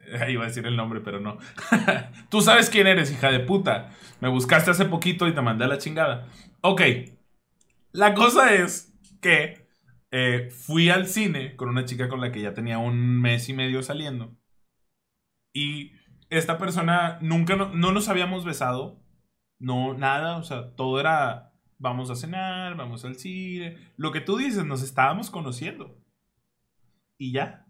Iba 0.28 0.42
a 0.42 0.48
decir 0.48 0.66
el 0.66 0.76
nombre, 0.76 1.00
pero 1.00 1.20
no. 1.20 1.38
Tú 2.30 2.40
sabes 2.40 2.68
quién 2.68 2.88
eres, 2.88 3.12
hija 3.12 3.30
de 3.30 3.38
puta. 3.38 3.90
Me 4.18 4.28
buscaste 4.28 4.72
hace 4.72 4.86
poquito 4.86 5.28
y 5.28 5.32
te 5.32 5.40
mandé 5.40 5.66
a 5.66 5.68
la 5.68 5.78
chingada. 5.78 6.26
Ok. 6.62 6.82
La 7.92 8.12
cosa 8.12 8.54
es 8.54 8.92
que 9.20 9.68
eh, 10.10 10.48
fui 10.50 10.90
al 10.90 11.06
cine 11.06 11.54
con 11.54 11.68
una 11.68 11.84
chica 11.84 12.08
con 12.08 12.20
la 12.20 12.32
que 12.32 12.40
ya 12.40 12.54
tenía 12.54 12.78
un 12.78 13.20
mes 13.20 13.48
y 13.48 13.52
medio 13.52 13.84
saliendo. 13.84 14.36
Y 15.52 15.92
esta 16.28 16.58
persona 16.58 17.18
nunca 17.20 17.54
no, 17.54 17.68
no 17.72 17.92
nos 17.92 18.08
habíamos 18.08 18.44
besado. 18.44 19.00
No, 19.60 19.94
nada. 19.94 20.38
O 20.38 20.42
sea, 20.42 20.74
todo 20.74 20.98
era 20.98 21.49
vamos 21.80 22.10
a 22.10 22.14
cenar, 22.14 22.76
vamos 22.76 23.04
al 23.04 23.16
cine. 23.16 23.92
Lo 23.96 24.12
que 24.12 24.20
tú 24.20 24.36
dices, 24.36 24.64
nos 24.64 24.82
estábamos 24.82 25.30
conociendo. 25.30 25.98
Y 27.18 27.32
ya. 27.32 27.66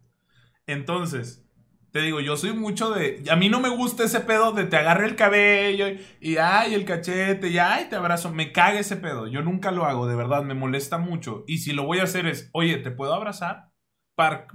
Entonces, 0.66 1.48
te 1.92 2.02
digo, 2.02 2.20
yo 2.20 2.36
soy 2.36 2.52
mucho 2.52 2.90
de. 2.90 3.24
A 3.30 3.36
mí 3.36 3.48
no 3.48 3.60
me 3.60 3.68
gusta 3.70 4.04
ese 4.04 4.20
pedo 4.20 4.52
de 4.52 4.64
te 4.64 4.76
agarre 4.76 5.06
el 5.06 5.16
cabello 5.16 5.86
y, 6.20 6.36
ay, 6.36 6.74
el 6.74 6.84
cachete 6.84 7.48
y 7.48 7.58
ay, 7.58 7.86
te 7.88 7.96
abrazo. 7.96 8.30
Me 8.30 8.52
caga 8.52 8.78
ese 8.80 8.96
pedo. 8.96 9.26
Yo 9.26 9.42
nunca 9.42 9.70
lo 9.70 9.86
hago, 9.86 10.06
de 10.06 10.16
verdad, 10.16 10.42
me 10.42 10.54
molesta 10.54 10.98
mucho. 10.98 11.44
Y 11.46 11.58
si 11.58 11.72
lo 11.72 11.84
voy 11.84 11.98
a 12.00 12.04
hacer 12.04 12.26
es, 12.26 12.50
oye, 12.52 12.76
¿te 12.76 12.90
puedo 12.90 13.14
abrazar? 13.14 13.70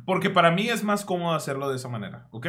porque 0.06 0.30
para 0.30 0.52
mí 0.52 0.70
es 0.70 0.84
más 0.84 1.06
cómodo 1.06 1.34
hacerlo 1.34 1.70
de 1.70 1.78
esa 1.78 1.90
manera, 1.90 2.28
¿ok? 2.30 2.48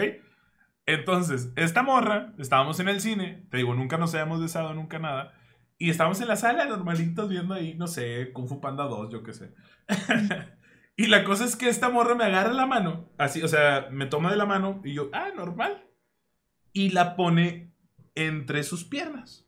Entonces, 0.85 1.53
esta 1.57 1.83
morra, 1.83 2.35
estábamos 2.39 2.79
en 2.79 2.89
el 2.89 3.01
cine, 3.01 3.47
te 3.51 3.57
digo, 3.57 3.75
nunca 3.75 3.97
nos 3.97 4.15
habíamos 4.15 4.41
besado, 4.41 4.75
nunca 4.75 4.99
nada. 4.99 5.33
Y 5.79 5.91
estábamos 5.91 6.21
en 6.21 6.29
la 6.29 6.37
sala 6.37 6.65
normalitos 6.65 7.29
viendo 7.29 7.55
ahí, 7.55 7.75
no 7.75 7.87
sé, 7.87 8.33
Kung 8.33 8.49
Fu 8.49 8.61
Panda 8.61 8.85
2, 8.85 9.13
yo 9.13 9.23
qué 9.23 9.35
sé. 9.35 9.55
y 10.97 11.07
la 11.07 11.25
cosa 11.25 11.45
es 11.45 11.55
que 11.55 11.69
esta 11.69 11.91
morra 11.91 12.15
me 12.15 12.25
agarra 12.25 12.55
la 12.55 12.67
mano, 12.67 13.11
así, 13.19 13.43
o 13.43 13.49
sea, 13.49 13.89
me 13.91 14.07
toma 14.07 14.31
de 14.31 14.37
la 14.37 14.47
mano 14.47 14.81
y 14.85 14.95
yo, 14.95 15.11
ah, 15.13 15.29
normal. 15.37 15.87
Y 16.73 16.91
la 16.91 17.17
pone 17.17 17.75
entre 18.15 18.63
sus 18.63 18.85
piernas. 18.85 19.47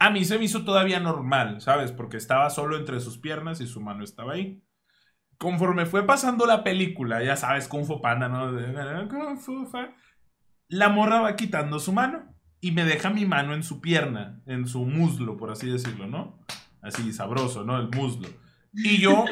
A 0.00 0.10
mí 0.10 0.24
se 0.24 0.38
me 0.38 0.44
hizo 0.44 0.64
todavía 0.64 0.98
normal, 0.98 1.60
¿sabes? 1.60 1.92
Porque 1.92 2.16
estaba 2.16 2.50
solo 2.50 2.76
entre 2.76 2.98
sus 2.98 3.18
piernas 3.18 3.60
y 3.60 3.68
su 3.68 3.80
mano 3.80 4.02
estaba 4.02 4.32
ahí. 4.32 4.64
Conforme 5.38 5.86
fue 5.86 6.04
pasando 6.04 6.46
la 6.46 6.64
película, 6.64 7.22
ya 7.22 7.36
sabes, 7.36 7.68
Kung 7.68 7.84
Fu 7.84 8.00
Panda, 8.00 8.28
¿no? 8.28 8.50
La 10.68 10.88
morra 10.88 11.20
va 11.20 11.36
quitando 11.36 11.78
su 11.78 11.92
mano 11.92 12.31
y 12.64 12.70
me 12.70 12.84
deja 12.84 13.10
mi 13.10 13.26
mano 13.26 13.54
en 13.54 13.64
su 13.64 13.80
pierna, 13.80 14.40
en 14.46 14.68
su 14.68 14.86
muslo, 14.86 15.36
por 15.36 15.50
así 15.50 15.68
decirlo, 15.68 16.06
¿no? 16.06 16.38
Así, 16.80 17.12
sabroso, 17.12 17.64
¿no? 17.64 17.76
El 17.76 17.88
muslo. 17.88 18.28
Y 18.72 18.98
yo, 18.98 19.24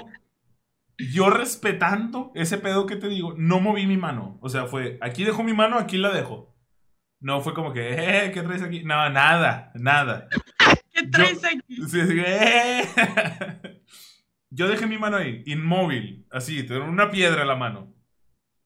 yo 0.99 1.31
respetando 1.31 2.33
ese 2.35 2.59
pedo 2.59 2.87
que 2.87 2.97
te 2.97 3.09
digo, 3.09 3.35
no 3.39 3.61
moví 3.61 3.87
mi 3.87 3.97
mano. 3.97 4.37
O 4.43 4.49
sea, 4.49 4.67
fue, 4.67 4.99
aquí 5.01 5.23
dejo 5.23 5.45
mi 5.45 5.55
mano, 5.55 5.79
aquí 5.79 5.97
la 5.97 6.11
dejo. 6.11 6.57
No 7.21 7.41
fue 7.41 7.55
como 7.55 7.73
que, 7.73 7.95
eh, 7.95 8.33
¿qué 8.33 8.43
traes 8.43 8.63
aquí? 8.63 8.83
No, 8.83 9.09
nada, 9.11 9.71
nada. 9.77 10.29
¿Qué 10.93 11.05
traes 11.07 11.45
aquí? 11.45 11.87
Sí, 11.87 12.01
eh. 12.01 12.83
Yo 14.51 14.67
dejé 14.67 14.89
mi 14.89 14.99
mano 14.99 15.19
ahí, 15.19 15.45
inmóvil, 15.47 16.27
así, 16.33 16.67
una 16.69 17.13
piedra 17.13 17.43
en 17.43 17.49
la 17.49 17.55
mano. 17.55 17.95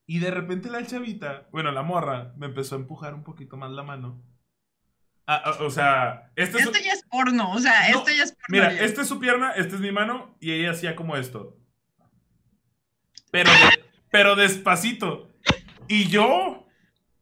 Y 0.07 0.21
de 0.21 0.31
repente 0.31 0.71
la 0.71 0.87
chavita, 0.87 1.49
bueno, 1.53 1.71
la 1.71 1.83
morra, 1.83 2.33
me 2.39 2.47
empezó 2.47 2.77
a 2.77 2.79
empujar 2.79 3.13
un 3.13 3.25
poquito 3.25 3.59
más 3.59 3.71
la 3.71 3.83
mano. 3.83 4.34
Ah, 5.27 5.43
ah, 5.45 5.57
o 5.61 5.71
sea, 5.71 6.31
este 6.37 6.59
esto 6.59 6.79
ya 6.85 6.93
es 6.93 7.03
porno, 7.11 7.51
o 7.53 7.59
sea, 7.59 7.89
esto 7.89 8.07
ya 8.09 8.25
es 8.25 8.33
porno. 8.33 8.47
Mira, 8.49 8.73
esta 8.73 9.03
es 9.03 9.09
su 9.09 9.19
pierna, 9.19 9.53
esta 9.53 9.75
es 9.75 9.81
mi 9.81 9.91
mano 9.91 10.37
y 10.39 10.53
ella 10.53 10.73
hacía 10.73 10.95
como 10.95 11.17
esto. 11.17 11.57
Pero, 13.31 13.51
pero 14.11 14.37
despacito. 14.37 15.35
Y 15.89 16.09
yo, 16.09 16.67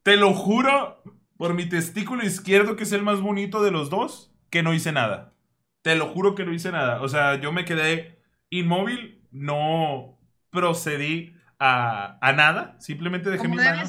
te 0.03 0.17
lo 0.17 0.35
juro, 0.35 1.03
por 1.37 1.55
mi 1.55 1.69
testículo 1.69 2.25
izquierdo, 2.25 2.77
que 2.77 2.83
es 2.83 2.93
el 2.93 3.03
más 3.03 3.21
bonito 3.21 3.63
de 3.63 3.71
los 3.71 3.89
dos, 3.89 4.35
que 4.51 4.63
no 4.63 4.75
hice 4.75 4.93
nada. 4.93 5.35
Te 5.83 5.97
lo 5.97 6.09
juro 6.09 6.35
que 6.35 6.45
no 6.45 6.53
hice 6.53 6.73
nada. 6.73 7.03
O 7.03 7.09
sea, 7.09 7.41
yo 7.41 7.53
me 7.53 7.65
quedé 7.65 8.21
inmóvil, 8.51 9.27
no 9.31 10.19
procedí 10.51 11.35
a, 11.59 12.33
nada, 12.35 12.77
simplemente 12.81 13.31
dejé 13.31 13.49
mi 13.49 13.57
mano. 13.57 13.83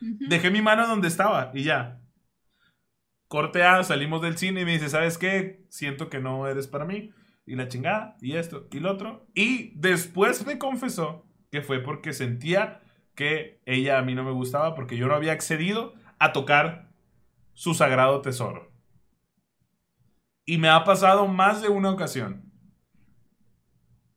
Dejé 0.00 0.50
mi 0.50 0.62
mano 0.62 0.86
donde 0.86 1.08
estaba 1.08 1.50
y 1.54 1.62
ya. 1.62 2.00
Corte 3.28 3.62
A, 3.62 3.84
salimos 3.84 4.22
del 4.22 4.38
cine 4.38 4.62
y 4.62 4.64
me 4.64 4.72
dice, 4.72 4.88
¿sabes 4.88 5.18
qué? 5.18 5.64
Siento 5.68 6.08
que 6.08 6.18
no 6.18 6.46
eres 6.48 6.66
para 6.66 6.84
mí. 6.84 7.12
Y 7.46 7.56
la 7.56 7.68
chingada, 7.68 8.16
y 8.20 8.36
esto, 8.36 8.68
y 8.72 8.80
lo 8.80 8.90
otro. 8.90 9.26
Y 9.34 9.72
después 9.78 10.46
me 10.46 10.58
confesó 10.58 11.26
que 11.50 11.62
fue 11.62 11.80
porque 11.80 12.12
sentía 12.12 12.80
que 13.14 13.60
ella 13.66 13.98
a 13.98 14.02
mí 14.02 14.14
no 14.14 14.24
me 14.24 14.32
gustaba 14.32 14.74
porque 14.74 14.96
yo 14.96 15.08
no 15.08 15.14
había 15.14 15.32
accedido 15.32 15.94
a 16.18 16.32
tocar 16.32 16.90
su 17.52 17.74
sagrado 17.74 18.20
tesoro. 18.22 18.70
Y 20.46 20.58
me 20.58 20.68
ha 20.68 20.84
pasado 20.84 21.26
más 21.26 21.60
de 21.60 21.68
una 21.68 21.90
ocasión. 21.90 22.52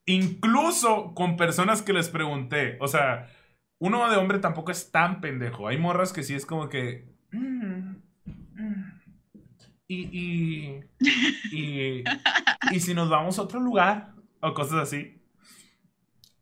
Incluso 0.05 1.13
con 1.13 1.37
personas 1.37 1.81
que 1.81 1.93
les 1.93 2.09
pregunté. 2.09 2.77
O 2.79 2.87
sea, 2.87 3.27
uno 3.79 4.09
de 4.09 4.17
hombre 4.17 4.39
tampoco 4.39 4.71
es 4.71 4.91
tan 4.91 5.21
pendejo. 5.21 5.67
Hay 5.67 5.77
morras 5.77 6.13
que 6.13 6.23
sí 6.23 6.35
es 6.35 6.45
como 6.45 6.69
que... 6.69 7.13
Mm, 7.31 7.65
mm". 7.65 7.90
Y, 9.91 10.07
y, 10.17 10.83
y, 11.51 12.03
y 12.71 12.79
si 12.79 12.93
nos 12.93 13.09
vamos 13.09 13.37
a 13.37 13.41
otro 13.41 13.59
lugar 13.59 14.13
o 14.39 14.53
cosas 14.53 14.79
así. 14.79 15.21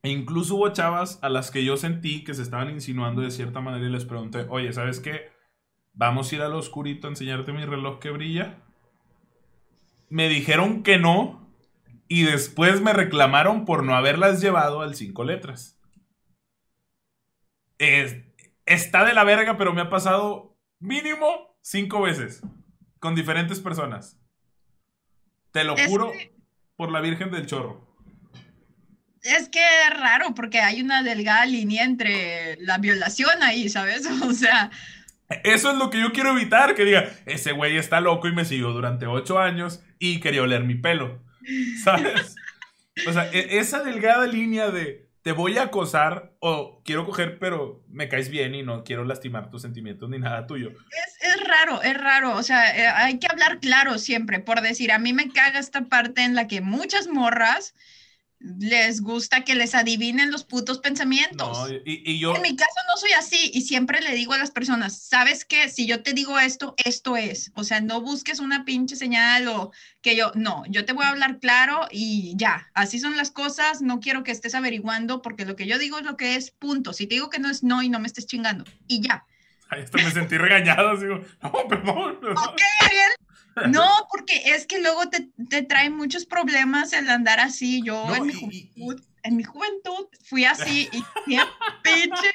E 0.03 0.09
incluso 0.11 0.53
hubo 0.53 0.69
chavas 0.69 1.17
a 1.23 1.29
las 1.29 1.49
que 1.49 1.65
yo 1.65 1.75
sentí 1.75 2.23
que 2.23 2.35
se 2.35 2.43
estaban 2.43 2.69
insinuando 2.69 3.23
de 3.23 3.31
cierta 3.31 3.59
manera 3.59 3.87
y 3.87 3.89
les 3.89 4.05
pregunté, 4.05 4.45
oye, 4.49 4.71
¿sabes 4.71 4.99
qué? 4.99 5.31
Vamos 5.93 6.31
a 6.31 6.35
ir 6.35 6.41
al 6.43 6.53
oscurito 6.53 7.07
a 7.07 7.09
enseñarte 7.09 7.51
mi 7.51 7.65
reloj 7.65 7.97
que 7.97 8.11
brilla. 8.11 8.61
Me 10.09 10.29
dijeron 10.29 10.83
que 10.83 10.99
no 10.99 11.51
y 12.07 12.25
después 12.25 12.81
me 12.81 12.93
reclamaron 12.93 13.65
por 13.65 13.83
no 13.83 13.95
haberlas 13.95 14.41
llevado 14.41 14.81
al 14.81 14.93
cinco 14.93 15.23
letras. 15.23 15.81
está 17.79 19.05
de 19.05 19.15
la 19.15 19.23
verga, 19.23 19.57
pero 19.57 19.73
me 19.73 19.81
ha 19.81 19.89
pasado 19.89 20.55
mínimo 20.79 21.57
cinco 21.63 22.03
veces 22.03 22.43
con 22.99 23.15
diferentes 23.15 23.59
personas. 23.59 24.17
Te 25.51 25.63
lo 25.63 25.75
juro 25.87 26.11
por 26.75 26.91
la 26.91 27.01
Virgen 27.01 27.31
del 27.31 27.45
Chorro. 27.45 27.87
Es 29.21 29.49
que 29.49 29.59
es 29.59 29.99
raro 29.99 30.33
porque 30.33 30.59
hay 30.59 30.81
una 30.81 31.03
delgada 31.03 31.45
línea 31.45 31.83
entre 31.83 32.57
la 32.61 32.77
violación 32.77 33.43
ahí, 33.43 33.69
¿sabes? 33.69 34.07
O 34.23 34.33
sea... 34.33 34.69
Eso 35.43 35.71
es 35.71 35.77
lo 35.77 35.91
que 35.91 35.99
yo 35.99 36.11
quiero 36.11 36.31
evitar, 36.31 36.73
que 36.73 36.85
diga, 36.85 37.07
ese 37.27 37.51
güey 37.51 37.77
está 37.77 38.01
loco 38.01 38.27
y 38.27 38.33
me 38.33 38.45
siguió 38.45 38.71
durante 38.71 39.05
ocho 39.05 39.37
años 39.37 39.83
y 39.99 40.21
quería 40.21 40.41
oler 40.41 40.63
mi 40.63 40.73
pelo, 40.73 41.21
¿sabes? 41.83 42.35
o 43.07 43.13
sea, 43.13 43.29
e-, 43.31 43.59
esa 43.59 43.83
delgada 43.83 44.25
línea 44.25 44.71
de 44.71 45.08
te 45.21 45.31
voy 45.33 45.57
a 45.57 45.63
acosar 45.63 46.33
o 46.39 46.81
quiero 46.85 47.05
coger, 47.05 47.39
pero 47.39 47.83
me 47.89 48.07
caes 48.07 48.29
bien 48.29 48.55
y 48.55 48.63
no 48.63 48.83
quiero 48.83 49.03
lastimar 49.03 49.49
tus 49.49 49.61
sentimientos 49.61 50.09
ni 50.09 50.17
nada 50.17 50.47
tuyo. 50.47 50.69
Es, 50.69 51.35
es 51.35 51.47
raro, 51.47 51.81
es 51.81 51.97
raro. 51.97 52.35
O 52.35 52.43
sea, 52.43 52.75
eh, 52.75 52.87
hay 52.87 53.19
que 53.19 53.27
hablar 53.27 53.59
claro 53.59 53.97
siempre, 53.97 54.39
por 54.39 54.61
decir, 54.61 54.91
a 54.91 54.99
mí 54.99 55.13
me 55.13 55.31
caga 55.31 55.59
esta 55.59 55.81
parte 55.81 56.23
en 56.23 56.35
la 56.35 56.47
que 56.47 56.61
muchas 56.61 57.07
morras 57.07 57.75
les 58.39 59.01
gusta 59.01 59.43
que 59.43 59.53
les 59.53 59.75
adivinen 59.75 60.31
los 60.31 60.45
putos 60.45 60.79
pensamientos. 60.79 61.69
y, 61.85 62.19
yo... 62.19 62.35
En 62.35 62.41
mi 62.41 62.55
caso 62.55 62.79
no 62.87 62.97
soy 62.97 63.11
así 63.11 63.51
y 63.53 63.61
siempre 63.61 64.01
le 64.01 64.15
digo 64.15 64.33
a 64.33 64.37
las 64.37 64.51
personas, 64.51 64.97
¿sabes 64.97 65.43
qué? 65.43 65.69
Si 65.69 65.85
yo 65.85 66.01
te 66.01 66.13
digo 66.13 66.39
esto, 66.39 66.73
esto 66.83 67.17
es. 67.17 67.51
O 67.55 67.63
sea, 67.63 67.81
no 67.81 68.01
busques 68.01 68.39
una 68.39 68.63
pinche 68.63 68.95
señal 68.95 69.47
o 69.49 69.71
que 70.01 70.15
yo, 70.15 70.31
no, 70.35 70.63
yo 70.69 70.85
te 70.85 70.93
voy 70.93 71.05
a 71.05 71.09
hablar 71.09 71.39
claro 71.39 71.87
y 71.91 72.33
ya, 72.37 72.69
así 72.73 72.99
son 72.99 73.17
las 73.17 73.31
cosas, 73.31 73.81
no 73.81 73.99
quiero 73.99 74.23
que 74.23 74.31
estés 74.31 74.55
averiguando 74.55 75.21
porque 75.21 75.45
lo 75.45 75.55
que 75.55 75.67
yo 75.67 75.77
digo 75.77 75.97
es 75.99 76.05
lo 76.05 76.15
que 76.15 76.35
es, 76.35 76.51
punto. 76.51 76.93
Si 76.93 77.07
te 77.07 77.15
digo 77.15 77.29
que 77.29 77.39
no 77.39 77.49
es 77.49 77.63
no 77.63 77.81
y 77.81 77.89
no 77.89 77.99
me 77.99 78.07
estés 78.07 78.25
chingando 78.25 78.63
y 78.87 79.01
ya. 79.01 79.25
Ahí 79.69 79.83
hasta 79.83 79.97
me 79.97 80.09
sentí 80.09 80.37
regañado, 80.37 80.97
digo, 80.97 81.23
no, 81.43 81.51
perdón. 81.67 82.17
Ok, 82.23 82.61
Ariel, 82.81 83.11
no, 83.67 83.87
porque 84.11 84.53
es 84.53 84.65
que 84.65 84.81
luego 84.81 85.09
te, 85.09 85.29
te 85.49 85.61
trae 85.63 85.89
muchos 85.89 86.25
problemas 86.25 86.93
el 86.93 87.09
andar 87.09 87.39
así. 87.39 87.81
Yo 87.83 88.15
en, 88.15 88.27
mi 88.27 88.33
juventud, 88.33 89.01
en 89.23 89.35
mi 89.35 89.43
juventud 89.43 90.07
fui 90.23 90.45
así 90.45 90.89
y 90.91 91.03
qué 91.25 91.39
pinche 91.83 92.31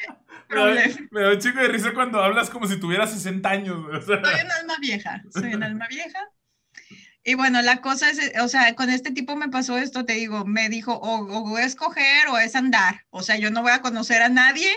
problema. 0.48 1.08
Me 1.10 1.22
da 1.22 1.30
un 1.32 1.38
chico 1.38 1.58
de 1.58 1.68
risa 1.68 1.92
cuando 1.94 2.22
hablas 2.22 2.50
como 2.50 2.66
si 2.66 2.78
tuvieras 2.78 3.12
60 3.12 3.48
años. 3.48 4.04
Soy 4.04 4.16
una 4.16 4.56
alma 4.60 4.76
vieja, 4.80 5.22
soy 5.32 5.54
una 5.54 5.66
alma 5.66 5.88
vieja. 5.88 6.18
Y 7.26 7.34
bueno, 7.34 7.62
la 7.62 7.80
cosa 7.80 8.10
es, 8.10 8.32
o 8.42 8.48
sea, 8.48 8.74
con 8.74 8.90
este 8.90 9.10
tipo 9.10 9.34
me 9.34 9.48
pasó 9.48 9.78
esto, 9.78 10.04
te 10.04 10.12
digo, 10.12 10.44
me 10.44 10.68
dijo, 10.68 10.92
o, 10.92 11.20
o 11.22 11.58
es 11.58 11.74
coger 11.74 12.28
o 12.28 12.36
es 12.36 12.54
andar. 12.54 13.06
O 13.08 13.22
sea, 13.22 13.38
yo 13.38 13.50
no 13.50 13.62
voy 13.62 13.72
a 13.72 13.80
conocer 13.80 14.20
a 14.20 14.28
nadie 14.28 14.70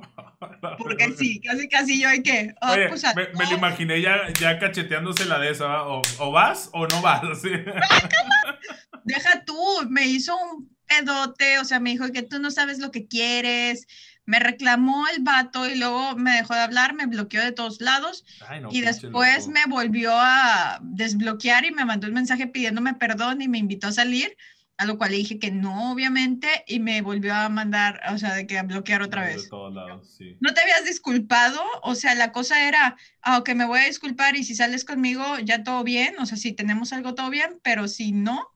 porque 0.78 1.12
sí, 1.16 1.40
casi 1.40 1.68
casi 1.68 2.00
yo 2.00 2.08
hay 2.08 2.22
que. 2.22 2.54
Oh, 2.60 2.74
pues, 2.88 3.04
me, 3.14 3.46
lo 3.46 3.56
imaginé 3.56 4.00
ya, 4.00 4.32
ya 4.40 4.58
cacheteándose 4.58 5.24
la 5.26 5.38
de 5.38 5.50
esa, 5.50 5.82
o, 5.82 6.02
o 6.18 6.30
vas 6.30 6.70
o 6.72 6.86
no 6.86 7.02
vas. 7.02 7.42
Deja 9.04 9.44
tú, 9.44 9.56
me 9.88 10.06
hizo 10.06 10.36
un 10.36 10.74
pedote, 10.86 11.58
o 11.58 11.64
sea, 11.64 11.80
me 11.80 11.90
dijo 11.90 12.10
que 12.12 12.22
tú 12.22 12.38
no 12.38 12.50
sabes 12.50 12.78
lo 12.78 12.90
que 12.90 13.06
quieres. 13.06 13.86
Me 14.26 14.38
reclamó 14.38 15.06
el 15.14 15.22
vato 15.22 15.68
y 15.68 15.76
luego 15.76 16.16
me 16.16 16.32
dejó 16.32 16.54
de 16.54 16.60
hablar, 16.60 16.94
me 16.94 17.04
bloqueó 17.04 17.42
de 17.42 17.52
todos 17.52 17.82
lados 17.82 18.24
y 18.70 18.80
después 18.80 19.48
me 19.48 19.66
volvió 19.68 20.12
a 20.14 20.78
desbloquear 20.80 21.66
y 21.66 21.72
me 21.72 21.84
mandó 21.84 22.06
un 22.06 22.14
mensaje 22.14 22.46
pidiéndome 22.46 22.94
perdón 22.94 23.42
y 23.42 23.48
me 23.48 23.58
invitó 23.58 23.88
a 23.88 23.92
salir 23.92 24.34
a 24.76 24.86
lo 24.86 24.98
cual 24.98 25.12
le 25.12 25.18
dije 25.18 25.38
que 25.38 25.50
no, 25.50 25.92
obviamente, 25.92 26.48
y 26.66 26.80
me 26.80 27.00
volvió 27.00 27.34
a 27.34 27.48
mandar, 27.48 28.00
o 28.12 28.18
sea, 28.18 28.34
de 28.34 28.46
que 28.46 28.58
a 28.58 28.64
bloquear 28.64 29.02
otra 29.02 29.24
vez. 29.24 29.48
¿No 29.50 30.54
te 30.54 30.60
habías 30.60 30.84
disculpado? 30.84 31.60
O 31.82 31.94
sea, 31.94 32.14
la 32.14 32.32
cosa 32.32 32.66
era, 32.66 32.96
aunque 33.22 33.52
ah, 33.52 33.54
me 33.54 33.66
voy 33.66 33.80
a 33.80 33.86
disculpar 33.86 34.36
y 34.36 34.42
si 34.42 34.54
sales 34.54 34.84
conmigo, 34.84 35.38
ya 35.44 35.62
todo 35.62 35.84
bien, 35.84 36.16
o 36.18 36.26
sea, 36.26 36.36
si 36.36 36.52
tenemos 36.52 36.92
algo, 36.92 37.14
todo 37.14 37.30
bien, 37.30 37.60
pero 37.62 37.86
si 37.86 38.12
no, 38.12 38.48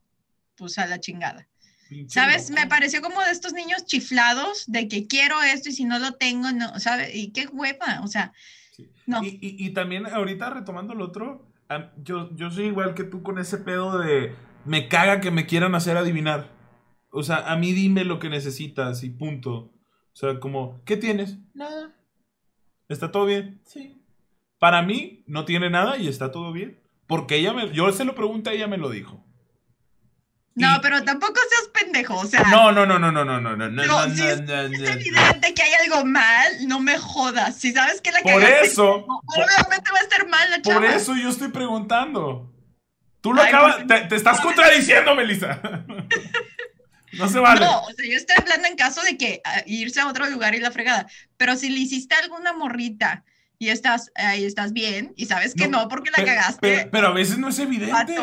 pues 0.57 0.79
a 0.79 0.87
la 0.87 1.01
chingada. 1.01 1.47
¿Sabes? 2.09 2.51
Me 2.51 2.67
pareció 2.67 3.01
como 3.01 3.23
de 3.23 3.31
estos 3.31 3.55
niños 3.55 3.87
chiflados 3.87 4.65
de 4.67 4.89
que 4.89 5.07
quiero 5.07 5.41
esto 5.43 5.71
y 5.71 5.73
si 5.73 5.85
no 5.85 5.99
lo 5.99 6.13
tengo, 6.15 6.51
no, 6.53 6.79
¿sabes? 6.81 7.15
Y 7.15 7.31
qué 7.31 7.47
hueva, 7.47 8.01
o 8.03 8.09
sea, 8.09 8.33
no. 9.07 9.23
Y, 9.25 9.39
y, 9.41 9.67
y, 9.67 9.71
también 9.71 10.05
ahorita 10.07 10.51
retomando 10.51 10.93
el 10.93 11.01
otro, 11.01 11.49
yo, 12.03 12.35
yo 12.37 12.51
soy 12.51 12.67
igual 12.67 12.95
que 12.95 13.05
tú 13.05 13.23
con 13.23 13.39
ese 13.39 13.59
pedo 13.59 13.99
de 13.99 14.35
me 14.69 14.87
caga 14.87 15.21
que 15.21 15.31
me 15.31 15.47
quieran 15.47 15.75
hacer 15.75 15.97
adivinar. 15.97 16.51
O 17.11 17.23
sea, 17.23 17.51
a 17.51 17.57
mí 17.57 17.73
dime 17.73 18.05
lo 18.05 18.19
que 18.19 18.29
necesitas 18.29 19.03
y 19.03 19.09
punto. 19.09 19.55
O 19.55 19.73
sea, 20.13 20.39
como, 20.41 20.83
¿qué 20.85 20.99
tienes? 20.99 21.39
Nada. 21.55 21.95
¿Está 22.89 23.11
todo 23.11 23.25
bien? 23.25 23.63
Sí. 23.65 24.03
Para 24.59 24.83
mí 24.83 25.25
no 25.27 25.47
tiene 25.47 25.71
nada 25.71 25.97
y 25.97 26.07
está 26.07 26.31
todo 26.33 26.53
bien. 26.53 26.83
Porque 27.07 27.37
ella 27.37 27.55
me, 27.55 27.73
yo 27.73 27.91
se 27.93 28.05
lo 28.05 28.15
pregunté, 28.15 28.53
ella 28.53 28.67
me 28.67 28.77
lo 28.77 28.91
dijo. 28.91 29.25
No, 30.55 30.81
pero 30.83 31.03
tampoco 31.03 31.41
seas 31.49 31.69
pendejo, 31.69 32.17
o 32.17 32.27
sea. 32.27 32.43
No, 32.51 32.71
no, 32.71 32.85
no, 32.85 32.99
no, 32.99 33.11
no, 33.11 33.25
no, 33.25 33.41
no, 33.41 33.57
no, 33.57 33.69
no, 33.71 33.87
no, 33.87 34.15
si 34.15 34.23
es, 34.23 34.41
evidente 34.41 35.55
que 35.55 35.63
hay 35.63 35.73
algo 35.87 36.05
mal, 36.05 36.67
no 36.67 36.81
me 36.81 36.99
jodas. 36.99 37.57
Si 37.57 37.73
sabes 37.73 38.03
que 38.03 38.13
la 38.13 38.21
Por 38.21 38.43
eso. 38.43 39.07
Obviamente 39.07 39.93
va 39.93 39.99
a 39.99 40.03
estar 40.03 40.29
mal 40.29 40.51
la 40.51 40.61
chava. 40.61 40.81
Por 40.81 40.85
eso 40.85 41.17
yo 41.17 41.31
estoy 41.31 41.49
preguntando. 41.49 42.53
Tú 43.21 43.33
lo 43.33 43.43
acabas, 43.43 43.85
pues, 43.87 44.09
te, 44.09 44.17
estás 44.17 44.41
contradiciendo, 44.41 45.15
Melissa. 45.15 45.61
no 47.13 47.29
se 47.29 47.39
vale. 47.39 47.61
No, 47.61 47.83
o 47.83 47.91
sea, 47.91 48.07
yo 48.07 48.17
estoy 48.17 48.37
hablando 48.39 48.69
en 48.69 48.77
caso 48.77 49.03
de 49.03 49.17
que 49.17 49.41
ah, 49.45 49.63
irse 49.67 50.01
a 50.01 50.07
otro 50.07 50.29
lugar 50.31 50.55
y 50.55 50.61
la 50.61 50.71
fregada. 50.71 51.07
Pero 51.37 51.57
si 51.57 51.71
le 51.71 51.81
hiciste 51.81 52.15
alguna 52.15 52.53
morrita 52.53 53.25
y 53.59 53.71
estás, 53.71 54.13
ahí 54.15 54.45
estás 54.45 54.73
bien 54.73 55.13
y 55.17 55.27
sabes 55.27 55.55
que 55.55 55.69
no, 55.69 55.89
porque 55.89 56.11
la 56.17 56.25
cagaste. 56.25 56.89
Pero, 56.91 57.09
a 57.09 57.13
veces 57.13 57.39
no 57.39 57.49
es 57.49 57.59
evidente. 57.59 58.19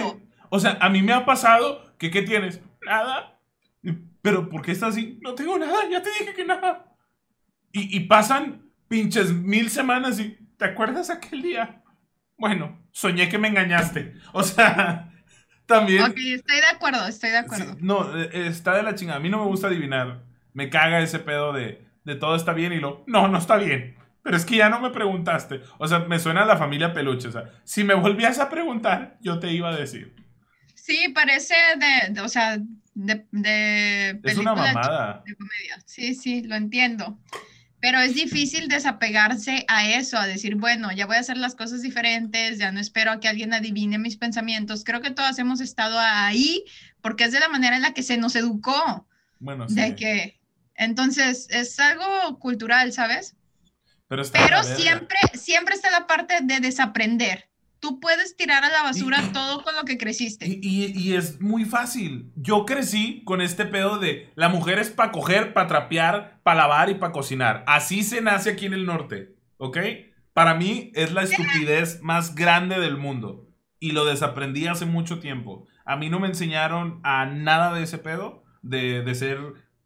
O 0.49 0.59
sea, 0.59 0.77
a 0.79 0.89
mí 0.89 1.01
me 1.01 1.11
ha 1.11 1.25
pasado 1.25 1.93
que 1.97 2.09
¿qué 2.09 2.21
tienes? 2.21 2.61
Nada. 2.85 3.37
Pero 4.21 4.49
¿por 4.49 4.61
qué 4.61 4.71
estás 4.71 4.93
así? 4.93 5.19
No 5.21 5.35
tengo 5.35 5.57
nada, 5.57 5.87
ya 5.91 6.01
te 6.01 6.09
dije 6.19 6.33
que 6.33 6.45
nada. 6.45 6.95
Y, 7.71 7.95
y 7.95 7.99
pasan 8.01 8.71
pinches 8.87 9.31
mil 9.33 9.69
semanas 9.69 10.19
y 10.19 10.37
¿te 10.57 10.65
acuerdas 10.65 11.09
aquel 11.09 11.41
día? 11.41 11.83
Bueno, 12.37 12.85
soñé 12.91 13.29
que 13.29 13.37
me 13.37 13.47
engañaste. 13.47 14.13
O 14.33 14.43
sea, 14.43 15.11
también. 15.65 16.03
Ok, 16.03 16.17
estoy 16.17 16.57
de 16.57 16.67
acuerdo, 16.73 17.07
estoy 17.07 17.31
de 17.31 17.37
acuerdo. 17.37 17.75
no, 17.79 18.17
eh, 18.17 18.47
está 18.47 18.75
de 18.75 18.83
la 18.83 18.95
chingada. 18.95 19.17
A 19.17 19.21
mí 19.21 19.29
no 19.29 19.39
me 19.39 19.45
gusta 19.45 19.67
adivinar. 19.67 20.23
Me 20.53 20.69
caga 20.69 21.01
ese 21.01 21.19
pedo 21.19 21.53
de, 21.53 21.85
de 22.03 22.15
todo 22.15 22.35
está 22.35 22.53
bien 22.53 22.73
y 22.73 22.79
lo. 22.79 23.03
No, 23.07 23.27
no 23.27 23.37
está 23.37 23.57
bien. 23.57 23.97
Pero 24.25 24.37
es 24.37 24.45
que 24.45 24.57
ya 24.57 24.69
no 24.69 24.79
me 24.79 24.89
preguntaste. 24.89 25.61
O 25.77 25.87
sea, 25.87 25.99
me 25.99 26.17
suena 26.17 26.41
a 26.41 26.45
la 26.45 26.57
familia 26.57 26.93
peluche. 26.93 27.27
O 27.27 27.31
sea, 27.31 27.51
si 27.63 27.83
me 27.83 27.93
volvías 27.93 28.39
a 28.39 28.49
preguntar, 28.49 29.17
yo 29.21 29.37
te 29.39 29.51
iba 29.51 29.69
a 29.69 29.75
decir. 29.75 30.15
Sí, 30.73 31.09
parece 31.13 31.53
de, 32.11 32.21
o 32.21 32.27
sea, 32.27 32.57
de, 32.95 33.27
de 33.31 34.19
Es 34.23 34.37
una 34.37 34.55
mamada. 34.55 35.21
De 35.25 35.35
comedia. 35.35 35.79
Sí, 35.85 36.15
sí, 36.15 36.41
lo 36.41 36.55
entiendo. 36.55 37.19
Pero 37.85 37.99
es 37.99 38.15
difícil 38.15 38.67
desapegarse 38.67 39.63
a 39.67 39.87
eso, 39.87 40.17
a 40.17 40.25
decir, 40.25 40.55
bueno, 40.55 40.91
ya 40.91 41.05
voy 41.05 41.17
a 41.17 41.19
hacer 41.19 41.37
las 41.37 41.53
cosas 41.53 41.83
diferentes, 41.83 42.57
ya 42.57 42.71
no 42.71 42.79
espero 42.79 43.11
a 43.11 43.19
que 43.19 43.27
alguien 43.27 43.53
adivine 43.53 43.99
mis 43.99 44.17
pensamientos. 44.17 44.83
Creo 44.83 45.01
que 45.01 45.11
todas 45.11 45.37
hemos 45.37 45.61
estado 45.61 45.99
ahí 45.99 46.65
porque 47.01 47.25
es 47.25 47.31
de 47.31 47.39
la 47.39 47.47
manera 47.47 47.75
en 47.75 47.83
la 47.83 47.93
que 47.93 48.01
se 48.01 48.17
nos 48.17 48.35
educó. 48.35 49.07
Bueno, 49.37 49.69
sí. 49.69 49.75
De 49.75 49.95
que, 49.95 50.39
entonces, 50.73 51.45
es 51.51 51.79
algo 51.79 52.39
cultural, 52.39 52.91
¿sabes? 52.91 53.35
Pero, 54.07 54.23
Pero 54.33 54.63
siempre, 54.63 55.19
siempre 55.35 55.75
está 55.75 55.91
la 55.91 56.07
parte 56.07 56.39
de 56.41 56.61
desaprender 56.61 57.49
tú 57.85 57.99
puedes 57.99 58.35
tirar 58.35 58.63
a 58.63 58.69
la 58.69 58.81
basura 58.81 59.21
todo 59.31 59.63
con 59.63 59.75
lo 59.75 59.83
que 59.83 59.99
creciste. 59.99 60.47
Y, 60.47 61.13
es 61.13 61.39
muy 61.39 61.65
fácil. 61.65 62.31
Yo 62.35 62.65
crecí 62.65 63.21
con 63.25 63.41
este 63.41 63.65
pedo 63.65 63.99
de 63.99 64.31
la 64.33 64.49
mujer 64.49 64.79
es 64.79 64.89
para 64.89 65.11
coger, 65.11 65.53
para 65.53 65.67
trapear, 65.67 66.39
para 66.41 66.61
lavar 66.61 66.89
y 66.89 66.95
para 66.95 67.11
cocinar. 67.11 67.63
Así 67.67 68.01
se 68.01 68.21
nace 68.21 68.49
aquí 68.49 68.65
en 68.65 68.73
el 68.73 68.87
norte, 68.87 69.35
¿ok? 69.57 69.77
Para 70.33 70.55
mí 70.55 70.91
es 70.95 71.13
la 71.13 71.21
estupidez 71.21 72.01
más 72.01 72.33
grande 72.33 72.79
del 72.79 72.97
mundo. 72.97 73.47
Y 73.79 73.91
lo 73.91 74.03
desaprendí 74.05 74.65
hace 74.65 74.87
mucho 74.87 75.19
tiempo. 75.19 75.67
A 75.85 75.95
mí 75.95 76.09
no 76.09 76.19
me 76.19 76.27
enseñaron 76.27 77.01
a 77.03 77.27
nada 77.27 77.71
de 77.71 77.83
ese 77.83 77.99
pedo, 77.99 78.43
de, 78.63 79.03
de 79.03 79.13
ser 79.13 79.37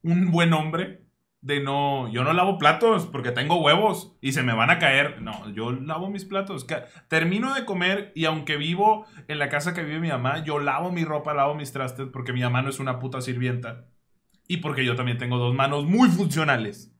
un 0.03 0.31
buen 0.31 0.53
hombre 0.53 1.03
de 1.41 1.61
no, 1.61 2.11
yo 2.11 2.23
no 2.23 2.33
lavo 2.33 2.57
platos 2.57 3.05
porque 3.05 3.31
tengo 3.31 3.61
huevos 3.61 4.13
y 4.21 4.33
se 4.33 4.43
me 4.43 4.53
van 4.53 4.69
a 4.69 4.79
caer. 4.79 5.21
No, 5.21 5.49
yo 5.53 5.71
lavo 5.71 6.09
mis 6.09 6.25
platos. 6.25 6.65
Termino 7.07 7.53
de 7.53 7.65
comer 7.65 8.11
y 8.15 8.25
aunque 8.25 8.57
vivo 8.57 9.05
en 9.27 9.39
la 9.39 9.49
casa 9.49 9.73
que 9.73 9.83
vive 9.83 9.99
mi 9.99 10.09
mamá, 10.09 10.43
yo 10.43 10.59
lavo 10.59 10.91
mi 10.91 11.05
ropa, 11.05 11.33
lavo 11.33 11.55
mis 11.55 11.71
trastes 11.71 12.07
porque 12.11 12.33
mi 12.33 12.41
mamá 12.41 12.61
no 12.61 12.69
es 12.69 12.79
una 12.79 12.99
puta 12.99 13.21
sirvienta. 13.21 13.85
Y 14.47 14.57
porque 14.57 14.83
yo 14.83 14.95
también 14.95 15.17
tengo 15.17 15.37
dos 15.37 15.53
manos 15.53 15.85
muy 15.85 16.09
funcionales. 16.09 16.91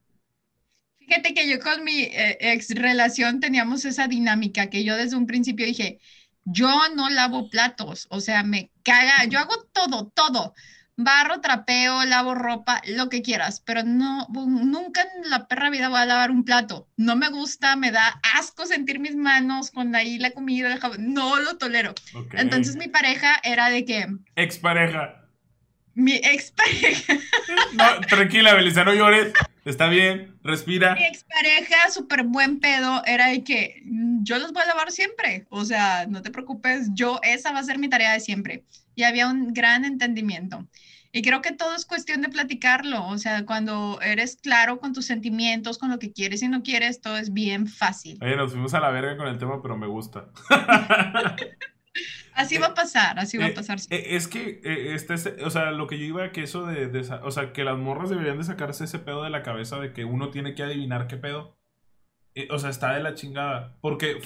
Fíjate 0.99 1.33
que 1.33 1.49
yo 1.49 1.59
con 1.59 1.83
mi 1.83 2.03
eh, 2.03 2.37
ex 2.39 2.69
relación 2.75 3.39
teníamos 3.39 3.83
esa 3.83 4.07
dinámica 4.07 4.69
que 4.69 4.83
yo 4.83 4.95
desde 4.95 5.17
un 5.17 5.25
principio 5.25 5.65
dije, 5.65 5.99
yo 6.45 6.69
no 6.95 7.09
lavo 7.09 7.49
platos, 7.49 8.07
o 8.11 8.21
sea, 8.21 8.43
me 8.43 8.71
caga, 8.83 9.25
yo 9.25 9.39
hago 9.39 9.55
todo, 9.73 10.11
todo 10.15 10.53
barro, 11.03 11.39
trapeo, 11.39 12.03
lavo 12.03 12.35
ropa, 12.35 12.81
lo 12.85 13.07
que 13.07 13.21
quieras, 13.21 13.61
pero 13.65 13.83
no, 13.83 14.27
nunca 14.29 15.01
en 15.01 15.29
la 15.29 15.47
perra 15.47 15.69
vida 15.69 15.87
voy 15.87 15.99
a 15.99 16.05
lavar 16.05 16.29
un 16.29 16.43
plato. 16.43 16.89
No 16.97 17.15
me 17.15 17.29
gusta, 17.29 17.75
me 17.77 17.91
da 17.91 18.19
asco 18.35 18.65
sentir 18.65 18.99
mis 18.99 19.15
manos 19.15 19.71
con 19.71 19.95
ahí 19.95 20.19
la 20.19 20.31
comida, 20.31 20.77
no 20.99 21.39
lo 21.39 21.57
tolero. 21.57 21.93
Entonces 22.33 22.75
mi 22.75 22.89
pareja 22.89 23.39
era 23.43 23.69
de 23.69 23.85
que... 23.85 24.07
Expareja. 24.35 25.25
Mi 25.93 26.15
expareja. 26.15 27.13
no, 27.73 28.01
tranquila, 28.01 28.53
Belisa, 28.53 28.83
no 28.83 28.93
llores. 28.93 29.33
Está 29.65 29.87
bien, 29.87 30.37
respira. 30.43 30.95
Mi 30.95 31.05
expareja, 31.05 31.89
súper 31.91 32.23
buen 32.23 32.59
pedo, 32.59 33.03
era 33.05 33.27
de 33.27 33.43
que 33.43 33.81
mm, 33.85 34.23
yo 34.23 34.37
los 34.39 34.51
voy 34.51 34.63
a 34.63 34.67
lavar 34.67 34.91
siempre. 34.91 35.45
O 35.49 35.63
sea, 35.63 36.07
no 36.07 36.21
te 36.21 36.31
preocupes, 36.31 36.89
yo, 36.93 37.19
esa 37.23 37.51
va 37.51 37.59
a 37.59 37.63
ser 37.63 37.77
mi 37.77 37.89
tarea 37.89 38.13
de 38.13 38.19
siempre. 38.19 38.63
Y 38.95 39.03
había 39.03 39.27
un 39.27 39.53
gran 39.53 39.85
entendimiento. 39.85 40.67
Y 41.11 41.23
creo 41.23 41.41
que 41.41 41.53
todo 41.53 41.75
es 41.75 41.85
cuestión 41.85 42.21
de 42.21 42.29
platicarlo, 42.29 43.07
o 43.07 43.17
sea, 43.17 43.45
cuando 43.45 43.99
eres 44.01 44.35
claro 44.35 44.79
con 44.79 44.93
tus 44.93 45.05
sentimientos, 45.05 45.79
con 45.79 45.89
lo 45.89 45.97
que 45.97 46.13
quieres 46.13 46.43
y 46.43 46.47
no 46.47 46.61
quieres, 46.61 47.01
todo 47.01 47.17
es 47.17 47.33
bien 47.33 47.65
fácil. 47.65 48.19
Oye, 48.21 48.35
nos 48.35 48.51
fuimos 48.51 48.75
a 48.75 48.79
la 48.79 48.91
verga 48.91 49.17
con 49.17 49.27
el 49.27 49.39
tema, 49.39 49.59
pero 49.61 49.75
me 49.75 49.87
gusta. 49.87 50.27
así 52.35 52.59
va 52.59 52.67
a 52.67 52.73
pasar, 52.75 53.17
así 53.17 53.39
va 53.39 53.45
a 53.45 53.49
eh, 53.49 53.53
pasar. 53.53 53.79
Eh, 53.89 54.15
es 54.15 54.27
que, 54.27 54.61
eh, 54.63 54.93
este, 54.93 55.15
o 55.43 55.49
sea, 55.49 55.71
lo 55.71 55.87
que 55.87 55.97
yo 55.97 56.05
iba 56.05 56.23
a 56.25 56.31
que 56.31 56.43
eso 56.43 56.67
de, 56.67 56.85
o 57.23 57.31
sea, 57.31 57.53
que 57.53 57.63
las 57.63 57.77
morras 57.77 58.11
deberían 58.11 58.37
de 58.37 58.43
sacarse 58.43 58.83
ese 58.83 58.99
pedo 58.99 59.23
de 59.23 59.31
la 59.31 59.41
cabeza 59.41 59.79
de 59.79 59.93
que 59.93 60.05
uno 60.05 60.29
tiene 60.29 60.53
que 60.53 60.61
adivinar 60.61 61.07
qué 61.07 61.17
pedo. 61.17 61.57
o 62.51 62.59
sea, 62.59 62.69
está 62.69 62.93
de 62.93 63.01
la 63.01 63.15
chingada. 63.15 63.77
Porque 63.81 64.21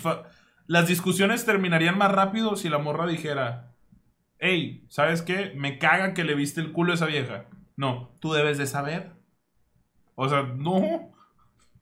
las 0.67 0.87
discusiones 0.89 1.45
terminarían 1.45 1.97
más 1.97 2.11
rápido 2.11 2.57
si 2.57 2.67
la 2.67 2.77
morra 2.77 3.07
dijera, 3.07 3.72
hey, 4.43 4.85
¿sabes 4.89 5.21
qué? 5.21 5.53
Me 5.55 5.79
caga 5.79 6.13
que 6.13 6.25
le 6.25 6.35
viste 6.35 6.59
el 6.59 6.73
culo 6.73 6.91
a 6.91 6.95
esa 6.95 7.05
vieja. 7.05 7.45
No, 7.77 8.15
tú 8.19 8.33
debes 8.33 8.57
de 8.57 8.67
saber. 8.67 9.13
O 10.15 10.29
sea, 10.29 10.43
no. 10.43 11.11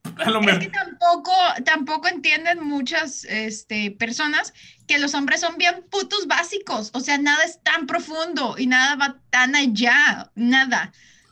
Es 0.04 0.58
que 0.58 0.70
tampoco, 0.70 1.32
tampoco 1.64 2.08
entienden 2.08 2.64
muchas 2.64 3.24
este, 3.26 3.92
personas 3.92 4.52
que 4.88 4.98
los 4.98 5.14
hombres 5.14 5.42
son 5.42 5.58
bien 5.58 5.86
putos 5.92 6.26
básicos. 6.28 6.90
O 6.94 7.00
sea, 7.02 7.20
nada 7.20 7.44
es 7.44 7.62
tan 7.62 7.86
profundo 7.86 8.56
y 8.58 8.66
nada 8.66 8.96
va 8.96 9.22
tan 9.30 9.56
allá. 9.56 10.32
Nada 10.34 10.92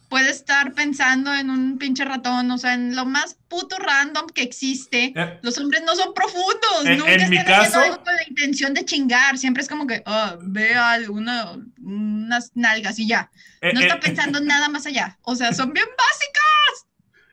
puede 0.10 0.32
estar 0.32 0.74
pensando 0.74 1.34
en 1.34 1.50
un 1.50 1.78
pinche 1.78 2.04
ratón, 2.04 2.50
o 2.52 2.58
sea, 2.58 2.74
en 2.74 2.96
lo 2.96 3.06
más 3.06 3.38
puto 3.48 3.78
random 3.78 4.28
que 4.28 4.42
existe. 4.42 5.14
Eh, 5.16 5.40
los 5.44 5.58
hombres 5.58 5.84
no 5.86 5.96
son 5.96 6.14
profundos, 6.14 6.98
nunca 6.98 7.14
en 7.14 7.34
están 7.34 7.62
haciendo 7.62 7.80
algo 7.80 8.04
con 8.04 8.16
la 8.16 8.24
intención 8.28 8.74
de 8.74 8.84
chingar, 8.84 9.38
siempre 9.38 9.64
es 9.64 9.70
como 9.70 9.88
que, 9.88 10.04
oh, 10.06 10.38
ve 10.42 10.74
unas 11.10 12.52
nalgas 12.56 12.98
y 13.00 13.08
ya. 13.08 13.30
Eh, 13.62 13.72
no 13.74 13.80
está 13.80 13.96
eh, 13.96 14.00
pensando 14.02 14.42
nada 14.42 14.68
más 14.68 14.86
allá, 14.88 15.18
o 15.22 15.36
sea, 15.36 15.54
son 15.54 15.72
bien 15.72 15.88
básicas. 15.98 16.88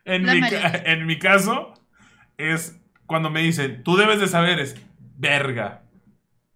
En, 0.05 0.23
mi, 0.23 0.39
en 0.85 1.05
mi 1.05 1.19
caso, 1.19 1.73
es 2.37 2.75
cuando 3.07 3.29
me 3.29 3.41
dicen, 3.41 3.83
tú 3.83 3.97
debes 3.97 4.19
de 4.19 4.27
saber, 4.27 4.59
es 4.59 4.75
verga. 5.17 5.83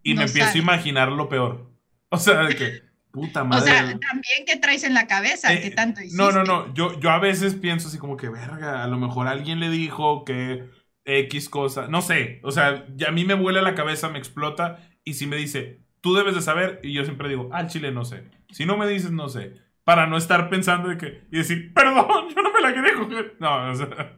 Y 0.03 0.13
me 0.13 0.23
empiezo 0.23 0.53
a 0.53 0.57
imaginar 0.57 1.09
lo 1.09 1.29
peor. 1.29 1.71
O 2.09 2.17
sea, 2.17 2.43
de 2.43 2.55
que... 2.55 2.90
Puta 3.11 3.43
madre. 3.43 3.63
O 3.63 3.65
sea, 3.65 3.81
también 3.81 4.45
que 4.45 4.57
traes 4.57 4.83
en 4.83 4.93
la 4.93 5.07
cabeza, 5.07 5.49
que 5.49 5.67
eh, 5.67 5.71
tanto 5.71 6.01
hiciste. 6.01 6.17
No, 6.17 6.31
no, 6.31 6.43
no. 6.43 6.73
Yo, 6.73 6.99
yo 6.99 7.09
a 7.09 7.19
veces 7.19 7.55
pienso 7.55 7.89
así 7.89 7.97
como 7.97 8.17
que, 8.17 8.29
verga, 8.29 8.83
a 8.83 8.87
lo 8.87 8.97
mejor 8.97 9.27
alguien 9.27 9.59
le 9.59 9.69
dijo 9.69 10.23
que 10.23 10.69
X 11.05 11.49
cosa. 11.49 11.87
No 11.87 12.01
sé. 12.01 12.39
O 12.43 12.51
sea, 12.51 12.85
ya 12.95 13.09
a 13.09 13.11
mí 13.11 13.25
me 13.25 13.33
vuela 13.33 13.61
la 13.61 13.75
cabeza, 13.75 14.09
me 14.09 14.19
explota. 14.19 14.79
Y 15.03 15.15
si 15.15 15.27
me 15.27 15.35
dice, 15.35 15.81
tú 15.99 16.15
debes 16.15 16.35
de 16.35 16.41
saber, 16.41 16.79
y 16.83 16.93
yo 16.93 17.03
siempre 17.03 17.27
digo, 17.27 17.49
al 17.51 17.67
chile 17.67 17.91
no 17.91 18.05
sé. 18.05 18.29
Si 18.51 18.65
no 18.65 18.77
me 18.77 18.87
dices, 18.87 19.11
no 19.11 19.29
sé. 19.29 19.53
Para 19.83 20.07
no 20.07 20.17
estar 20.17 20.49
pensando 20.49 20.89
de 20.89 20.97
que. 20.97 21.23
Y 21.31 21.37
decir, 21.37 21.73
perdón, 21.73 22.29
yo 22.35 22.41
no 22.41 22.53
me 22.53 22.61
la 22.61 22.73
quería 22.73 22.93
coger. 22.93 23.35
No, 23.39 23.71
o 23.71 23.75
sea. 23.75 24.17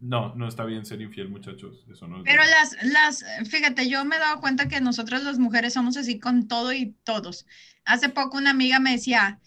No, 0.00 0.34
no 0.34 0.48
está 0.48 0.64
bien 0.64 0.86
ser 0.86 1.02
infiel, 1.02 1.28
muchachos. 1.28 1.84
Eso 1.92 2.08
no 2.08 2.22
Pero 2.24 2.42
las, 2.42 2.76
las, 2.84 3.24
fíjate, 3.50 3.88
yo 3.90 4.02
me 4.06 4.16
he 4.16 4.18
dado 4.18 4.40
cuenta 4.40 4.66
que 4.66 4.80
nosotros 4.80 5.22
las 5.22 5.38
mujeres 5.38 5.74
somos 5.74 5.98
así 5.98 6.18
con 6.18 6.48
todo 6.48 6.72
y 6.72 6.96
todos. 7.04 7.46
Hace 7.84 8.08
poco 8.08 8.36
una 8.36 8.50
amiga 8.50 8.78
me 8.78 8.92
decía, 8.92 9.40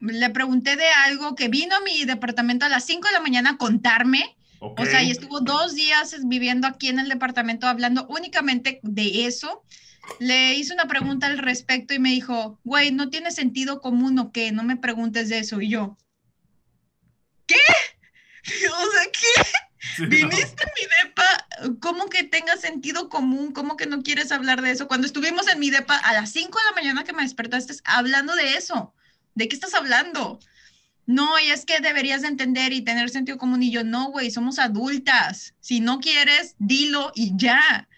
le 0.00 0.30
pregunté 0.30 0.76
de 0.76 0.88
algo 1.06 1.34
que 1.34 1.48
vino 1.48 1.76
a 1.76 1.80
mi 1.80 2.04
departamento 2.04 2.66
a 2.66 2.68
las 2.68 2.84
5 2.84 3.08
de 3.08 3.14
la 3.14 3.20
mañana 3.20 3.50
a 3.50 3.56
contarme. 3.56 4.36
O 4.60 4.84
sea, 4.84 5.02
y 5.02 5.10
estuvo 5.10 5.40
dos 5.40 5.76
días 5.76 6.16
viviendo 6.24 6.66
aquí 6.66 6.88
en 6.88 6.98
el 6.98 7.08
departamento 7.08 7.68
hablando 7.68 8.06
únicamente 8.08 8.80
de 8.82 9.26
eso. 9.26 9.62
Le 10.18 10.54
hice 10.54 10.74
una 10.74 10.86
pregunta 10.86 11.26
al 11.28 11.38
respecto 11.38 11.94
y 11.94 12.00
me 12.00 12.10
dijo, 12.10 12.58
güey, 12.64 12.90
no 12.90 13.08
tiene 13.08 13.30
sentido 13.30 13.80
común 13.80 14.18
o 14.18 14.32
qué, 14.32 14.50
no 14.50 14.64
me 14.64 14.76
preguntes 14.76 15.28
de 15.28 15.38
eso. 15.38 15.60
Y 15.60 15.68
yo, 15.70 15.96
¿qué? 17.46 17.56
O 18.48 18.90
sea, 18.92 19.04
¿qué? 19.12 19.67
Viniste 19.98 20.62
a 20.62 20.72
mi 20.74 20.86
depa, 21.02 21.78
¿cómo 21.80 22.06
que 22.06 22.24
tenga 22.24 22.56
sentido 22.56 23.08
común? 23.08 23.52
¿Cómo 23.52 23.76
que 23.76 23.86
no 23.86 24.02
quieres 24.02 24.32
hablar 24.32 24.62
de 24.62 24.70
eso? 24.70 24.88
Cuando 24.88 25.06
estuvimos 25.06 25.48
en 25.48 25.58
mi 25.58 25.70
depa 25.70 25.96
a 25.96 26.12
las 26.12 26.30
5 26.30 26.58
de 26.58 26.64
la 26.64 26.74
mañana 26.74 27.04
que 27.04 27.12
me 27.12 27.22
despertaste 27.22 27.74
hablando 27.84 28.34
de 28.34 28.54
eso, 28.54 28.94
¿de 29.34 29.48
qué 29.48 29.54
estás 29.54 29.74
hablando? 29.74 30.38
No, 31.06 31.38
y 31.38 31.50
es 31.50 31.64
que 31.64 31.80
deberías 31.80 32.22
de 32.22 32.28
entender 32.28 32.72
y 32.72 32.82
tener 32.82 33.08
sentido 33.08 33.38
común. 33.38 33.62
Y 33.62 33.70
yo, 33.70 33.82
no, 33.82 34.10
güey, 34.10 34.30
somos 34.30 34.58
adultas. 34.58 35.54
Si 35.58 35.80
no 35.80 36.00
quieres, 36.00 36.54
dilo 36.58 37.12
y 37.14 37.32
ya. 37.34 37.88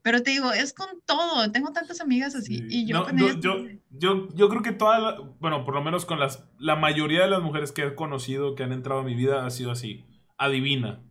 Pero 0.00 0.22
te 0.22 0.30
digo, 0.30 0.50
es 0.50 0.72
con 0.72 0.88
todo. 1.04 1.52
Tengo 1.52 1.72
tantas 1.72 2.00
amigas 2.00 2.34
así. 2.34 2.64
Y 2.70 2.86
yo, 2.86 3.06
yo, 3.14 3.66
yo, 3.90 4.28
yo, 4.34 4.48
creo 4.48 4.62
que 4.62 4.72
toda, 4.72 5.20
bueno, 5.40 5.66
por 5.66 5.74
lo 5.74 5.82
menos 5.82 6.06
con 6.06 6.18
las, 6.18 6.44
la 6.58 6.74
mayoría 6.74 7.22
de 7.22 7.28
las 7.28 7.42
mujeres 7.42 7.70
que 7.70 7.82
he 7.82 7.94
conocido, 7.94 8.54
que 8.54 8.62
han 8.62 8.72
entrado 8.72 9.00
a 9.00 9.04
mi 9.04 9.14
vida, 9.14 9.44
ha 9.44 9.50
sido 9.50 9.70
así. 9.70 10.06
Adivina 10.38 11.02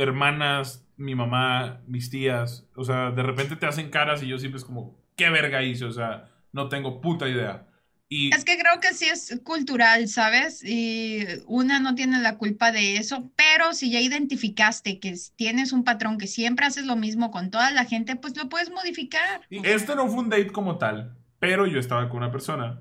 hermanas, 0.00 0.86
mi 0.96 1.14
mamá, 1.14 1.82
mis 1.86 2.10
tías, 2.10 2.66
o 2.74 2.84
sea, 2.84 3.10
de 3.10 3.22
repente 3.22 3.56
te 3.56 3.66
hacen 3.66 3.90
caras 3.90 4.22
y 4.22 4.28
yo 4.28 4.38
siempre 4.38 4.58
es 4.58 4.64
como, 4.64 4.98
¿qué 5.16 5.30
verga 5.30 5.62
hice? 5.62 5.84
O 5.84 5.92
sea, 5.92 6.28
no 6.52 6.68
tengo 6.68 7.00
puta 7.00 7.28
idea. 7.28 7.66
Y... 8.08 8.34
Es 8.34 8.44
que 8.44 8.58
creo 8.58 8.80
que 8.80 8.92
sí 8.92 9.04
es 9.04 9.40
cultural, 9.44 10.08
¿sabes? 10.08 10.64
Y 10.64 11.24
una 11.46 11.78
no 11.78 11.94
tiene 11.94 12.20
la 12.20 12.38
culpa 12.38 12.72
de 12.72 12.96
eso, 12.96 13.30
pero 13.36 13.72
si 13.72 13.90
ya 13.90 14.00
identificaste 14.00 14.98
que 14.98 15.14
tienes 15.36 15.72
un 15.72 15.84
patrón 15.84 16.18
que 16.18 16.26
siempre 16.26 16.66
haces 16.66 16.86
lo 16.86 16.96
mismo 16.96 17.30
con 17.30 17.50
toda 17.50 17.70
la 17.70 17.84
gente, 17.84 18.16
pues 18.16 18.36
lo 18.36 18.48
puedes 18.48 18.70
modificar. 18.70 19.42
Y 19.48 19.64
este 19.64 19.94
no 19.94 20.08
fue 20.08 20.24
un 20.24 20.28
date 20.28 20.50
como 20.50 20.76
tal, 20.76 21.16
pero 21.38 21.66
yo 21.66 21.78
estaba 21.78 22.08
con 22.08 22.18
una 22.18 22.32
persona 22.32 22.80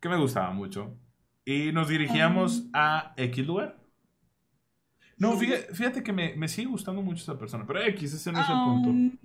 que 0.00 0.08
me 0.08 0.16
gustaba 0.16 0.50
mucho 0.50 0.96
y 1.44 1.72
nos 1.72 1.88
dirigíamos 1.88 2.64
a 2.72 3.14
X 3.16 3.46
lugar. 3.46 3.77
No, 5.18 5.36
fíjate, 5.36 6.02
que 6.02 6.12
me, 6.12 6.34
me, 6.36 6.48
sigue 6.48 6.68
gustando 6.68 7.02
mucho 7.02 7.22
esa 7.22 7.38
persona, 7.38 7.64
pero 7.66 7.82
X, 7.82 8.14
ese 8.14 8.30
no 8.30 8.40
es 8.40 8.48
el 8.48 8.54
punto. 8.54 9.18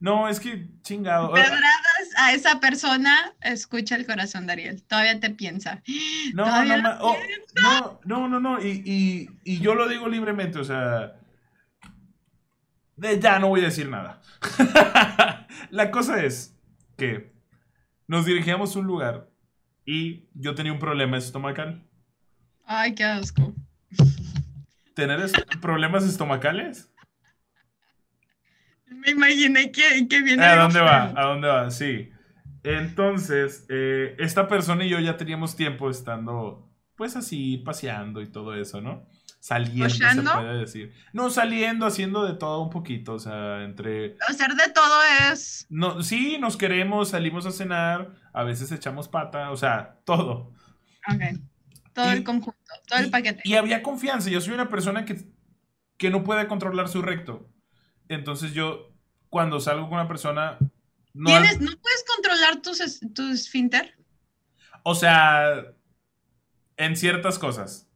No, 0.00 0.28
es 0.28 0.38
que 0.38 0.68
chingado. 0.82 1.32
Pedradas 1.32 1.62
a 2.16 2.32
esa 2.32 2.60
persona, 2.60 3.34
escucha 3.40 3.96
el 3.96 4.06
corazón 4.06 4.46
de 4.46 4.52
Ariel. 4.52 4.82
Todavía 4.84 5.18
te 5.18 5.30
piensa. 5.30 5.82
No, 6.34 6.44
no, 6.64 6.98
oh, 7.00 7.16
no, 7.62 8.00
no, 8.04 8.28
no, 8.28 8.40
no. 8.40 8.64
Y, 8.64 9.30
y, 9.44 9.60
yo 9.60 9.74
lo 9.74 9.88
digo 9.88 10.08
libremente, 10.08 10.58
o 10.58 10.64
sea. 10.64 11.18
ya 12.96 13.38
no 13.38 13.48
voy 13.48 13.62
a 13.62 13.64
decir 13.64 13.88
nada. 13.88 14.22
La 15.70 15.90
cosa 15.90 16.22
es 16.22 16.56
que 16.96 17.32
nos 18.06 18.24
dirigíamos 18.24 18.76
a 18.76 18.78
un 18.78 18.86
lugar 18.86 19.28
y 19.84 20.28
yo 20.34 20.54
tenía 20.54 20.72
un 20.72 20.78
problema 20.78 21.16
estomacal. 21.16 21.84
Ay, 22.64 22.94
qué 22.94 23.04
asco. 23.04 23.54
¿Tener 24.98 25.30
problemas 25.60 26.02
estomacales? 26.02 26.92
Me 28.88 29.12
imaginé 29.12 29.70
que, 29.70 30.22
viene. 30.22 30.44
¿A 30.44 30.56
dónde 30.56 30.80
va? 30.80 31.12
¿A 31.14 31.26
dónde 31.26 31.46
va? 31.46 31.70
Sí. 31.70 32.10
Entonces, 32.64 33.64
eh, 33.68 34.16
esta 34.18 34.48
persona 34.48 34.84
y 34.84 34.88
yo 34.88 34.98
ya 34.98 35.16
teníamos 35.16 35.54
tiempo 35.54 35.88
estando, 35.88 36.68
pues 36.96 37.14
así, 37.14 37.58
paseando 37.58 38.22
y 38.22 38.26
todo 38.26 38.56
eso, 38.56 38.80
¿no? 38.80 39.06
Saliendo, 39.38 39.88
se 39.88 40.20
puede 40.20 40.58
decir. 40.58 40.92
No, 41.12 41.30
saliendo, 41.30 41.86
haciendo 41.86 42.26
de 42.26 42.34
todo 42.34 42.60
un 42.60 42.70
poquito, 42.70 43.12
o 43.12 43.18
sea, 43.20 43.62
entre... 43.62 44.16
Hacer 44.28 44.56
de 44.56 44.72
todo 44.72 45.00
es... 45.30 45.68
No, 45.70 46.02
sí, 46.02 46.38
nos 46.40 46.56
queremos, 46.56 47.10
salimos 47.10 47.46
a 47.46 47.52
cenar, 47.52 48.16
a 48.32 48.42
veces 48.42 48.72
echamos 48.72 49.06
pata, 49.06 49.52
o 49.52 49.56
sea, 49.56 50.00
todo. 50.04 50.52
Ok. 51.08 51.38
Todo 52.02 52.12
el 52.12 52.24
conjunto, 52.24 52.72
todo 52.86 52.98
el 52.98 53.10
paquete. 53.10 53.40
Y 53.44 53.54
había 53.54 53.82
confianza, 53.82 54.30
yo 54.30 54.40
soy 54.40 54.54
una 54.54 54.68
persona 54.68 55.04
que, 55.04 55.24
que 55.96 56.10
no 56.10 56.22
puede 56.22 56.46
controlar 56.46 56.88
su 56.88 57.02
recto. 57.02 57.48
Entonces 58.08 58.52
yo, 58.52 58.92
cuando 59.28 59.60
salgo 59.60 59.88
con 59.88 59.98
una 59.98 60.08
persona... 60.08 60.58
No, 61.12 61.30
¿Tienes, 61.30 61.60
¿no 61.60 61.72
puedes 61.80 62.04
controlar 62.04 62.62
tu, 62.62 62.70
tu 63.12 63.32
esfínter? 63.32 63.98
O 64.84 64.94
sea, 64.94 65.64
en 66.76 66.96
ciertas 66.96 67.38
cosas. 67.38 67.88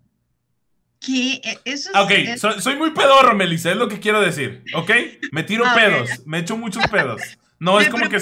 ¿Qué? 0.98 1.40
E, 1.44 1.58
eso 1.64 1.90
es, 1.90 2.36
ok, 2.38 2.60
Soy, 2.60 2.76
muy 2.76 2.90
pedorro, 2.90 3.34
Melissa, 3.34 3.70
es 3.70 3.76
lo 3.76 3.88
que 3.88 4.00
quiero 4.00 4.20
decir, 4.20 4.64
¿ok? 4.74 4.90
Me 5.32 5.42
tiro 5.42 5.64
ah, 5.66 5.74
pedos, 5.74 6.26
me 6.26 6.38
echo 6.38 6.56
muchos 6.56 6.86
pedos. 6.88 7.22
No 7.58 7.80
es, 7.80 7.88
como 7.88 8.08
que, 8.08 8.18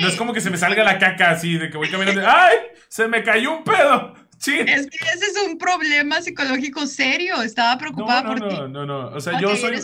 no 0.00 0.08
es 0.08 0.16
como 0.16 0.32
que 0.32 0.40
se 0.40 0.48
me 0.48 0.56
salga 0.56 0.82
la 0.82 0.98
caca 0.98 1.30
así, 1.30 1.58
de 1.58 1.70
que 1.70 1.76
voy 1.76 1.90
caminando, 1.90 2.22
¡ay! 2.26 2.56
Se 2.88 3.06
me 3.06 3.22
cayó 3.22 3.58
un 3.58 3.64
pedo. 3.64 4.14
Sí. 4.38 4.56
Es 4.58 4.86
que 4.86 4.96
ese 4.96 5.26
es 5.26 5.36
un 5.46 5.58
problema 5.58 6.22
psicológico 6.22 6.86
serio. 6.86 7.42
Estaba 7.42 7.76
preocupada 7.76 8.22
no, 8.22 8.34
no, 8.34 8.38
por 8.38 8.48
ti. 8.48 8.56
No, 8.56 8.68
no, 8.68 8.86
no. 8.86 9.08
O 9.08 9.20
sea, 9.20 9.40
yo 9.40 9.54
soy, 9.56 9.80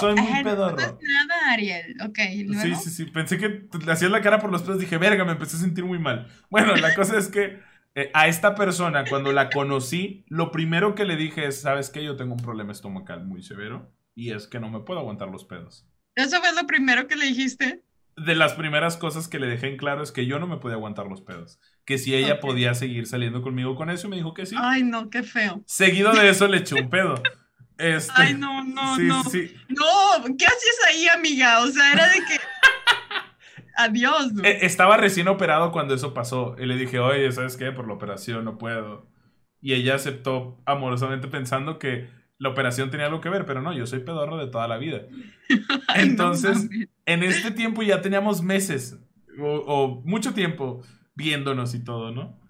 soy 0.00 0.14
muy 0.16 0.42
pedorro. 0.42 0.76
No 0.76 0.98
nada, 1.28 1.52
Ariel. 1.52 1.96
Ok, 2.04 2.18
Sí, 2.62 2.74
sí, 2.74 2.90
sí. 2.90 3.04
Pensé 3.06 3.38
que 3.38 3.68
le 3.84 3.92
hacías 3.92 4.10
la 4.10 4.20
cara 4.20 4.40
por 4.40 4.50
los 4.50 4.62
pedos. 4.62 4.80
Dije, 4.80 4.98
verga, 4.98 5.24
me 5.24 5.32
empecé 5.32 5.56
a 5.56 5.60
sentir 5.60 5.84
muy 5.84 5.98
mal. 5.98 6.28
Bueno, 6.50 6.74
la 6.76 6.94
cosa 6.94 7.16
es 7.16 7.28
que 7.28 7.60
eh, 7.94 8.10
a 8.12 8.26
esta 8.26 8.54
persona, 8.54 9.04
cuando 9.08 9.32
la 9.32 9.50
conocí, 9.50 10.24
lo 10.28 10.50
primero 10.50 10.94
que 10.94 11.04
le 11.04 11.16
dije 11.16 11.46
es: 11.46 11.60
¿Sabes 11.60 11.90
qué? 11.90 12.02
Yo 12.02 12.16
tengo 12.16 12.34
un 12.34 12.42
problema 12.42 12.72
estomacal 12.72 13.24
muy 13.24 13.42
severo 13.42 13.92
y 14.14 14.32
es 14.32 14.48
que 14.48 14.58
no 14.58 14.68
me 14.68 14.80
puedo 14.80 14.98
aguantar 14.98 15.28
los 15.28 15.44
pedos. 15.44 15.86
¿Eso 16.14 16.40
fue 16.40 16.52
lo 16.54 16.66
primero 16.66 17.06
que 17.06 17.16
le 17.16 17.26
dijiste? 17.26 17.82
de 18.16 18.34
las 18.34 18.54
primeras 18.54 18.96
cosas 18.96 19.28
que 19.28 19.38
le 19.38 19.46
dejé 19.46 19.68
en 19.68 19.76
claro 19.76 20.02
es 20.02 20.12
que 20.12 20.26
yo 20.26 20.38
no 20.38 20.46
me 20.46 20.58
podía 20.58 20.76
aguantar 20.76 21.06
los 21.06 21.22
pedos. 21.22 21.58
Que 21.84 21.98
si 21.98 22.14
ella 22.14 22.40
podía 22.40 22.74
seguir 22.74 23.06
saliendo 23.06 23.42
conmigo 23.42 23.74
con 23.74 23.90
eso, 23.90 24.06
y 24.06 24.10
me 24.10 24.16
dijo 24.16 24.34
que 24.34 24.46
sí. 24.46 24.54
Ay, 24.58 24.84
no, 24.84 25.10
qué 25.10 25.22
feo. 25.22 25.62
Seguido 25.66 26.12
de 26.12 26.28
eso 26.28 26.46
le 26.46 26.58
eché 26.58 26.80
un 26.80 26.90
pedo. 26.90 27.20
Este, 27.78 28.12
Ay, 28.14 28.34
no, 28.34 28.62
no, 28.62 28.96
no. 28.98 29.22
No, 29.24 30.36
¿qué 30.38 30.46
haces 30.46 30.78
ahí, 30.88 31.08
amiga? 31.08 31.60
O 31.60 31.66
sea, 31.66 31.92
era 31.92 32.06
de 32.08 32.18
que. 32.18 32.40
Adiós. 33.76 34.32
E, 34.44 34.64
estaba 34.64 34.96
recién 34.96 35.26
operado 35.28 35.72
cuando 35.72 35.94
eso 35.94 36.14
pasó. 36.14 36.54
Y 36.58 36.66
le 36.66 36.76
dije, 36.76 37.00
oye, 37.00 37.32
¿sabes 37.32 37.56
qué? 37.56 37.72
Por 37.72 37.88
la 37.88 37.94
operación 37.94 38.44
no 38.44 38.58
puedo. 38.58 39.10
Y 39.60 39.74
ella 39.74 39.96
aceptó 39.96 40.60
amorosamente 40.66 41.28
pensando 41.28 41.78
que 41.78 42.08
la 42.38 42.48
operación 42.48 42.90
tenía 42.90 43.06
algo 43.06 43.20
que 43.20 43.28
ver, 43.28 43.46
pero 43.46 43.62
no, 43.62 43.72
yo 43.72 43.86
soy 43.86 44.00
pedorro 44.00 44.36
de 44.36 44.48
toda 44.48 44.66
la 44.66 44.76
vida. 44.76 45.02
Entonces, 45.94 46.68
en 47.06 47.22
este 47.22 47.52
tiempo 47.52 47.82
ya 47.82 48.02
teníamos 48.02 48.42
meses 48.42 48.98
o, 49.38 50.02
mucho 50.04 50.34
tiempo 50.34 50.82
viéndonos 51.14 51.74
y 51.74 51.84
todo, 51.84 52.10
¿no? 52.10 52.40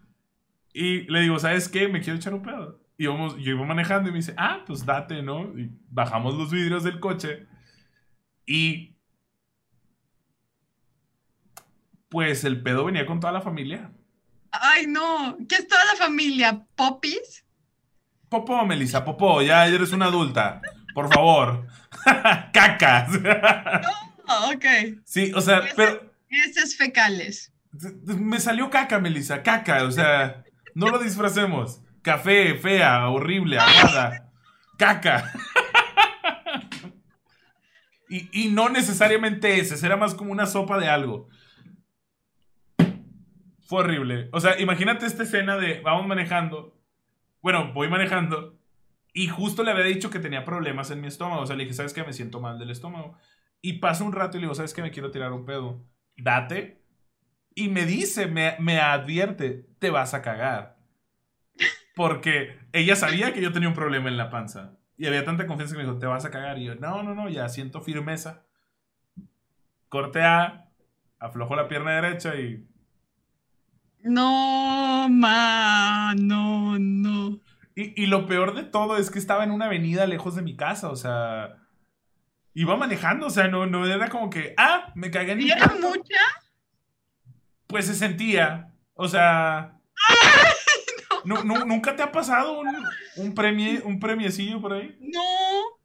Y 0.72 1.02
le 1.10 1.20
digo, 1.20 1.38
¿sabes 1.38 1.68
qué? 1.68 1.88
Me 1.88 2.00
quiero 2.00 2.18
echar 2.18 2.34
un 2.34 2.42
pedo. 2.42 2.80
Y 2.96 3.06
vamos, 3.06 3.36
yo 3.38 3.52
iba 3.52 3.64
manejando 3.64 4.08
y 4.08 4.12
me 4.12 4.18
dice, 4.18 4.34
ah, 4.36 4.62
pues 4.66 4.86
date, 4.86 5.22
¿no? 5.22 5.58
Y 5.58 5.70
bajamos 5.88 6.34
los 6.34 6.50
vidrios 6.50 6.84
del 6.84 7.00
coche 7.00 7.46
y 8.46 8.96
pues 12.08 12.44
el 12.44 12.62
pedo 12.62 12.84
venía 12.84 13.06
con 13.06 13.20
toda 13.20 13.32
la 13.32 13.40
familia. 13.40 13.90
Ay, 14.50 14.86
no, 14.86 15.36
¿qué 15.48 15.56
es 15.56 15.66
toda 15.66 15.84
la 15.86 15.96
familia? 15.96 16.66
¿Popis? 16.74 17.44
Popó, 18.28 18.64
Melissa, 18.66 19.04
popó, 19.04 19.42
ya 19.42 19.66
eres 19.66 19.92
una 19.92 20.06
adulta. 20.06 20.60
Por 20.94 21.12
favor. 21.12 21.66
Cacas. 22.52 23.10
no, 23.12 24.50
ok. 24.50 24.64
Sí, 25.04 25.32
o 25.34 25.40
sea, 25.40 25.62
pero. 25.74 26.12
Esas 26.28 26.76
fecales. 26.76 27.51
Me 28.04 28.38
salió 28.40 28.70
caca, 28.70 28.98
Melissa, 28.98 29.42
caca, 29.42 29.84
o 29.84 29.90
sea, 29.90 30.44
no 30.74 30.88
lo 30.88 30.98
disfracemos. 30.98 31.82
Café, 32.02 32.54
fea, 32.54 33.08
horrible, 33.08 33.58
amada. 33.58 34.30
Caca. 34.78 35.32
y, 38.08 38.28
y 38.44 38.48
no 38.50 38.68
necesariamente 38.68 39.58
ese, 39.58 39.84
era 39.84 39.96
más 39.96 40.14
como 40.14 40.32
una 40.32 40.46
sopa 40.46 40.78
de 40.78 40.88
algo. 40.88 41.28
Fue 43.66 43.80
horrible. 43.80 44.28
O 44.32 44.40
sea, 44.40 44.60
imagínate 44.60 45.06
esta 45.06 45.22
escena 45.22 45.56
de 45.56 45.80
vamos 45.80 46.06
manejando 46.06 46.82
bueno, 47.42 47.72
voy 47.74 47.88
manejando 47.88 48.56
y 49.12 49.26
justo 49.26 49.64
le 49.64 49.72
había 49.72 49.84
dicho 49.84 50.10
que 50.10 50.20
tenía 50.20 50.44
problemas 50.44 50.90
en 50.90 51.00
mi 51.00 51.08
estómago. 51.08 51.42
O 51.42 51.46
sea, 51.46 51.56
le 51.56 51.64
dije, 51.64 51.74
¿sabes 51.74 51.92
qué? 51.92 52.04
Me 52.04 52.12
siento 52.12 52.40
mal 52.40 52.58
del 52.58 52.70
estómago. 52.70 53.18
Y 53.60 53.74
pasa 53.74 54.04
un 54.04 54.12
rato 54.12 54.36
y 54.36 54.40
le 54.40 54.46
digo, 54.46 54.54
¿sabes 54.54 54.72
qué? 54.72 54.80
Me 54.80 54.92
quiero 54.92 55.10
tirar 55.10 55.32
un 55.32 55.44
pedo. 55.44 55.84
Date. 56.16 56.81
Y 57.54 57.68
me 57.68 57.86
dice, 57.86 58.26
me, 58.26 58.56
me 58.58 58.80
advierte, 58.80 59.66
te 59.78 59.90
vas 59.90 60.14
a 60.14 60.22
cagar. 60.22 60.78
Porque 61.94 62.58
ella 62.72 62.96
sabía 62.96 63.32
que 63.32 63.42
yo 63.42 63.52
tenía 63.52 63.68
un 63.68 63.74
problema 63.74 64.08
en 64.08 64.16
la 64.16 64.30
panza. 64.30 64.78
Y 64.96 65.06
había 65.06 65.24
tanta 65.24 65.46
confianza 65.46 65.74
que 65.74 65.82
me 65.82 65.84
dijo, 65.84 65.98
te 65.98 66.06
vas 66.06 66.24
a 66.24 66.30
cagar. 66.30 66.58
Y 66.58 66.64
yo, 66.64 66.74
no, 66.76 67.02
no, 67.02 67.14
no, 67.14 67.28
ya 67.28 67.48
siento 67.48 67.82
firmeza. 67.82 68.46
Corte 69.88 70.22
A, 70.22 70.70
aflojo 71.18 71.54
la 71.54 71.68
pierna 71.68 71.92
derecha 71.92 72.34
y 72.36 72.66
no, 74.02 75.08
ma, 75.08 76.14
no, 76.18 76.76
no. 76.78 77.40
Y, 77.74 78.06
lo 78.06 78.26
peor 78.26 78.54
de 78.54 78.64
todo 78.64 78.96
es 78.98 79.10
que 79.10 79.18
estaba 79.18 79.44
en 79.44 79.50
una 79.50 79.66
avenida 79.66 80.06
lejos 80.06 80.34
de 80.34 80.42
mi 80.42 80.56
casa, 80.56 80.90
o 80.90 80.96
sea. 80.96 81.56
Iba 82.54 82.76
manejando, 82.76 83.28
o 83.28 83.30
sea, 83.30 83.48
no, 83.48 83.64
no 83.64 83.86
era 83.86 84.10
como 84.10 84.28
que, 84.28 84.54
ah, 84.58 84.92
me 84.94 85.10
cagué 85.10 85.32
en 85.32 85.38
mi 85.38 85.44
¿Y 85.44 85.52
era 85.52 85.68
mucha? 85.80 86.20
Pues 87.72 87.86
se 87.86 87.94
sentía, 87.94 88.70
o 88.92 89.08
sea. 89.08 89.80
no. 91.24 91.42
¿Nunca 91.42 91.96
te 91.96 92.02
ha 92.02 92.12
pasado 92.12 92.60
un, 92.60 92.68
un, 93.16 93.34
premie, 93.34 93.80
un 93.82 93.98
premiecillo 93.98 94.60
por 94.60 94.74
ahí? 94.74 94.94
No. 95.00 95.20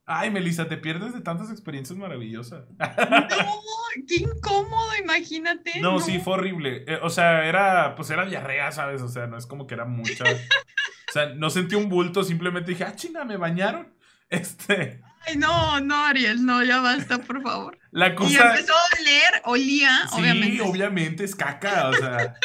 Ay, 0.06 0.30
Melissa, 0.30 0.68
te 0.68 0.76
pierdes 0.76 1.14
de 1.14 1.22
tantas 1.22 1.50
experiencias 1.50 1.98
maravillosas. 1.98 2.66
No, 2.78 4.06
qué 4.06 4.16
incómodo, 4.16 4.96
imagínate. 5.02 5.80
No, 5.80 6.00
sí, 6.00 6.20
fue 6.20 6.34
horrible. 6.34 6.84
Eh, 6.88 7.00
o 7.02 7.10
sea, 7.10 7.46
era, 7.46 7.96
pues 7.96 8.10
era 8.10 8.26
diarrea, 8.26 8.72
¿sabes? 8.74 9.02
O 9.02 9.08
sea, 9.08 9.28
no 9.28 9.38
es 9.38 9.46
como 9.46 9.66
que 9.66 9.76
era 9.76 9.86
mucha. 9.86 10.24
o 11.10 11.12
sea, 11.14 11.36
no 11.36 11.50
sentí 11.50 11.76
un 11.76 11.88
bulto, 11.88 12.24
simplemente 12.26 12.72
dije, 12.72 12.84
ah, 12.84 12.96
chinga, 12.96 13.24
me 13.24 13.38
bañaron. 13.38 13.96
Este. 14.30 15.02
Ay, 15.26 15.36
no, 15.38 15.80
no, 15.80 16.06
Ariel, 16.06 16.46
no, 16.46 16.64
ya 16.64 16.82
basta, 16.82 17.18
por 17.20 17.42
favor. 17.42 17.78
La 17.92 18.16
cosa. 18.16 18.32
Y 18.32 18.36
empezó 18.36 18.74
a 18.74 19.00
oler, 19.00 19.42
olía, 19.46 20.08
sí, 20.10 20.22
obviamente. 20.22 20.58
Sí, 20.58 20.62
obviamente 20.62 21.24
es 21.24 21.36
caca, 21.36 21.90
o 21.90 21.94
sea. 21.94 22.36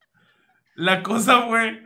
la 0.74 1.02
cosa 1.02 1.42
fue 1.42 1.84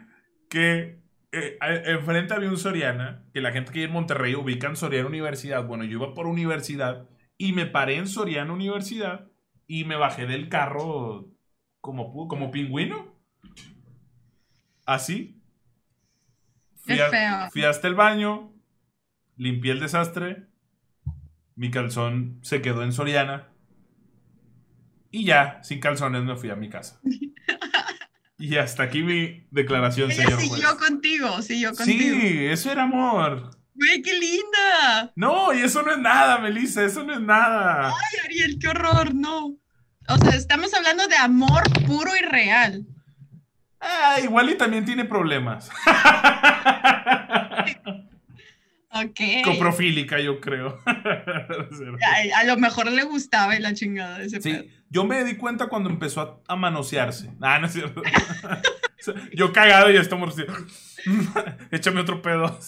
que 0.48 1.00
eh, 1.32 1.58
enfrente 1.86 2.32
había 2.32 2.48
un 2.48 2.58
Soriana, 2.58 3.24
que 3.32 3.40
la 3.40 3.52
gente 3.52 3.72
que 3.72 3.80
vive 3.80 3.88
en 3.88 3.92
Monterrey 3.92 4.34
ubica 4.34 4.68
en 4.68 4.76
Soriana 4.76 5.08
Universidad. 5.08 5.66
Bueno, 5.66 5.84
yo 5.84 5.98
iba 5.98 6.14
por 6.14 6.26
universidad 6.26 7.08
y 7.36 7.52
me 7.52 7.66
paré 7.66 7.96
en 7.96 8.06
Soriana 8.06 8.52
Universidad 8.52 9.26
y 9.66 9.84
me 9.84 9.96
bajé 9.96 10.26
del 10.26 10.48
carro 10.48 11.28
como, 11.80 12.28
como 12.28 12.50
pingüino. 12.50 13.12
Así. 14.86 15.40
Fui, 16.76 16.98
fui 17.50 17.64
hasta 17.64 17.88
el 17.88 17.94
baño, 17.94 18.53
limpié 19.36 19.72
el 19.72 19.80
desastre, 19.80 20.46
mi 21.56 21.70
calzón 21.70 22.38
se 22.42 22.62
quedó 22.62 22.82
en 22.82 22.92
Soriana 22.92 23.48
y 25.10 25.24
ya, 25.24 25.60
sin 25.62 25.78
calzones 25.78 26.24
me 26.24 26.34
fui 26.34 26.50
a 26.50 26.56
mi 26.56 26.68
casa. 26.68 27.00
Y 28.36 28.56
hasta 28.56 28.82
aquí 28.82 29.04
mi 29.04 29.46
declaración, 29.52 30.10
Ella 30.10 30.24
señor 30.24 30.40
siguió 30.40 30.76
contigo, 30.76 31.40
siguió 31.40 31.72
contigo. 31.72 32.18
Sí, 32.20 32.46
eso 32.46 32.72
era 32.72 32.82
amor. 32.82 33.50
Güey, 33.74 34.02
qué 34.02 34.18
linda. 34.18 35.12
No, 35.14 35.52
y 35.52 35.60
eso 35.60 35.82
no 35.82 35.92
es 35.92 35.98
nada, 35.98 36.38
Melissa, 36.38 36.84
eso 36.84 37.04
no 37.04 37.14
es 37.14 37.20
nada. 37.20 37.88
Ay, 37.88 38.18
Ariel, 38.24 38.58
qué 38.60 38.68
horror, 38.68 39.14
no. 39.14 39.56
O 40.08 40.18
sea, 40.18 40.34
estamos 40.34 40.74
hablando 40.74 41.06
de 41.06 41.16
amor 41.16 41.62
puro 41.86 42.10
y 42.20 42.24
real. 42.24 42.84
Ah, 43.80 44.16
igual 44.22 44.50
y 44.50 44.56
también 44.56 44.84
tiene 44.84 45.04
problemas. 45.04 45.70
ok. 48.94 49.44
Coprofílica, 49.44 50.20
yo 50.20 50.40
creo. 50.40 50.78
a, 50.86 52.44
lo 52.44 52.56
mejor 52.56 52.90
le 52.90 53.04
gustaba 53.04 53.56
y 53.56 53.60
la 53.60 53.74
chingada 53.74 54.18
de 54.18 54.26
ese 54.26 54.40
Sí, 54.40 54.70
yo 54.90 55.04
me 55.04 55.24
di 55.24 55.36
cuenta 55.36 55.68
cuando 55.68 55.90
empezó 55.90 56.42
a, 56.46 56.56
manosearse. 56.56 57.32
Ah, 57.40 57.58
no 57.58 57.66
es 57.66 57.72
cierto. 57.72 58.02
yo 59.34 59.52
cagado 59.52 59.90
y 59.90 59.96
estamos 59.96 60.36
Échame 61.70 62.00
otro 62.00 62.22
pedo. 62.22 62.58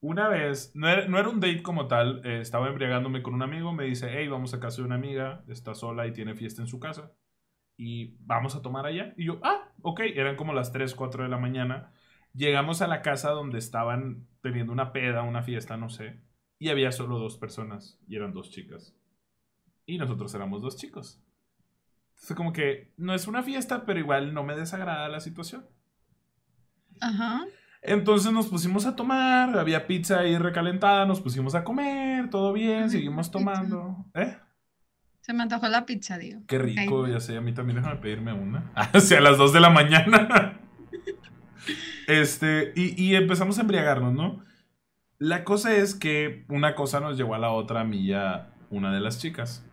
Una 0.00 0.28
vez, 0.28 0.72
no 0.74 0.88
era, 0.88 1.28
un 1.28 1.40
date 1.40 1.62
como 1.62 1.86
tal, 1.86 2.22
eh, 2.24 2.40
estaba 2.40 2.68
embriagándome 2.68 3.22
con 3.22 3.34
un 3.34 3.42
amigo, 3.42 3.72
me 3.72 3.84
dice, 3.84 4.08
hey, 4.10 4.28
vamos 4.28 4.54
a 4.54 4.60
casa 4.60 4.78
de 4.78 4.84
una 4.84 4.94
amiga, 4.94 5.44
está 5.46 5.74
sola 5.74 6.06
y 6.06 6.12
tiene 6.12 6.34
fiesta 6.34 6.62
en 6.62 6.68
su 6.68 6.80
casa, 6.80 7.12
y 7.76 8.16
vamos 8.20 8.56
a 8.56 8.62
tomar 8.62 8.86
allá. 8.86 9.12
Y 9.18 9.26
yo, 9.26 9.40
ah, 9.42 9.72
ok, 9.82 10.00
eran 10.14 10.36
como 10.36 10.54
las 10.54 10.72
3, 10.72 10.94
4 10.94 11.24
de 11.24 11.28
la 11.28 11.36
mañana. 11.36 11.92
Llegamos 12.34 12.82
a 12.82 12.86
la 12.86 13.02
casa 13.02 13.30
donde 13.30 13.58
estaban 13.58 14.26
teniendo 14.42 14.72
una 14.72 14.92
peda, 14.92 15.22
una 15.22 15.42
fiesta, 15.42 15.76
no 15.76 15.90
sé, 15.90 16.20
y 16.58 16.68
había 16.68 16.92
solo 16.92 17.18
dos 17.18 17.36
personas, 17.36 17.98
y 18.06 18.16
eran 18.16 18.32
dos 18.32 18.50
chicas. 18.50 18.94
Y 19.86 19.98
nosotros 19.98 20.34
éramos 20.34 20.62
dos 20.62 20.76
chicos. 20.76 21.20
Entonces 22.10 22.36
como 22.36 22.52
que 22.52 22.92
no 22.96 23.14
es 23.14 23.26
una 23.26 23.42
fiesta, 23.42 23.84
pero 23.86 23.98
igual 23.98 24.34
no 24.34 24.44
me 24.44 24.54
desagrada 24.54 25.08
la 25.08 25.20
situación. 25.20 25.66
Ajá. 27.00 27.46
Entonces 27.82 28.30
nos 28.30 28.48
pusimos 28.48 28.84
a 28.84 28.94
tomar, 28.94 29.58
había 29.58 29.86
pizza 29.86 30.20
ahí 30.20 30.36
recalentada, 30.36 31.06
nos 31.06 31.20
pusimos 31.20 31.54
a 31.54 31.64
comer, 31.64 32.28
todo 32.28 32.52
bien, 32.52 32.90
seguimos 32.90 33.30
tomando. 33.30 34.04
¿Eh? 34.14 34.36
Se 35.22 35.32
me 35.32 35.42
antojó 35.42 35.68
la 35.68 35.86
pizza, 35.86 36.18
digo. 36.18 36.42
Qué 36.46 36.58
rico, 36.58 37.06
ya 37.06 37.20
sé, 37.20 37.36
a 37.36 37.40
mí 37.40 37.54
también 37.54 37.76
déjame 37.76 38.00
pedirme 38.00 38.34
una. 38.34 38.70
Hacia 38.74 39.20
las 39.20 39.38
2 39.38 39.54
de 39.54 39.60
la 39.60 39.70
mañana. 39.70 40.59
Este, 42.10 42.72
y, 42.74 43.14
empezamos 43.14 43.58
a 43.58 43.62
embriagarnos, 43.62 44.12
¿no? 44.12 44.44
La 45.18 45.44
cosa 45.44 45.76
es 45.76 45.94
que 45.94 46.44
una 46.48 46.74
cosa 46.74 47.00
nos 47.00 47.16
llevó 47.16 47.34
a 47.34 47.38
la 47.38 47.50
otra, 47.50 47.82
a 47.82 47.84
mí 47.84 47.98
y 47.98 48.12
a 48.12 48.52
una 48.70 48.92
de 48.92 49.00
las 49.00 49.18
chicas. 49.20 49.66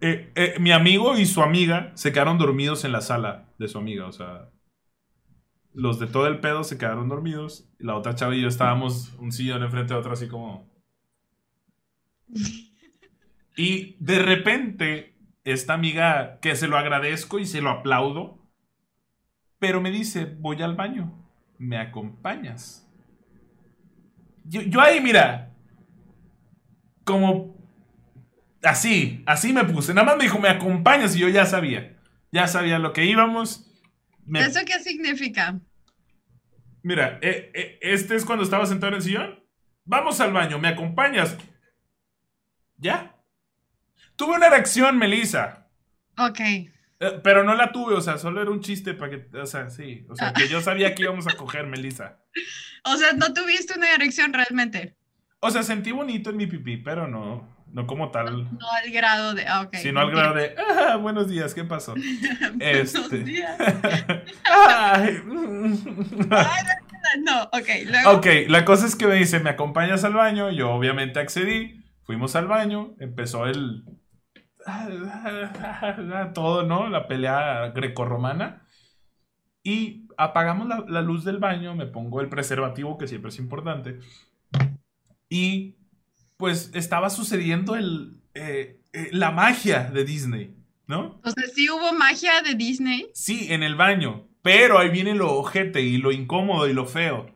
Eh, 0.00 0.32
eh, 0.34 0.54
mi 0.60 0.72
amigo 0.72 1.16
y 1.16 1.24
su 1.24 1.42
amiga 1.42 1.92
se 1.94 2.12
quedaron 2.12 2.36
dormidos 2.36 2.84
en 2.84 2.92
la 2.92 3.00
sala 3.00 3.48
de 3.58 3.68
su 3.68 3.78
amiga, 3.78 4.06
o 4.06 4.12
sea, 4.12 4.50
los 5.72 5.98
de 5.98 6.06
todo 6.06 6.26
el 6.26 6.40
pedo 6.40 6.64
se 6.64 6.78
quedaron 6.78 7.08
dormidos. 7.08 7.68
Y 7.78 7.84
la 7.84 7.96
otra 7.96 8.14
chava 8.14 8.34
y 8.34 8.42
yo 8.42 8.48
estábamos 8.48 9.14
un 9.18 9.32
sillón 9.32 9.62
enfrente 9.62 9.94
de 9.94 10.00
otro, 10.00 10.12
así 10.12 10.28
como. 10.28 10.68
Y 13.58 13.96
de 14.00 14.18
repente, 14.18 15.16
esta 15.44 15.72
amiga, 15.72 16.40
que 16.40 16.56
se 16.56 16.68
lo 16.68 16.76
agradezco 16.76 17.38
y 17.38 17.46
se 17.46 17.62
lo 17.62 17.70
aplaudo, 17.70 18.46
pero 19.58 19.80
me 19.80 19.90
dice: 19.90 20.26
Voy 20.26 20.60
al 20.60 20.74
baño, 20.74 21.25
¿me 21.58 21.78
acompañas? 21.78 22.86
Yo, 24.44 24.62
yo 24.62 24.80
ahí, 24.80 25.00
mira, 25.00 25.52
como. 27.04 27.56
Así, 28.62 29.22
así 29.26 29.52
me 29.52 29.64
puse. 29.64 29.94
Nada 29.94 30.06
más 30.06 30.16
me 30.16 30.24
dijo: 30.24 30.38
¿Me 30.38 30.48
acompañas? 30.48 31.14
Y 31.16 31.20
yo 31.20 31.28
ya 31.28 31.46
sabía. 31.46 31.96
Ya 32.32 32.48
sabía 32.48 32.78
lo 32.78 32.92
que 32.92 33.04
íbamos 33.04 33.66
¿Eso 34.34 34.60
qué 34.66 34.80
significa? 34.80 35.58
Mira, 36.82 37.18
eh, 37.22 37.50
eh, 37.54 37.78
este 37.80 38.16
es 38.16 38.24
cuando 38.24 38.44
estaba 38.44 38.66
sentado 38.66 38.88
en 38.88 38.96
el 38.96 39.02
sillón. 39.02 39.44
Vamos 39.84 40.20
al 40.20 40.32
baño, 40.32 40.58
¿me 40.58 40.68
acompañas? 40.68 41.36
¿Ya? 42.76 43.14
Tuve 44.16 44.36
una 44.36 44.48
erección, 44.48 44.98
Melissa. 44.98 45.68
Ok. 46.18 46.40
Eh, 46.98 47.20
pero 47.22 47.44
no 47.44 47.54
la 47.54 47.72
tuve, 47.72 47.94
o 47.94 48.00
sea, 48.00 48.18
solo 48.18 48.40
era 48.40 48.50
un 48.50 48.60
chiste 48.60 48.94
para 48.94 49.10
que, 49.10 49.38
o 49.38 49.46
sea, 49.46 49.68
sí, 49.68 50.06
o 50.08 50.16
sea, 50.16 50.32
que 50.32 50.48
yo 50.48 50.60
sabía 50.62 50.94
que 50.94 51.02
íbamos 51.02 51.26
a 51.26 51.36
coger, 51.36 51.66
Melissa. 51.66 52.18
O 52.88 52.96
sea, 52.96 53.14
no 53.14 53.34
tuviste 53.34 53.76
una 53.76 53.92
erección 53.92 54.32
realmente. 54.32 54.94
O 55.40 55.50
sea, 55.50 55.64
sentí 55.64 55.90
bonito 55.90 56.30
en 56.30 56.36
mi 56.36 56.46
pipí, 56.46 56.76
pero 56.76 57.08
no, 57.08 57.56
no 57.72 57.86
como 57.86 58.10
tal. 58.10 58.44
No, 58.58 58.70
al 58.70 58.90
grado 58.90 59.34
de. 59.34 59.46
Ah, 59.46 59.62
ok. 59.62 59.74
Sino 59.76 60.00
al 60.00 60.10
grado 60.10 60.34
de. 60.34 60.54
Ah, 60.56 60.96
buenos 60.96 61.28
días, 61.28 61.52
¿qué 61.52 61.64
pasó? 61.64 61.94
buenos 62.54 62.94
este. 62.94 63.18
días. 63.18 63.58
no, 67.18 67.42
ok. 67.52 67.68
Luego... 67.86 68.10
Ok, 68.12 68.26
la 68.48 68.64
cosa 68.64 68.86
es 68.86 68.94
que 68.94 69.06
me 69.06 69.16
dice: 69.16 69.40
¿me 69.40 69.50
acompañas 69.50 70.04
al 70.04 70.14
baño? 70.14 70.50
Yo 70.50 70.70
obviamente 70.70 71.18
accedí. 71.18 71.84
Fuimos 72.04 72.36
al 72.36 72.46
baño. 72.46 72.94
Empezó 73.00 73.46
el. 73.46 73.82
Todo, 76.34 76.62
¿no? 76.64 76.88
La 76.88 77.06
pelea 77.06 77.68
grecorromana. 77.74 78.66
Y 79.62 80.08
apagamos 80.16 80.68
la, 80.68 80.84
la 80.88 81.02
luz 81.02 81.24
del 81.24 81.38
baño. 81.38 81.74
Me 81.74 81.86
pongo 81.86 82.20
el 82.20 82.28
preservativo, 82.28 82.98
que 82.98 83.08
siempre 83.08 83.30
es 83.30 83.38
importante. 83.38 84.00
Y 85.28 85.76
pues 86.36 86.70
estaba 86.74 87.10
sucediendo 87.10 87.76
el, 87.76 88.20
eh, 88.34 88.80
eh, 88.92 89.08
la 89.12 89.30
magia 89.30 89.90
de 89.90 90.04
Disney, 90.04 90.56
¿no? 90.86 91.20
O 91.24 91.30
sea, 91.30 91.48
sí 91.48 91.68
hubo 91.70 91.92
magia 91.92 92.42
de 92.42 92.54
Disney. 92.54 93.10
Sí, 93.14 93.52
en 93.52 93.62
el 93.62 93.74
baño. 93.74 94.28
Pero 94.42 94.78
ahí 94.78 94.90
viene 94.90 95.14
lo 95.14 95.34
ojete 95.34 95.82
y 95.82 95.96
lo 95.96 96.12
incómodo 96.12 96.68
y 96.68 96.72
lo 96.72 96.86
feo. 96.86 97.34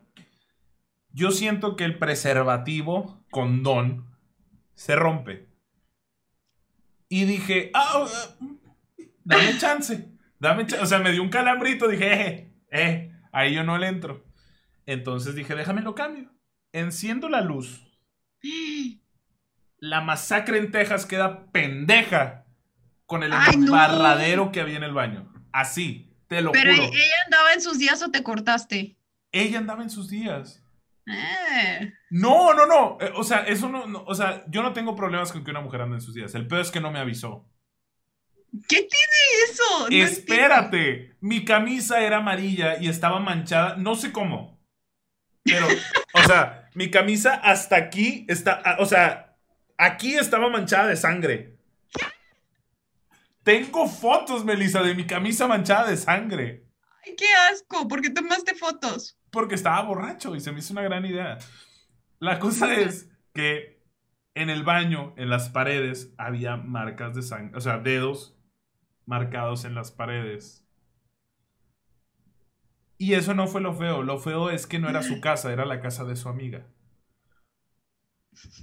Yo 1.12 1.33
siento 1.33 1.74
que 1.74 1.85
el 1.85 1.99
preservativo 1.99 3.24
condón 3.31 4.07
se 4.74 4.95
rompe. 4.95 5.49
Y 7.11 7.27
dije, 7.27 7.71
ah, 7.75 8.07
dame 9.25 9.59
chance. 9.59 10.09
Dame 10.39 10.67
chance. 10.67 10.83
O 10.83 10.87
sea, 10.87 11.01
me 11.01 11.13
dio 11.13 11.23
un 11.23 11.29
calambrito. 11.29 11.89
Dije, 11.89 12.13
eh, 12.13 12.55
eh, 12.71 13.13
ahí 13.33 13.53
yo 13.53 13.65
no 13.65 13.77
le 13.77 13.89
entro. 13.89 14.25
Entonces 14.87 15.35
dije, 15.35 15.55
déjame 15.55 15.83
lo 15.83 15.95
cambio. 15.95 16.33
Enciendo 16.73 17.29
la 17.29 17.43
luz 17.43 17.85
la 19.81 20.01
masacre 20.03 20.59
en 20.59 20.71
Texas 20.71 21.07
queda 21.07 21.51
pendeja 21.51 22.45
con 23.07 23.23
el 23.23 23.33
embarradero 23.33 24.53
que 24.53 24.61
había 24.61 24.77
en 24.77 24.85
el 24.85 24.93
baño. 24.93 25.33
Así, 25.53 26.15
te 26.29 26.43
lo 26.43 26.53
Pero 26.53 26.75
juro. 26.75 26.89
¿Pero 26.91 27.03
ella 27.03 27.15
andaba 27.25 27.53
en 27.55 27.61
sus 27.61 27.79
días 27.79 28.03
o 28.03 28.11
te 28.11 28.23
cortaste? 28.23 28.97
Ella 29.33 29.59
andaba 29.59 29.83
en 29.83 29.91
sus 29.91 30.09
días. 30.09 30.63
Eh. 31.07 31.92
No, 32.11 32.55
no, 32.55 32.66
no. 32.66 32.98
Eh, 33.01 33.12
o 33.14 33.24
sea, 33.24 33.40
eso 33.40 33.68
no, 33.68 34.05
O 34.07 34.14
sea, 34.14 34.44
yo 34.48 34.62
no 34.62 34.72
tengo 34.72 34.94
problemas 34.94 35.32
con 35.32 35.44
que 35.44 35.51
una 35.51 35.61
mujer 35.61 35.82
ande 35.82 35.96
en 35.96 36.03
sus 36.03 36.14
días. 36.14 36.34
El 36.34 36.46
peor 36.46 36.62
es 36.62 36.70
que 36.70 36.80
no 36.80 36.90
me 36.90 36.98
avisó. 36.98 37.48
¿Qué 38.68 38.76
tiene 38.76 39.51
eso? 39.51 39.88
Espérate. 39.90 41.16
Mi 41.20 41.44
camisa 41.44 42.01
era 42.01 42.18
amarilla 42.18 42.78
y 42.80 42.88
estaba 42.88 43.20
manchada. 43.20 43.76
No 43.76 43.94
sé 43.94 44.12
cómo. 44.12 44.61
Pero, 45.44 45.66
o 46.14 46.22
sea, 46.24 46.68
mi 46.74 46.90
camisa 46.90 47.34
hasta 47.34 47.76
aquí 47.76 48.26
está. 48.28 48.61
Ah, 48.64 48.76
o 48.80 48.86
sea, 48.86 49.36
aquí 49.78 50.16
estaba 50.16 50.48
manchada 50.48 50.88
de 50.88 50.96
sangre. 50.96 51.57
Tengo 53.42 53.88
fotos, 53.88 54.44
Melissa, 54.44 54.82
de 54.82 54.94
mi 54.94 55.07
camisa 55.07 55.46
manchada 55.46 55.88
de 55.88 55.96
sangre. 55.96 56.66
Ay, 57.05 57.14
qué 57.16 57.26
asco. 57.51 57.88
¿Por 57.88 58.03
qué 58.03 58.11
tomaste 58.11 58.55
fotos? 58.55 59.16
Porque 59.31 59.55
estaba 59.55 59.83
borracho 59.83 60.35
y 60.35 60.41
se 60.41 60.53
me 60.53 60.59
hizo 60.59 60.72
una 60.72 60.83
gran 60.83 61.05
idea. 61.05 61.39
La 62.18 62.39
cosa 62.39 62.74
es 62.74 63.11
que 63.33 63.83
en 64.35 64.51
el 64.51 64.62
baño, 64.62 65.14
en 65.16 65.31
las 65.31 65.49
paredes, 65.51 66.14
había 66.18 66.57
marcas 66.57 67.14
de 67.14 67.22
sangre. 67.22 67.57
O 67.57 67.61
sea, 67.61 67.78
dedos 67.78 68.37
marcados 69.07 69.64
en 69.64 69.74
las 69.74 69.91
paredes. 69.91 70.66
Y 72.99 73.14
eso 73.14 73.35
no 73.35 73.47
fue 73.47 73.61
lo 73.61 73.74
feo. 73.74 74.03
Lo 74.03 74.18
feo 74.18 74.51
es 74.51 74.66
que 74.66 74.78
no 74.78 74.89
era 74.89 75.03
su 75.03 75.20
casa, 75.22 75.53
era 75.53 75.64
la 75.64 75.81
casa 75.81 76.05
de 76.05 76.16
su 76.16 76.28
amiga. 76.28 76.66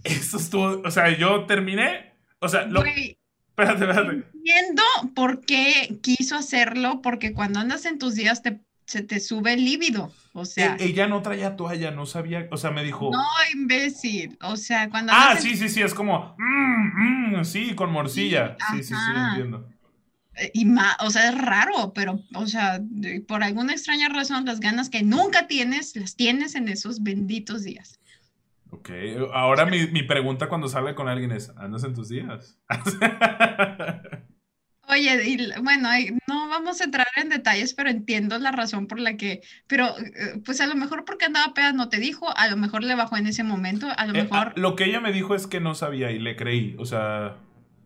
Eso 0.03 0.38
estuvo. 0.38 0.82
O 0.86 0.91
sea, 0.91 1.15
yo 1.18 1.45
terminé. 1.45 2.13
O 2.39 2.47
sea, 2.47 2.65
lo. 2.65 2.84
espérate, 2.86 3.86
espérate. 3.86 4.24
Entiendo 4.34 4.84
por 5.15 5.41
qué 5.41 5.99
quiso 6.01 6.36
hacerlo, 6.36 7.01
porque 7.01 7.34
cuando 7.34 7.59
andas 7.59 7.86
en 7.86 7.99
tus 7.99 8.15
días 8.15 8.41
te, 8.41 8.61
se 8.86 9.03
te 9.03 9.20
sube 9.20 9.53
el 9.53 9.65
líbido. 9.65 10.11
O 10.38 10.45
sea. 10.45 10.75
E, 10.79 10.85
ella 10.85 11.07
no 11.07 11.23
traía 11.23 11.55
toalla, 11.55 11.89
no 11.89 12.05
sabía. 12.05 12.47
O 12.51 12.57
sea, 12.57 12.69
me 12.69 12.83
dijo. 12.83 13.09
No, 13.11 13.25
imbécil. 13.53 14.38
O 14.43 14.55
sea, 14.55 14.88
cuando. 14.88 15.11
Ah, 15.15 15.35
sí, 15.39 15.57
sí, 15.57 15.67
sí, 15.67 15.81
es 15.81 15.95
como. 15.95 16.35
Mm, 16.38 17.39
mm, 17.39 17.43
sí, 17.43 17.73
con 17.73 17.91
morcilla. 17.91 18.55
Sí, 18.71 18.83
sí, 18.83 18.93
sí, 18.93 19.19
entiendo. 19.29 19.67
Y 20.53 20.65
más, 20.65 20.95
o 20.99 21.09
sea, 21.09 21.29
es 21.29 21.38
raro, 21.41 21.93
pero, 21.95 22.19
o 22.35 22.45
sea, 22.45 22.79
por 23.27 23.43
alguna 23.43 23.73
extraña 23.73 24.07
razón, 24.07 24.45
las 24.45 24.59
ganas 24.59 24.91
que 24.91 25.01
nunca 25.01 25.47
tienes, 25.47 25.95
las 25.95 26.15
tienes 26.15 26.53
en 26.53 26.67
esos 26.67 27.01
benditos 27.01 27.63
días. 27.63 27.99
Ok, 28.69 28.91
ahora 29.33 29.65
mi, 29.65 29.88
mi 29.88 30.03
pregunta 30.03 30.47
cuando 30.47 30.67
sale 30.67 30.93
con 30.93 31.07
alguien 31.07 31.31
es, 31.31 31.51
¿andas 31.57 31.83
en 31.85 31.95
tus 31.95 32.09
días? 32.09 32.59
Oye, 34.89 35.27
y, 35.27 35.61
bueno, 35.61 35.89
no 36.27 36.47
vamos 36.47 36.79
a 36.79 36.85
entrar 36.85 37.07
en 37.17 37.27
detalles, 37.27 37.73
pero 37.73 37.89
entiendo 37.89 38.39
la 38.39 38.51
razón 38.51 38.88
por 38.88 38.99
la 38.99 39.17
que, 39.17 39.41
pero 39.67 39.88
eh, 39.97 40.39
pues 40.45 40.61
a 40.61 40.67
lo 40.67 40.75
mejor 40.75 41.03
porque 41.03 41.25
andaba 41.25 41.53
peda 41.53 41.73
no 41.73 41.89
te 41.89 41.97
dijo, 41.97 42.35
a 42.38 42.47
lo 42.47 42.55
mejor 42.55 42.83
le 42.83 42.95
bajó 42.95 43.17
en 43.17 43.27
ese 43.27 43.43
momento, 43.43 43.88
a 43.95 44.05
lo 44.05 44.15
eh, 44.15 44.23
mejor... 44.23 44.53
lo 44.55 44.77
que 44.77 44.85
ella 44.85 45.01
me 45.01 45.11
dijo 45.11 45.35
es 45.35 45.45
que 45.45 45.59
no 45.59 45.75
sabía 45.75 46.11
y 46.11 46.19
le 46.19 46.38
creí, 46.38 46.75
o 46.79 46.85
sea, 46.85 47.35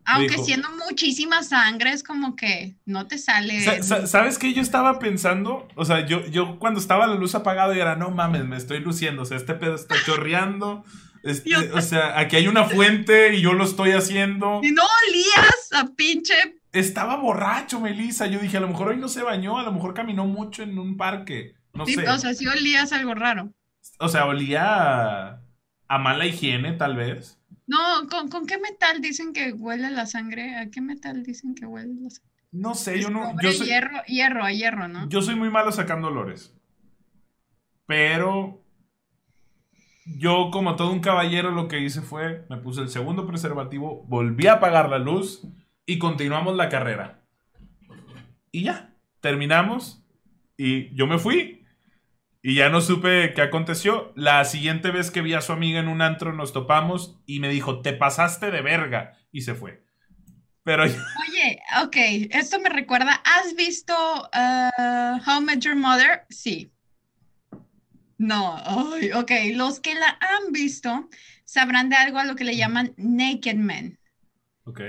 Aunque 0.04 0.38
siendo 0.38 0.68
muchísima 0.88 1.42
sangre, 1.42 1.90
es 1.90 2.04
como 2.04 2.36
que 2.36 2.76
no 2.86 3.08
te 3.08 3.18
sale. 3.18 3.62
¿Sabes 3.82 4.38
qué 4.38 4.52
yo 4.52 4.62
estaba 4.62 5.00
pensando? 5.00 5.66
O 5.74 5.84
sea, 5.84 6.06
yo, 6.06 6.24
yo 6.26 6.58
cuando 6.60 6.78
estaba 6.78 7.08
la 7.08 7.16
luz 7.16 7.34
apagada, 7.34 7.74
yo 7.74 7.82
era, 7.82 7.96
no 7.96 8.10
mames, 8.10 8.44
me 8.44 8.56
estoy 8.56 8.80
luciendo. 8.80 9.22
O 9.22 9.24
sea, 9.24 9.36
este 9.36 9.54
pedo 9.54 9.74
está 9.74 9.96
chorreando. 10.04 10.84
Este, 11.24 11.54
o 11.54 11.80
sea, 11.80 12.18
aquí 12.18 12.34
hay 12.34 12.48
una 12.48 12.64
fuente 12.64 13.36
y 13.36 13.42
yo 13.42 13.52
lo 13.52 13.62
estoy 13.62 13.92
haciendo. 13.92 14.58
Y 14.60 14.72
no 14.72 14.82
olías 15.06 15.72
a 15.72 15.86
pinche. 15.94 16.34
Estaba 16.72 17.16
borracho, 17.16 17.80
Melissa. 17.80 18.26
Yo 18.26 18.38
dije, 18.38 18.56
a 18.56 18.60
lo 18.60 18.68
mejor 18.68 18.88
hoy 18.88 18.96
no 18.96 19.08
se 19.08 19.22
bañó, 19.22 19.58
a 19.58 19.62
lo 19.62 19.72
mejor 19.72 19.92
caminó 19.92 20.26
mucho 20.26 20.62
en 20.62 20.78
un 20.78 20.96
parque. 20.96 21.54
No 21.74 21.86
sé. 21.86 22.08
O 22.08 22.18
sea, 22.18 22.34
sí 22.34 22.46
olías 22.46 22.92
algo 22.92 23.14
raro. 23.14 23.52
O 23.98 24.08
sea, 24.08 24.26
olía 24.26 25.42
a 25.88 25.98
mala 25.98 26.26
higiene, 26.26 26.72
tal 26.72 26.96
vez. 26.96 27.38
No, 27.66 27.78
¿con, 28.08 28.46
qué 28.46 28.58
metal 28.58 29.00
dicen 29.00 29.32
que 29.32 29.52
huele 29.52 29.90
la 29.90 30.06
sangre? 30.06 30.56
¿A 30.56 30.70
qué 30.70 30.80
metal 30.80 31.22
dicen 31.22 31.54
que 31.54 31.66
huele 31.66 31.94
la 32.00 32.10
sangre? 32.10 32.32
No 32.50 32.74
sé, 32.74 33.00
yo 33.00 33.10
no. 33.10 33.34
Yo 33.40 33.50
hierro, 33.50 34.02
hierro, 34.06 34.44
a 34.44 34.52
hierro, 34.52 34.88
¿no? 34.88 35.08
Yo 35.08 35.22
soy 35.22 35.36
muy 35.36 35.50
malo 35.50 35.72
sacando 35.72 36.08
olores. 36.08 36.54
Pero 37.86 38.62
yo, 40.04 40.50
como 40.50 40.76
todo 40.76 40.92
un 40.92 41.00
caballero, 41.00 41.50
lo 41.50 41.68
que 41.68 41.80
hice 41.80 42.02
fue, 42.02 42.44
me 42.48 42.56
puse 42.56 42.80
el 42.80 42.88
segundo 42.88 43.26
preservativo, 43.26 44.04
volví 44.06 44.46
a 44.46 44.54
apagar 44.54 44.88
la 44.88 44.98
luz 44.98 45.46
y 45.86 45.98
continuamos 45.98 46.56
la 46.56 46.68
carrera. 46.68 47.22
Y 48.50 48.64
ya, 48.64 48.94
terminamos 49.20 50.04
y 50.56 50.94
yo 50.94 51.06
me 51.06 51.18
fui 51.18 51.62
y 52.42 52.56
ya 52.56 52.68
no 52.68 52.80
supe 52.80 53.32
qué 53.34 53.42
aconteció. 53.42 54.12
La 54.16 54.44
siguiente 54.44 54.90
vez 54.90 55.10
que 55.10 55.22
vi 55.22 55.34
a 55.34 55.40
su 55.40 55.52
amiga 55.52 55.78
en 55.78 55.88
un 55.88 56.02
antro 56.02 56.32
nos 56.32 56.52
topamos 56.52 57.20
y 57.24 57.40
me 57.40 57.48
dijo, 57.48 57.82
te 57.82 57.92
pasaste 57.92 58.50
de 58.50 58.62
verga. 58.62 59.12
Y 59.30 59.42
se 59.42 59.54
fue. 59.54 59.84
Pero... 60.64 60.82
Oye, 60.84 61.60
ok, 61.82 61.96
esto 62.30 62.60
me 62.60 62.68
recuerda, 62.68 63.22
¿has 63.24 63.54
visto 63.54 63.94
uh, 63.94 65.30
How 65.30 65.40
Met 65.40 65.60
Your 65.60 65.76
Mother? 65.76 66.26
Sí. 66.30 66.72
No, 68.18 68.56
ok, 69.14 69.32
los 69.54 69.80
que 69.80 69.94
la 69.94 70.18
han 70.20 70.52
visto 70.52 71.08
sabrán 71.44 71.88
de 71.88 71.96
algo 71.96 72.18
a 72.18 72.24
lo 72.24 72.36
que 72.36 72.44
le 72.44 72.56
llaman 72.56 72.94
Naked 72.96 73.56
Men. 73.56 73.98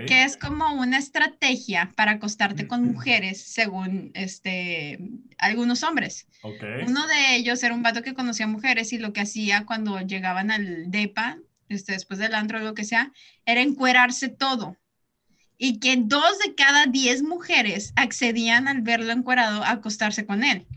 Que 0.08 0.24
es 0.24 0.38
como 0.38 0.72
una 0.74 1.00
estrategia 1.00 1.92
para 1.96 2.12
acostarte 2.12 2.68
con 2.68 2.84
mujeres, 2.84 3.42
según 3.42 4.12
este, 4.14 5.00
algunos 5.40 5.82
hombres. 5.82 6.28
Uno 6.44 7.08
de 7.08 7.36
ellos 7.36 7.64
era 7.64 7.74
un 7.74 7.82
vato 7.82 8.04
que 8.04 8.14
conocía 8.14 8.46
mujeres 8.46 8.94
y 8.94 9.00
lo 9.00 9.14
que 9.14 9.22
hacía 9.22 9.66
cuando 9.66 10.00
llegaban 10.02 10.52
al 10.52 10.92
DEPA, 10.92 11.40
este, 11.70 11.94
después 11.94 12.20
del 12.20 12.36
antro 12.36 12.60
o 12.60 12.62
lo 12.62 12.76
que 12.76 12.84
sea, 12.84 13.12
era 13.48 13.62
encuerarse 13.62 14.30
todo. 14.30 14.78
Y 15.58 15.80
que 15.80 15.98
dos 15.98 16.38
de 16.46 16.54
cada 16.54 16.86
diez 16.86 17.24
mujeres 17.24 17.94
accedían 17.96 18.68
al 18.68 18.82
verlo 18.82 19.12
encuerado 19.12 19.64
a 19.64 19.72
acostarse 19.72 20.26
con 20.26 20.44
él. 20.44 20.68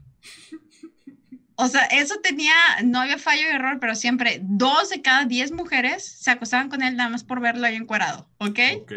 O 1.59 1.69
sea, 1.69 1.85
eso 1.87 2.17
tenía, 2.23 2.55
no 2.85 3.01
había 3.01 3.19
fallo 3.19 3.43
y 3.43 3.55
error, 3.55 3.79
pero 3.81 3.95
siempre 3.95 4.41
dos 4.43 4.91
de 4.91 5.01
cada 5.01 5.25
diez 5.25 5.53
mujeres 5.53 6.05
se 6.05 6.31
acostaban 6.31 6.69
con 6.69 6.83
él 6.83 6.97
nada 6.97 7.09
más 7.09 7.25
por 7.25 7.41
verlo 7.41 7.67
ahí 7.67 7.77
encuadrado, 7.77 8.29
¿ok? 8.39 8.59
Ok. 8.83 8.93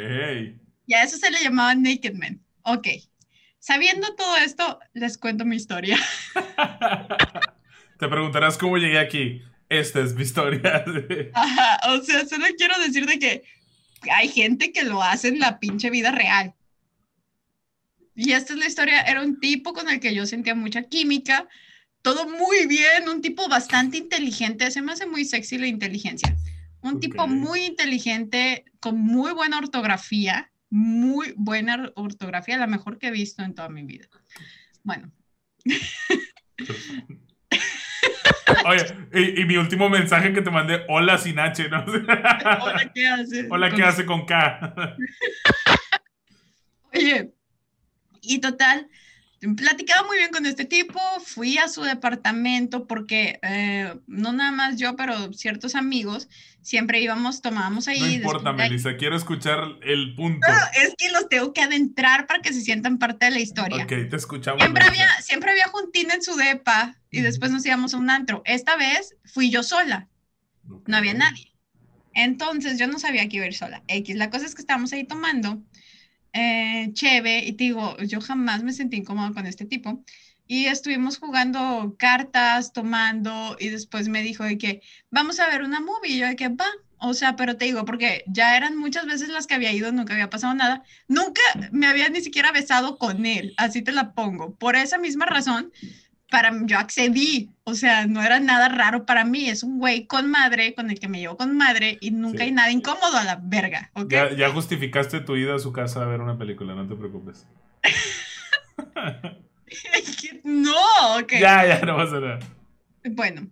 Y 0.85 0.93
a 0.93 1.03
eso 1.03 1.17
se 1.17 1.31
le 1.31 1.41
llamaba 1.41 1.73
Naked 1.75 2.15
Man. 2.15 2.41
Ok. 2.63 2.87
Sabiendo 3.59 4.13
todo 4.15 4.37
esto, 4.37 4.79
les 4.93 5.17
cuento 5.17 5.45
mi 5.45 5.55
historia. 5.55 5.97
Te 7.99 8.07
preguntarás 8.07 8.57
cómo 8.57 8.77
llegué 8.77 8.99
aquí. 8.99 9.41
Esta 9.69 10.01
es 10.01 10.13
mi 10.15 10.23
historia. 10.23 10.83
Ajá, 11.33 11.79
o 11.91 12.01
sea, 12.01 12.25
solo 12.25 12.45
quiero 12.57 12.77
decir 12.79 13.05
de 13.05 13.19
que 13.19 13.43
hay 14.11 14.29
gente 14.29 14.73
que 14.73 14.83
lo 14.83 15.01
hace 15.01 15.29
en 15.29 15.39
la 15.39 15.59
pinche 15.59 15.89
vida 15.89 16.11
real. 16.11 16.55
Y 18.15 18.33
esta 18.33 18.53
es 18.53 18.59
la 18.59 18.65
historia. 18.65 19.01
Era 19.01 19.21
un 19.21 19.39
tipo 19.39 19.73
con 19.73 19.89
el 19.89 19.99
que 19.99 20.13
yo 20.13 20.25
sentía 20.25 20.55
mucha 20.55 20.83
química 20.83 21.47
todo 22.01 22.29
muy 22.29 22.67
bien, 22.67 23.09
un 23.09 23.21
tipo 23.21 23.47
bastante 23.47 23.97
inteligente, 23.97 24.71
se 24.71 24.81
me 24.81 24.93
hace 24.93 25.05
muy 25.05 25.25
sexy 25.25 25.57
la 25.57 25.67
inteligencia. 25.67 26.35
Un 26.81 26.99
tipo 26.99 27.27
muy 27.27 27.65
inteligente, 27.65 28.65
con 28.79 28.97
muy 28.97 29.33
buena 29.33 29.57
ortografía, 29.57 30.51
muy 30.69 31.33
buena 31.35 31.91
ortografía, 31.95 32.57
la 32.57 32.67
mejor 32.67 32.97
que 32.99 33.07
he 33.07 33.11
visto 33.11 33.43
en 33.43 33.53
toda 33.53 33.69
mi 33.69 33.83
vida. 33.83 34.07
Bueno. 34.83 35.11
Oye, 38.65 38.83
y, 39.37 39.45
mi 39.45 39.57
último 39.57 39.89
mensaje 39.89 40.33
que 40.33 40.41
te 40.41 40.49
mandé, 40.49 40.83
hola 40.87 41.17
sin 41.17 41.39
H, 41.39 41.69
¿no? 41.69 41.83
hola, 42.61 42.91
¿qué 42.93 43.07
hace? 43.07 43.47
Hola, 43.49 43.71
¿qué 43.71 43.83
hace 43.83 44.05
con 44.05 44.25
K? 44.25 44.75
Oye, 46.93 47.31
y 48.21 48.39
total, 48.39 48.87
platicaba 49.55 50.05
muy 50.05 50.17
bien 50.17 50.31
con 50.31 50.45
este 50.45 50.65
tipo, 50.65 50.99
fui 51.23 51.57
a 51.57 51.67
su 51.67 51.81
departamento 51.83 52.87
porque 52.87 53.39
eh, 53.41 53.93
no 54.07 54.33
nada 54.33 54.51
más 54.51 54.77
yo, 54.77 54.95
pero 54.95 55.31
ciertos 55.33 55.75
amigos 55.75 56.27
siempre 56.61 57.01
íbamos, 57.01 57.41
tomábamos 57.41 57.87
ahí. 57.87 57.99
No 57.99 58.07
importa, 58.07 58.53
Melissa, 58.53 58.97
quiero 58.97 59.15
escuchar 59.15 59.59
el 59.81 60.13
punto. 60.15 60.47
es 60.83 60.93
que 60.97 61.09
los 61.11 61.29
tengo 61.29 61.53
que 61.53 61.61
adentrar 61.61 62.27
para 62.27 62.41
que 62.41 62.53
se 62.53 62.61
sientan 62.61 62.99
parte 62.99 63.25
de 63.25 63.31
la 63.31 63.39
historia. 63.39 63.83
Ok, 63.83 64.09
te 64.09 64.15
escuchamos. 64.15 64.61
Siempre 64.61 64.83
había, 64.83 65.09
siempre 65.21 65.51
había 65.51 65.67
juntín 65.67 66.11
en 66.11 66.21
su 66.21 66.35
depa 66.35 66.95
y 67.09 67.21
después 67.21 67.51
nos 67.51 67.65
íbamos 67.65 67.93
a 67.93 67.97
un 67.97 68.09
antro. 68.09 68.41
Esta 68.45 68.75
vez 68.75 69.15
fui 69.25 69.49
yo 69.49 69.63
sola, 69.63 70.09
no 70.85 70.97
había 70.97 71.13
nadie. 71.13 71.53
Entonces 72.13 72.77
yo 72.77 72.87
no 72.87 72.99
sabía 72.99 73.27
que 73.29 73.37
iba 73.37 73.45
a 73.45 73.47
ir 73.47 73.55
sola. 73.55 73.83
X, 73.87 74.15
la 74.15 74.29
cosa 74.29 74.45
es 74.45 74.55
que 74.55 74.61
estábamos 74.61 74.91
ahí 74.91 75.05
tomando 75.05 75.61
eh, 76.33 76.89
chévere, 76.93 77.45
y 77.45 77.53
te 77.53 77.65
digo, 77.65 77.97
yo 77.99 78.21
jamás 78.21 78.63
me 78.63 78.73
sentí 78.73 78.97
incómoda 78.97 79.33
con 79.33 79.45
este 79.45 79.65
tipo. 79.65 80.03
Y 80.47 80.65
estuvimos 80.65 81.19
jugando 81.19 81.95
cartas, 81.99 82.73
tomando, 82.73 83.55
y 83.59 83.69
después 83.69 84.07
me 84.09 84.23
dijo 84.23 84.43
de 84.43 84.57
que 84.57 84.81
vamos 85.11 85.39
a 85.39 85.47
ver 85.47 85.61
una 85.61 85.79
movie. 85.79 86.13
Y 86.15 86.17
yo 86.19 86.27
de 86.27 86.35
que 86.35 86.49
va, 86.49 86.65
o 86.97 87.13
sea, 87.13 87.35
pero 87.35 87.55
te 87.55 87.65
digo, 87.65 87.85
porque 87.85 88.23
ya 88.27 88.57
eran 88.57 88.75
muchas 88.77 89.05
veces 89.05 89.29
las 89.29 89.47
que 89.47 89.53
había 89.53 89.71
ido, 89.71 89.91
nunca 89.91 90.13
había 90.13 90.29
pasado 90.29 90.53
nada. 90.55 90.83
Nunca 91.07 91.41
me 91.71 91.87
había 91.87 92.09
ni 92.09 92.21
siquiera 92.21 92.51
besado 92.51 92.97
con 92.97 93.25
él, 93.25 93.53
así 93.57 93.81
te 93.81 93.91
la 93.91 94.13
pongo. 94.13 94.55
Por 94.55 94.75
esa 94.75 94.97
misma 94.97 95.25
razón, 95.27 95.71
para 96.29 96.51
yo 96.65 96.77
accedí, 96.77 97.49
o 97.63 97.73
sea, 97.73 98.05
no 98.05 98.21
era 98.21 98.39
nada 98.39 98.69
raro 98.69 99.05
para 99.05 99.25
mí, 99.25 99.49
es 99.49 99.63
un 99.63 99.79
güey 99.79 100.05
con 100.05 100.29
madre, 100.29 100.75
con 100.75 100.89
el 100.89 100.99
que 100.99 101.07
me 101.07 101.19
llevo 101.19 101.37
con 101.37 101.57
madre 101.57 101.97
y 102.01 102.11
nunca 102.11 102.43
hay 102.43 102.51
nada 102.51 102.71
incómodo 102.71 103.17
a 103.17 103.23
la 103.23 103.39
verga, 103.41 103.89
¿ok? 103.93 104.13
Ya, 104.37 104.51
justificaste 104.51 105.21
tu 105.21 105.35
ida 105.35 105.55
a 105.55 105.59
su 105.59 105.73
casa 105.73 106.03
a 106.03 106.05
ver 106.05 106.21
una 106.21 106.37
película, 106.37 106.75
no 106.75 106.87
te 106.87 106.95
preocupes. 106.95 107.47
no, 110.43 111.17
ok. 111.19 111.33
Ya, 111.39 111.65
ya, 111.65 111.81
no 111.81 111.97
pasa 111.97 112.19
nada. 112.19 112.39
Bueno, 113.03 113.47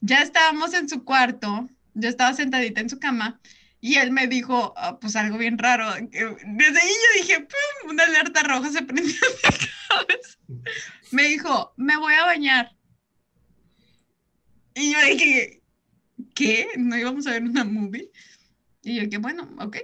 ya 0.00 0.22
estábamos 0.22 0.74
en 0.74 0.88
su 0.88 1.04
cuarto, 1.04 1.68
yo 1.94 2.08
estaba 2.08 2.34
sentadita 2.34 2.80
en 2.80 2.90
su 2.90 2.98
cama 2.98 3.40
y 3.80 3.96
él 3.96 4.10
me 4.10 4.26
dijo, 4.26 4.74
ah, 4.76 4.98
pues 4.98 5.14
algo 5.14 5.38
bien 5.38 5.58
raro. 5.58 5.94
Desde 5.94 6.80
ahí 6.80 6.88
yo 6.88 7.22
dije, 7.22 7.40
¡pum! 7.40 7.90
Una 7.90 8.02
alerta 8.02 8.42
roja 8.42 8.70
se 8.70 8.82
prendió 8.82 9.14
en 9.14 9.20
mi 9.36 9.40
cabeza. 9.88 10.38
Me 11.10 11.24
dijo, 11.24 11.72
me 11.76 11.96
voy 11.96 12.14
a 12.14 12.24
bañar. 12.24 12.76
Y 14.74 14.92
yo 14.92 15.00
dije, 15.00 15.62
¿qué? 16.34 16.68
¿No 16.76 16.96
íbamos 16.96 17.26
a 17.26 17.32
ver 17.32 17.42
una 17.42 17.64
movie? 17.64 18.10
Y 18.82 18.96
yo 18.96 19.02
dije, 19.02 19.18
bueno, 19.18 19.48
ok. 19.58 19.78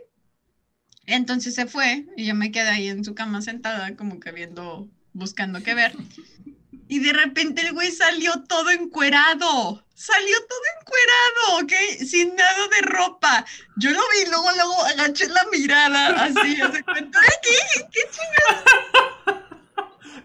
Entonces 1.07 1.55
se 1.55 1.67
fue 1.67 2.07
y 2.17 2.27
yo 2.27 2.35
me 2.35 2.53
quedé 2.53 2.69
ahí 2.69 2.89
en 2.89 3.05
su 3.05 3.15
cama 3.15 3.43
sentada, 3.43 3.97
como 3.97 4.21
que 4.21 4.33
viendo, 4.33 4.89
buscando 5.13 5.63
qué 5.63 5.75
ver. 5.75 5.95
Y 6.89 6.99
de 6.99 7.13
repente 7.13 7.63
el 7.63 7.73
güey 7.73 7.91
salió 7.91 8.45
todo 8.45 8.71
encuerado. 8.71 9.85
Salió 9.95 10.37
todo 10.47 10.61
encuerado, 10.81 11.65
¿ok? 11.65 12.05
Sin 12.05 12.35
nada 12.35 12.69
de 12.69 12.83
ropa. 12.83 13.45
Yo 13.77 13.91
lo 13.91 14.01
vi, 14.01 14.31
luego, 14.31 14.51
luego 14.53 14.85
agaché 14.85 15.29
la 15.29 15.45
mirada, 15.51 16.25
así, 16.25 16.61
hace 16.61 16.83
cuenta. 16.83 17.19
¿Qué? 17.43 17.89
¿Qué 17.91 18.01
chingada? 18.11 19.49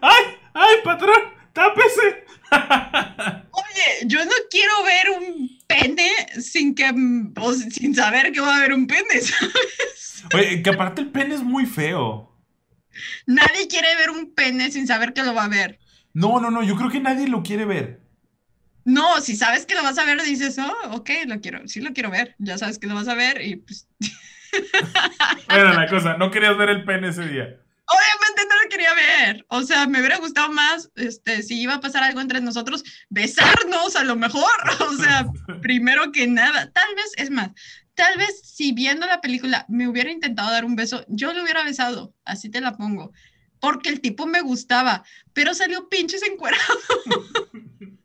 ¡Ay! 0.02 0.37
¡Ay, 0.60 0.76
patrón! 0.82 1.20
¡Tápese! 1.52 2.24
Oye, 2.50 4.06
yo 4.06 4.24
no 4.24 4.32
quiero 4.50 4.72
ver 4.82 5.10
un 5.10 5.48
pene 5.68 6.10
sin 6.40 6.74
que, 6.74 6.92
o 7.40 7.52
sin 7.52 7.94
saber 7.94 8.32
que 8.32 8.40
va 8.40 8.54
a 8.54 8.56
haber 8.56 8.72
un 8.72 8.88
pene, 8.88 9.20
¿sabes? 9.20 10.24
Oye, 10.34 10.60
que 10.60 10.70
aparte 10.70 11.02
el 11.02 11.10
pene 11.10 11.36
es 11.36 11.42
muy 11.42 11.64
feo. 11.64 12.36
Nadie 13.26 13.68
quiere 13.68 13.94
ver 13.96 14.10
un 14.10 14.34
pene 14.34 14.72
sin 14.72 14.88
saber 14.88 15.12
que 15.12 15.22
lo 15.22 15.32
va 15.32 15.44
a 15.44 15.48
ver. 15.48 15.78
No, 16.12 16.40
no, 16.40 16.50
no, 16.50 16.64
yo 16.64 16.74
creo 16.74 16.90
que 16.90 16.98
nadie 16.98 17.28
lo 17.28 17.44
quiere 17.44 17.64
ver. 17.64 18.00
No, 18.84 19.20
si 19.20 19.36
sabes 19.36 19.64
que 19.64 19.76
lo 19.76 19.84
vas 19.84 19.98
a 19.98 20.04
ver, 20.04 20.20
dices, 20.22 20.58
oh, 20.58 20.96
ok, 20.96 21.10
lo 21.26 21.40
quiero, 21.40 21.68
sí 21.68 21.80
lo 21.80 21.92
quiero 21.92 22.10
ver, 22.10 22.34
ya 22.38 22.58
sabes 22.58 22.80
que 22.80 22.88
lo 22.88 22.96
vas 22.96 23.06
a 23.06 23.14
ver 23.14 23.42
y 23.42 23.56
pues... 23.56 23.86
Era 25.48 25.74
la 25.74 25.86
cosa, 25.86 26.16
no 26.16 26.32
querías 26.32 26.56
ver 26.58 26.70
el 26.70 26.84
pene 26.84 27.10
ese 27.10 27.28
día. 27.28 27.60
Obviamente 27.90 28.42
no 28.48 28.62
lo 28.62 28.68
quería 28.68 28.94
ver. 28.94 29.46
O 29.48 29.62
sea, 29.62 29.86
me 29.86 30.00
hubiera 30.00 30.18
gustado 30.18 30.50
más, 30.50 30.90
este, 30.96 31.42
si 31.42 31.60
iba 31.60 31.74
a 31.74 31.80
pasar 31.80 32.02
algo 32.02 32.20
entre 32.20 32.40
nosotros, 32.40 32.84
besarnos 33.08 33.96
a 33.96 34.04
lo 34.04 34.16
mejor. 34.16 34.50
O 34.88 34.96
sea, 35.00 35.26
primero 35.60 36.12
que 36.12 36.26
nada. 36.26 36.70
Tal 36.72 36.94
vez, 36.94 37.12
es 37.16 37.30
más, 37.30 37.50
tal 37.94 38.16
vez 38.18 38.40
si 38.42 38.72
viendo 38.72 39.06
la 39.06 39.20
película 39.20 39.64
me 39.68 39.86
hubiera 39.86 40.10
intentado 40.10 40.50
dar 40.50 40.64
un 40.64 40.76
beso, 40.76 41.04
yo 41.08 41.32
le 41.32 41.42
hubiera 41.42 41.64
besado. 41.64 42.14
Así 42.24 42.50
te 42.50 42.60
la 42.60 42.76
pongo. 42.76 43.12
Porque 43.60 43.90
el 43.90 44.00
tipo 44.00 44.26
me 44.26 44.40
gustaba, 44.40 45.04
pero 45.32 45.54
salió 45.54 45.88
pinches 45.88 46.22
encuerado. 46.22 46.64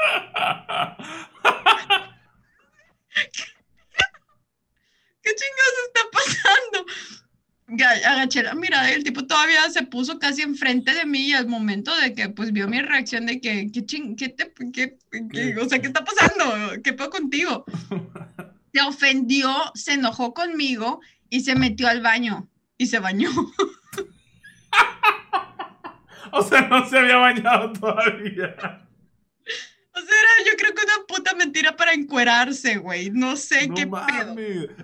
¿Qué 5.22 5.30
chingados 5.34 5.78
está 5.86 6.02
pasando? 6.12 6.86
Agaché 7.78 8.42
la 8.42 8.54
mirada 8.54 8.90
y 8.90 8.94
el 8.94 9.04
tipo 9.04 9.26
todavía 9.26 9.68
se 9.70 9.82
puso 9.82 10.18
casi 10.18 10.42
enfrente 10.42 10.92
de 10.92 11.06
mí 11.06 11.28
y 11.28 11.32
al 11.32 11.46
momento 11.46 11.94
de 11.96 12.14
que 12.14 12.28
pues 12.28 12.52
vio 12.52 12.68
mi 12.68 12.80
reacción 12.80 13.26
de 13.26 13.40
que, 13.40 13.70
¿qué, 13.72 13.86
ching, 13.86 14.16
qué, 14.16 14.28
te, 14.30 14.52
qué, 14.72 14.98
qué 15.32 15.56
o 15.56 15.68
sea, 15.68 15.80
¿qué 15.80 15.86
está 15.86 16.04
pasando? 16.04 16.80
¿Qué 16.82 16.92
puedo 16.92 17.10
contigo? 17.10 17.64
Se 18.72 18.80
ofendió, 18.82 19.52
se 19.74 19.94
enojó 19.94 20.32
conmigo 20.32 21.00
y 21.28 21.40
se 21.40 21.56
metió 21.56 21.88
al 21.88 22.00
baño 22.02 22.48
y 22.78 22.86
se 22.86 23.00
bañó. 23.00 23.28
o 26.32 26.42
sea, 26.44 26.68
no 26.68 26.88
se 26.88 26.96
había 26.96 27.16
bañado 27.16 27.72
todavía. 27.72 28.54
O 29.92 30.00
sea, 30.00 30.20
era 30.20 30.30
yo 30.46 30.56
creo 30.56 30.72
que 30.72 30.84
una 30.84 31.04
puta 31.08 31.34
mentira 31.34 31.76
para 31.76 31.94
encuerarse, 31.94 32.76
güey. 32.76 33.10
No 33.10 33.34
sé 33.34 33.68
qué 33.74 33.88
pedo. 33.88 34.36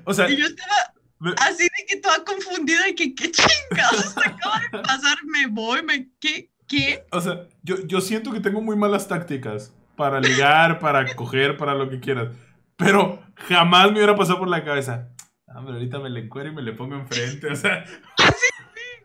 O 0.05 0.12
sea, 0.12 0.28
y 0.28 0.37
yo 0.37 0.47
estaba 0.47 0.93
Así 1.38 1.62
de 1.62 1.86
que 1.88 1.96
toda 2.00 2.24
confundida 2.24 2.88
y 2.88 2.94
que 2.94 3.14
qué 3.14 3.30
chingados 3.30 4.16
acaba 4.24 4.60
de 4.60 4.78
pasar, 4.80 5.16
me 5.24 5.46
voy, 5.46 5.82
me 5.82 6.10
qué 6.20 6.50
qué. 6.66 7.04
O 7.10 7.20
sea, 7.20 7.46
yo, 7.62 7.76
yo 7.86 8.00
siento 8.00 8.32
que 8.32 8.40
tengo 8.40 8.60
muy 8.60 8.76
malas 8.76 9.08
tácticas 9.08 9.74
para 9.96 10.20
ligar, 10.20 10.78
para 10.78 11.14
coger, 11.14 11.56
para 11.56 11.74
lo 11.74 11.88
que 11.88 12.00
quieras. 12.00 12.34
Pero 12.76 13.22
jamás 13.36 13.86
me 13.86 13.98
hubiera 13.98 14.16
pasado 14.16 14.38
por 14.38 14.48
la 14.48 14.64
cabeza. 14.64 15.08
Ah, 15.48 15.60
pero 15.64 15.74
ahorita 15.74 15.98
me 16.00 16.10
le 16.10 16.20
encuero 16.20 16.50
y 16.50 16.54
me 16.54 16.62
le 16.62 16.72
pongo 16.72 16.96
enfrente, 16.96 17.50
o 17.50 17.56
sea. 17.56 17.84
Así, 18.18 18.46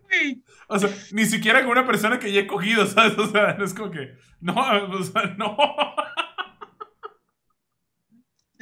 güey. 0.04 0.44
O 0.68 0.78
sea, 0.78 0.90
ni 1.12 1.26
siquiera 1.26 1.62
con 1.62 1.72
una 1.72 1.86
persona 1.86 2.20
que 2.20 2.32
ya 2.32 2.42
he 2.42 2.48
cogido, 2.48 2.86
¿sabes? 2.86 3.18
O 3.18 3.28
sea, 3.28 3.56
no 3.58 3.64
es 3.64 3.74
como 3.74 3.92
que. 3.92 4.16
No, 4.42 4.54
o 4.54 5.04
sea, 5.04 5.36
no 5.38 5.56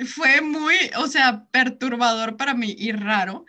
fue 0.05 0.41
muy, 0.41 0.75
o 0.97 1.07
sea, 1.07 1.45
perturbador 1.51 2.37
para 2.37 2.53
mí 2.53 2.75
y 2.77 2.91
raro. 2.91 3.45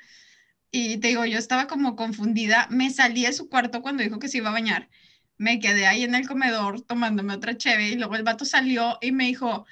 Y 0.71 0.99
te 0.99 1.09
digo, 1.09 1.25
yo 1.25 1.39
estaba 1.39 1.67
como 1.67 1.97
confundida. 1.97 2.67
Me 2.71 2.91
salí 2.91 3.25
de 3.25 3.33
su 3.33 3.49
cuarto 3.49 3.83
cuando 3.83 4.03
dijo 4.03 4.19
que 4.19 4.29
se 4.29 4.39
iba 4.39 4.51
a 4.51 4.53
bañar. 4.53 4.89
Me 5.37 5.59
quedé 5.59 5.87
ahí 5.87 6.05
en 6.05 6.15
el 6.15 6.29
comedor 6.29 6.83
tomándome 6.83 7.35
otra 7.35 7.57
cheve 7.57 7.89
y 7.89 7.97
luego 7.97 8.17
el 8.17 8.23
vato 8.23 8.45
salió 8.45 8.99
y 9.01 9.13
me 9.13 9.25
dijo, 9.25 9.67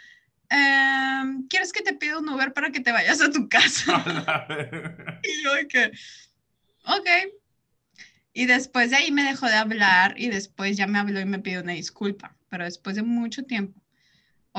em, 0.51 1.47
¿quieres 1.49 1.73
que 1.73 1.83
te 1.83 1.95
pida 1.95 2.19
un 2.19 2.29
Uber 2.29 2.53
para 2.53 2.71
que 2.71 2.81
te 2.81 2.93
vayas 2.93 3.21
a 3.21 3.31
tu 3.31 3.49
casa? 3.49 4.03
y 5.23 5.45
yo 5.45 5.69
que, 5.69 5.93
ok. 6.85 7.09
Y 8.33 8.47
después 8.47 8.91
de 8.91 8.97
ahí 8.97 9.11
me 9.13 9.25
dejó 9.25 9.47
de 9.47 9.57
hablar 9.57 10.15
y 10.17 10.29
después 10.29 10.77
ya 10.77 10.87
me 10.87 10.99
habló 10.99 11.21
y 11.21 11.25
me 11.25 11.41
pidió 11.41 11.61
una 11.61 11.73
disculpa, 11.73 12.37
pero 12.49 12.65
después 12.65 12.97
de 12.97 13.03
mucho 13.03 13.45
tiempo. 13.45 13.81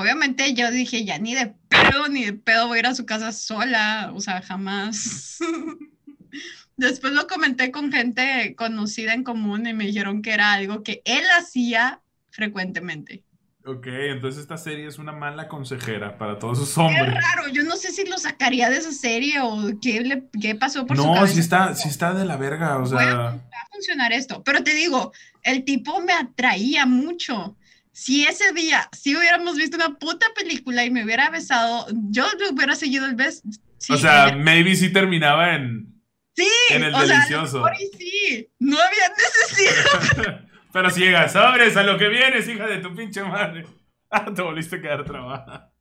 Obviamente 0.00 0.54
yo 0.54 0.70
dije, 0.70 1.04
ya 1.04 1.18
ni 1.18 1.34
de 1.34 1.54
pedo, 1.68 2.08
ni 2.08 2.24
de 2.24 2.32
pedo 2.32 2.68
voy 2.68 2.78
a 2.78 2.80
ir 2.80 2.86
a 2.86 2.94
su 2.94 3.04
casa 3.04 3.32
sola, 3.32 4.12
o 4.14 4.20
sea, 4.20 4.40
jamás. 4.40 5.38
Después 6.78 7.12
lo 7.12 7.26
comenté 7.26 7.70
con 7.70 7.92
gente 7.92 8.54
conocida 8.56 9.12
en 9.12 9.24
común 9.24 9.66
y 9.66 9.74
me 9.74 9.84
dijeron 9.84 10.22
que 10.22 10.32
era 10.32 10.54
algo 10.54 10.82
que 10.82 11.02
él 11.04 11.24
hacía 11.38 12.00
frecuentemente. 12.30 13.24
Ok, 13.66 13.86
entonces 13.88 14.40
esta 14.40 14.56
serie 14.56 14.86
es 14.86 14.98
una 14.98 15.12
mala 15.12 15.46
consejera 15.46 16.16
para 16.16 16.38
todos 16.38 16.58
esos 16.58 16.78
hombres. 16.78 17.04
Qué 17.04 17.10
raro, 17.10 17.48
yo 17.52 17.62
no 17.64 17.76
sé 17.76 17.92
si 17.92 18.06
lo 18.06 18.16
sacaría 18.16 18.70
de 18.70 18.78
esa 18.78 18.92
serie 18.92 19.40
o 19.42 19.78
qué, 19.82 20.00
le, 20.00 20.24
qué 20.40 20.54
pasó 20.54 20.86
por 20.86 20.96
su 20.96 21.02
cabeza. 21.02 21.20
No, 21.20 21.26
si 21.26 21.40
está, 21.40 21.74
si 21.74 21.88
está 21.90 22.14
de 22.14 22.24
la 22.24 22.38
verga, 22.38 22.78
o 22.78 22.86
sea... 22.86 22.96
Va 22.96 23.28
a 23.34 23.68
funcionar 23.70 24.14
esto, 24.14 24.42
pero 24.42 24.64
te 24.64 24.72
digo, 24.72 25.12
el 25.42 25.64
tipo 25.64 26.00
me 26.00 26.14
atraía 26.14 26.86
mucho 26.86 27.58
si 27.92 28.24
ese 28.24 28.52
día, 28.52 28.88
si 28.92 29.16
hubiéramos 29.16 29.56
visto 29.56 29.76
una 29.76 29.98
puta 29.98 30.26
película 30.34 30.84
y 30.84 30.90
me 30.90 31.04
hubiera 31.04 31.30
besado, 31.30 31.86
yo 32.10 32.26
le 32.38 32.50
hubiera 32.50 32.74
seguido 32.74 33.06
el 33.06 33.14
beso. 33.14 33.42
o 33.90 33.96
sea, 33.96 34.34
maybe 34.36 34.74
sí 34.76 34.92
terminaba 34.92 35.54
en. 35.54 36.02
Sí, 36.36 36.48
en 36.70 36.84
el 36.84 36.92
delicioso. 36.92 37.64
sí, 37.98 38.48
no 38.58 38.78
había 38.78 39.08
necesidad. 39.08 40.40
Pero 40.72 40.90
si 40.90 41.00
llegas, 41.00 41.32
sobres 41.32 41.76
a 41.76 41.82
lo 41.82 41.98
que 41.98 42.08
vienes, 42.08 42.48
hija 42.48 42.66
de 42.66 42.78
tu 42.78 42.94
pinche 42.94 43.22
madre. 43.22 43.66
Ah, 44.12 44.26
te 44.34 44.42
volviste 44.42 44.74
a 44.74 44.80
quedar 44.80 45.04
trabada. 45.04 45.72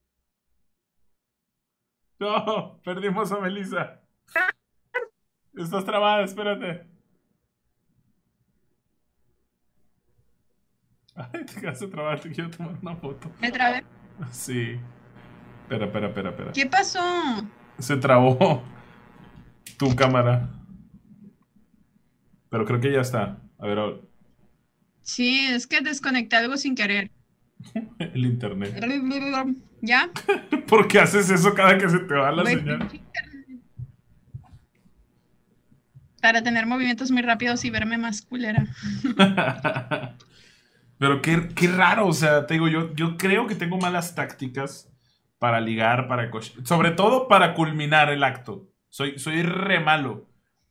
No, 2.20 2.80
perdimos 2.84 3.32
a 3.32 3.40
Melissa. 3.40 4.02
Estás 5.58 5.84
trabada, 5.84 6.26
espérate. 6.26 6.86
Ay, 11.20 11.46
te 11.46 11.60
quedaste 11.60 11.88
trabado, 11.88 12.22
te 12.22 12.32
quiero 12.32 12.50
tomar 12.50 12.76
una 12.82 12.96
foto. 12.96 13.30
¿Me 13.42 13.52
trabé? 13.52 13.84
Sí. 14.32 14.80
Espera, 15.64 15.86
espera, 15.86 16.08
espera, 16.08 16.30
espera. 16.30 16.52
¿Qué 16.54 16.66
pasó? 16.66 17.02
Se 17.78 17.98
trabó 17.98 18.64
tu 19.78 19.94
cámara. 19.96 20.50
Pero 22.50 22.66
creo 22.66 22.80
que 22.80 22.94
ya 22.94 23.02
está. 23.02 23.38
A 23.58 23.68
ver, 23.68 23.80
ahora. 23.80 23.98
Sí, 25.02 25.48
es 25.48 25.68
que 25.68 25.82
desconecté 25.82 26.38
algo 26.38 26.56
sin 26.56 26.76
querer. 26.76 27.12
El 28.00 28.26
internet. 28.26 28.82
¿Ya? 29.82 30.10
¿Por 30.68 30.88
qué 30.88 31.00
haces 31.00 31.30
eso 31.30 31.54
cada 31.54 31.78
que 31.78 31.90
se 31.90 32.00
te 32.00 32.14
va 32.14 32.32
la 32.32 32.46
señal? 32.46 32.88
Para 36.22 36.44
tener 36.44 36.66
movimientos 36.66 37.12
muy 37.12 37.22
rápidos 37.22 37.64
y 37.66 37.70
verme 37.70 37.98
más 37.98 38.22
culera. 38.22 38.66
Pero 41.00 41.22
qué, 41.22 41.48
qué, 41.56 41.68
raro, 41.70 42.08
o 42.08 42.14
sea, 42.14 42.46
te 42.46 42.56
digo, 42.56 42.68
yo, 42.68 42.94
yo 42.94 43.18
creo 43.18 43.48
que 43.48 43.56
tengo 43.56 43.78
malas 43.78 44.16
tácticas 44.16 44.94
para 45.40 45.62
ligar, 45.62 46.08
para 46.10 46.30
sobre 46.64 46.92
todo 46.92 47.28
para 47.30 47.54
culminar 47.54 48.10
el 48.10 48.24
acto. 48.24 48.68
Soy, 48.90 49.18
soy 49.18 49.42
re 49.42 49.80
malo. 49.80 50.28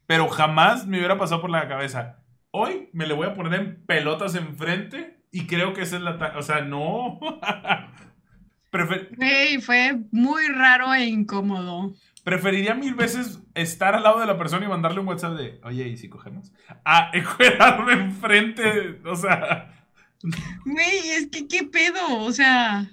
Pero 0.06 0.28
jamás 0.28 0.86
me 0.86 0.98
hubiera 0.98 1.18
pasado 1.18 1.40
por 1.40 1.50
la 1.50 1.66
cabeza. 1.66 2.22
Hoy 2.50 2.90
me 2.92 3.06
le 3.06 3.14
voy 3.14 3.26
a 3.26 3.34
poner 3.34 3.60
en 3.60 3.86
pelotas 3.86 4.34
enfrente 4.34 5.22
y 5.32 5.46
creo 5.46 5.72
que 5.72 5.82
esa 5.82 5.96
es 5.96 6.02
la... 6.02 6.34
O 6.36 6.42
sea, 6.42 6.60
no. 6.60 7.18
Prefer 8.70 9.10
fue 9.62 9.98
muy 10.12 10.46
raro 10.48 10.92
e 10.92 11.06
incómodo. 11.06 11.94
Preferiría 12.22 12.74
mil 12.74 12.94
veces 12.94 13.42
estar 13.54 13.94
al 13.94 14.02
lado 14.02 14.20
de 14.20 14.26
la 14.26 14.36
persona 14.36 14.66
y 14.66 14.68
mandarle 14.68 15.00
un 15.00 15.08
WhatsApp 15.08 15.38
de, 15.38 15.60
oye, 15.64 15.88
¿y 15.88 15.96
si 15.96 16.10
cogemos? 16.10 16.52
A 16.84 17.10
encuadrarme 17.14 17.92
enfrente, 17.94 19.00
o 19.06 19.16
sea, 19.16 19.77
Güey, 20.22 21.10
es 21.10 21.28
que 21.28 21.46
qué 21.46 21.64
pedo, 21.64 22.24
o 22.24 22.32
sea, 22.32 22.90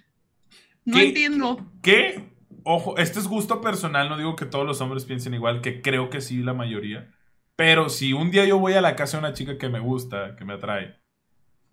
no 0.84 1.00
entiendo. 1.00 1.72
¿Qué? 1.82 2.30
Ojo, 2.64 2.98
este 2.98 3.20
es 3.20 3.28
gusto 3.28 3.62
personal, 3.62 4.10
no 4.10 4.18
digo 4.18 4.36
que 4.36 4.46
todos 4.46 4.66
los 4.66 4.82
hombres 4.82 5.06
piensen 5.06 5.34
igual, 5.34 5.62
que 5.62 5.82
creo 5.82 6.10
que 6.10 6.22
sí 6.22 6.42
la 6.42 6.54
mayoría. 6.54 7.12
Pero 7.56 7.90
si 7.90 8.14
un 8.14 8.32
día 8.32 8.46
yo 8.46 8.60
voy 8.60 8.74
a 8.74 8.82
la 8.82 8.96
casa 8.96 9.18
de 9.18 9.26
una 9.26 9.34
chica 9.34 9.58
que 9.58 9.70
me 9.70 9.80
gusta, 9.80 10.36
que 10.36 10.46
me 10.46 10.54
atrae, 10.54 11.00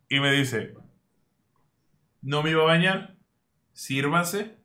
y 0.09 0.21
me 0.21 0.33
dice, 0.33 0.75
no 2.21 2.43
me 2.43 2.51
iba 2.51 2.63
a 2.63 2.67
bañar, 2.67 3.17
sírvase, 3.73 4.59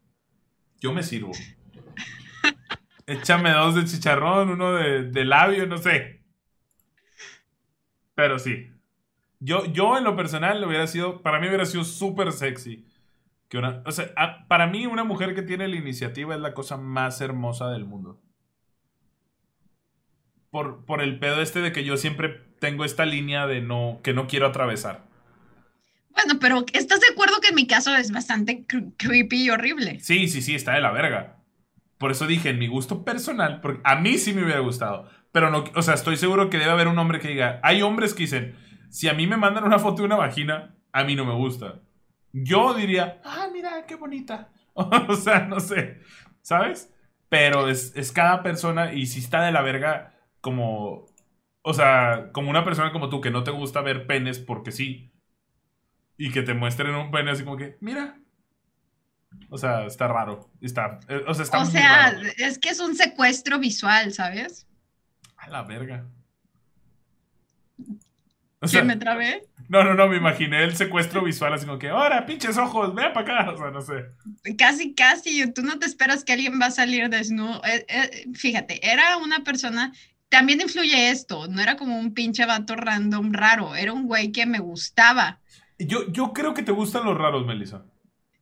yo 0.79 0.93
me 0.93 1.03
sirvo. 1.03 1.31
Échame 3.07 3.51
dos 3.51 3.75
de 3.75 3.85
chicharrón, 3.85 4.49
uno 4.49 4.73
de, 4.73 5.03
de 5.03 5.25
labio, 5.25 5.65
no 5.65 5.77
sé. 5.77 6.23
Pero 8.15 8.37
sí, 8.39 8.69
yo, 9.39 9.65
yo 9.65 9.97
en 9.97 10.03
lo 10.03 10.15
personal 10.15 10.63
hubiera 10.63 10.87
sido, 10.87 11.21
para 11.21 11.39
mí 11.39 11.47
hubiera 11.47 11.65
sido 11.65 11.83
súper 11.83 12.31
sexy. 12.31 12.85
Que 13.49 13.57
una, 13.57 13.81
o 13.85 13.91
sea, 13.91 14.13
para 14.47 14.67
mí 14.67 14.85
una 14.87 15.03
mujer 15.03 15.33
que 15.33 15.41
tiene 15.41 15.67
la 15.67 15.75
iniciativa 15.75 16.35
es 16.35 16.41
la 16.41 16.53
cosa 16.53 16.77
más 16.77 17.21
hermosa 17.21 17.69
del 17.69 17.85
mundo. 17.85 18.19
Por, 20.49 20.85
por 20.85 21.01
el 21.01 21.19
pedo 21.19 21.41
este 21.41 21.61
de 21.61 21.71
que 21.71 21.83
yo 21.83 21.97
siempre 21.97 22.29
tengo 22.59 22.83
esta 22.83 23.05
línea 23.05 23.47
de 23.47 23.61
no, 23.61 23.99
que 24.03 24.13
no 24.13 24.27
quiero 24.27 24.47
atravesar. 24.47 25.05
Bueno, 26.11 26.39
pero 26.39 26.65
¿estás 26.73 26.99
de 26.99 27.07
acuerdo 27.11 27.39
que 27.41 27.49
en 27.49 27.55
mi 27.55 27.67
caso 27.67 27.95
es 27.95 28.11
bastante 28.11 28.65
creepy 28.97 29.43
y 29.43 29.49
horrible? 29.51 29.99
Sí, 29.99 30.27
sí, 30.27 30.41
sí, 30.41 30.55
está 30.55 30.73
de 30.73 30.81
la 30.81 30.91
verga. 30.91 31.37
Por 31.99 32.11
eso 32.11 32.27
dije, 32.27 32.49
en 32.49 32.59
mi 32.59 32.67
gusto 32.67 33.03
personal, 33.03 33.61
porque 33.61 33.81
a 33.83 33.95
mí 33.95 34.17
sí 34.17 34.33
me 34.33 34.43
hubiera 34.43 34.59
gustado. 34.59 35.09
Pero 35.31 35.51
no, 35.51 35.63
o 35.75 35.81
sea, 35.81 35.93
estoy 35.93 36.17
seguro 36.17 36.49
que 36.49 36.57
debe 36.57 36.71
haber 36.71 36.87
un 36.87 36.97
hombre 36.97 37.19
que 37.19 37.27
diga, 37.27 37.59
hay 37.63 37.81
hombres 37.83 38.13
que 38.13 38.23
dicen, 38.23 38.55
si 38.89 39.07
a 39.07 39.13
mí 39.13 39.27
me 39.27 39.37
mandan 39.37 39.63
una 39.63 39.79
foto 39.79 39.97
de 39.97 40.05
una 40.05 40.15
vagina, 40.15 40.75
a 40.91 41.03
mí 41.03 41.15
no 41.15 41.25
me 41.25 41.33
gusta. 41.33 41.81
Yo 42.33 42.73
diría, 42.73 43.21
ah, 43.23 43.47
mira, 43.51 43.85
qué 43.85 43.95
bonita. 43.95 44.49
o 44.73 45.15
sea, 45.15 45.45
no 45.45 45.59
sé, 45.59 46.01
¿sabes? 46.41 46.93
Pero 47.29 47.67
es, 47.69 48.11
cada 48.13 48.43
persona 48.43 48.93
y 48.93 49.05
si 49.05 49.19
está 49.19 49.43
de 49.43 49.51
la 49.51 49.61
verga 49.61 50.13
como... 50.41 51.05
O 51.61 51.73
sea, 51.73 52.29
como 52.31 52.49
una 52.49 52.63
persona 52.63 52.93
como 52.93 53.09
tú 53.09 53.19
que 53.19 53.31
no 53.31 53.43
te 53.43 53.51
gusta 53.51 53.81
ver 53.81 54.07
penes 54.07 54.39
porque 54.39 54.71
sí. 54.71 55.11
Y 56.17 56.31
que 56.31 56.41
te 56.41 56.53
muestren 56.53 56.95
un 56.95 57.11
pene 57.11 57.31
así 57.31 57.43
como 57.43 57.57
que, 57.57 57.77
mira. 57.81 58.17
O 59.49 59.57
sea, 59.57 59.85
está 59.85 60.07
raro. 60.07 60.49
Está, 60.61 60.99
eh, 61.09 61.25
o 61.27 61.33
sea, 61.33 61.43
está 61.43 61.59
o 61.59 61.65
sea 61.65 62.15
es 62.37 62.57
que 62.57 62.69
es 62.69 62.79
un 62.79 62.95
secuestro 62.95 63.59
visual, 63.59 64.13
¿sabes? 64.13 64.65
A 65.35 65.49
la 65.49 65.63
verga. 65.63 66.07
O 68.59 68.67
sea, 68.67 68.83
me 68.83 68.95
trabé? 68.95 69.43
No, 69.69 69.83
no, 69.83 69.93
no, 69.93 70.07
me 70.07 70.17
imaginé 70.17 70.63
el 70.63 70.75
secuestro 70.75 71.23
visual 71.23 71.53
así 71.53 71.65
como 71.65 71.77
que, 71.77 71.89
ahora, 71.89 72.25
pinches 72.25 72.57
ojos, 72.57 72.95
ven 72.95 73.13
para 73.13 73.43
acá, 73.43 73.51
o 73.51 73.57
sea, 73.57 73.69
no 73.69 73.81
sé. 73.81 74.05
Casi, 74.57 74.95
casi, 74.95 75.51
tú 75.51 75.61
no 75.61 75.77
te 75.77 75.85
esperas 75.85 76.23
que 76.23 76.33
alguien 76.33 76.59
va 76.59 76.67
a 76.67 76.71
salir 76.71 77.09
desnudo. 77.09 77.61
Eh, 77.65 77.85
eh, 77.87 78.25
fíjate, 78.33 78.79
era 78.89 79.17
una 79.17 79.43
persona, 79.43 79.93
también 80.29 80.61
influye 80.61 81.09
esto, 81.09 81.47
no 81.47 81.61
era 81.61 81.75
como 81.75 81.99
un 81.99 82.13
pinche 82.13 82.45
vato 82.45 82.75
random 82.75 83.33
raro, 83.33 83.75
era 83.75 83.93
un 83.93 84.07
güey 84.07 84.31
que 84.31 84.45
me 84.45 84.59
gustaba. 84.59 85.39
Yo, 85.77 86.11
yo 86.11 86.33
creo 86.33 86.53
que 86.53 86.63
te 86.63 86.71
gustan 86.71 87.05
los 87.05 87.17
raros, 87.17 87.45
Melissa. 87.45 87.85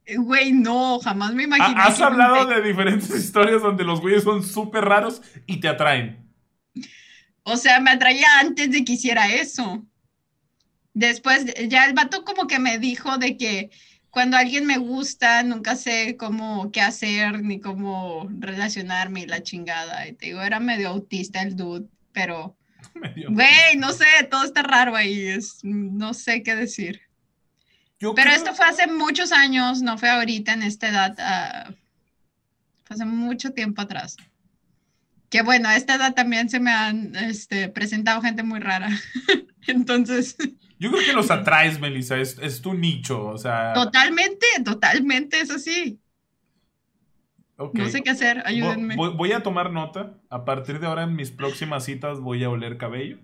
Eh, 0.06 0.18
güey, 0.18 0.54
no, 0.54 1.00
jamás 1.00 1.34
me 1.34 1.44
imaginé. 1.44 1.82
Has 1.82 2.00
hablado 2.00 2.46
de 2.46 2.62
diferentes 2.62 3.10
historias 3.16 3.62
donde 3.62 3.84
los 3.84 4.00
güeyes 4.00 4.24
son 4.24 4.44
súper 4.44 4.86
raros 4.86 5.22
y 5.46 5.60
te 5.60 5.68
atraen. 5.68 6.32
O 7.44 7.58
sea, 7.58 7.80
me 7.80 7.92
atraía 7.92 8.28
antes 8.40 8.72
de 8.72 8.86
que 8.86 8.94
hiciera 8.94 9.32
eso. 9.32 9.86
Después, 10.96 11.46
ya 11.68 11.86
el 11.86 11.94
vato 11.94 12.24
como 12.24 12.48
que 12.48 12.58
me 12.58 12.80
dijo 12.80 13.18
de 13.18 13.36
que 13.36 13.70
cuando 14.10 14.38
alguien 14.38 14.66
me 14.66 14.78
gusta, 14.78 15.44
nunca 15.44 15.76
sé 15.76 16.16
cómo 16.16 16.72
qué 16.72 16.80
hacer 16.80 17.44
ni 17.44 17.60
cómo 17.60 18.30
relacionarme 18.40 19.24
y 19.24 19.26
la 19.26 19.44
chingada. 19.44 20.08
Y 20.08 20.14
te 20.14 20.28
digo, 20.28 20.42
era 20.42 20.62
medio 20.62 20.88
autista 20.88 21.42
el 21.42 21.58
dude, 21.58 21.90
pero, 22.14 22.56
güey, 23.30 23.76
no 23.76 23.92
sé, 23.92 24.06
todo 24.32 24.46
está 24.46 24.64
raro 24.64 24.96
ahí, 24.96 25.20
es, 25.28 25.60
no 25.64 26.14
sé 26.14 26.44
qué 26.44 26.56
decir. 26.56 27.02
pero 28.00 28.32
esto 28.32 28.56
fue 28.56 28.66
hace 28.66 28.88
muchos 28.88 29.34
años, 29.34 29.82
no 29.82 29.98
fue 29.98 30.10
ahorita 30.10 30.54
en 30.54 30.64
esta 30.64 30.88
edad, 30.88 31.12
uh, 31.12 31.74
fue 32.86 32.94
hace 32.96 33.04
mucho 33.04 33.52
tiempo 33.52 33.82
atrás. 33.82 34.16
Que 35.30 35.42
bueno, 35.42 35.68
a 35.68 35.76
esta 35.76 35.96
edad 35.96 36.14
también 36.14 36.50
se 36.50 36.62
me 36.62 36.72
han 36.72 37.14
este, 37.18 37.68
presentado 37.68 38.22
gente 38.22 38.44
muy 38.44 38.62
rara. 38.62 38.98
Entonces. 39.68 40.38
Yo 40.78 40.92
creo 40.92 41.06
que 41.06 41.14
los 41.14 41.32
atraes, 41.32 41.80
Melissa, 41.80 42.18
es, 42.18 42.62
tu 42.62 42.74
nicho, 42.74 43.26
o 43.26 43.38
sea. 43.38 43.74
Totalmente, 43.74 44.46
totalmente, 44.64 45.40
es 45.40 45.52
así. 45.52 46.00
No 47.58 47.90
sé 47.90 48.04
qué 48.04 48.10
hacer, 48.10 48.44
ayúdenme. 48.46 48.96
Voy, 48.96 49.32
a 49.32 49.42
tomar 49.42 49.72
nota. 49.72 50.18
A 50.30 50.44
partir 50.44 50.80
de 50.80 50.88
ahora, 50.88 51.04
en 51.04 51.16
mis 51.16 51.32
próximas 51.32 51.86
citas, 51.86 52.20
voy 52.20 52.44
a 52.44 52.50
oler 52.50 52.78
cabello. 52.78 53.18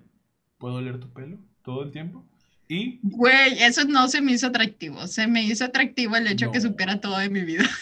¿Puedo 0.58 0.76
oler 0.76 1.00
tu 1.00 1.12
pelo 1.12 1.38
todo 1.64 1.84
el 1.84 1.92
tiempo? 1.92 2.26
Y. 2.70 3.00
Güey, 3.04 3.62
eso 3.62 3.84
no 3.84 4.08
se 4.08 4.22
me 4.22 4.32
hizo 4.32 4.48
atractivo. 4.48 5.06
Se 5.08 5.28
me 5.28 5.44
hizo 5.44 5.66
atractivo 5.66 6.16
el 6.16 6.28
hecho 6.28 6.52
que 6.52 6.62
supera 6.62 7.02
todo 7.02 7.18
de 7.18 7.30
mi 7.30 7.42
vida. 7.42 7.66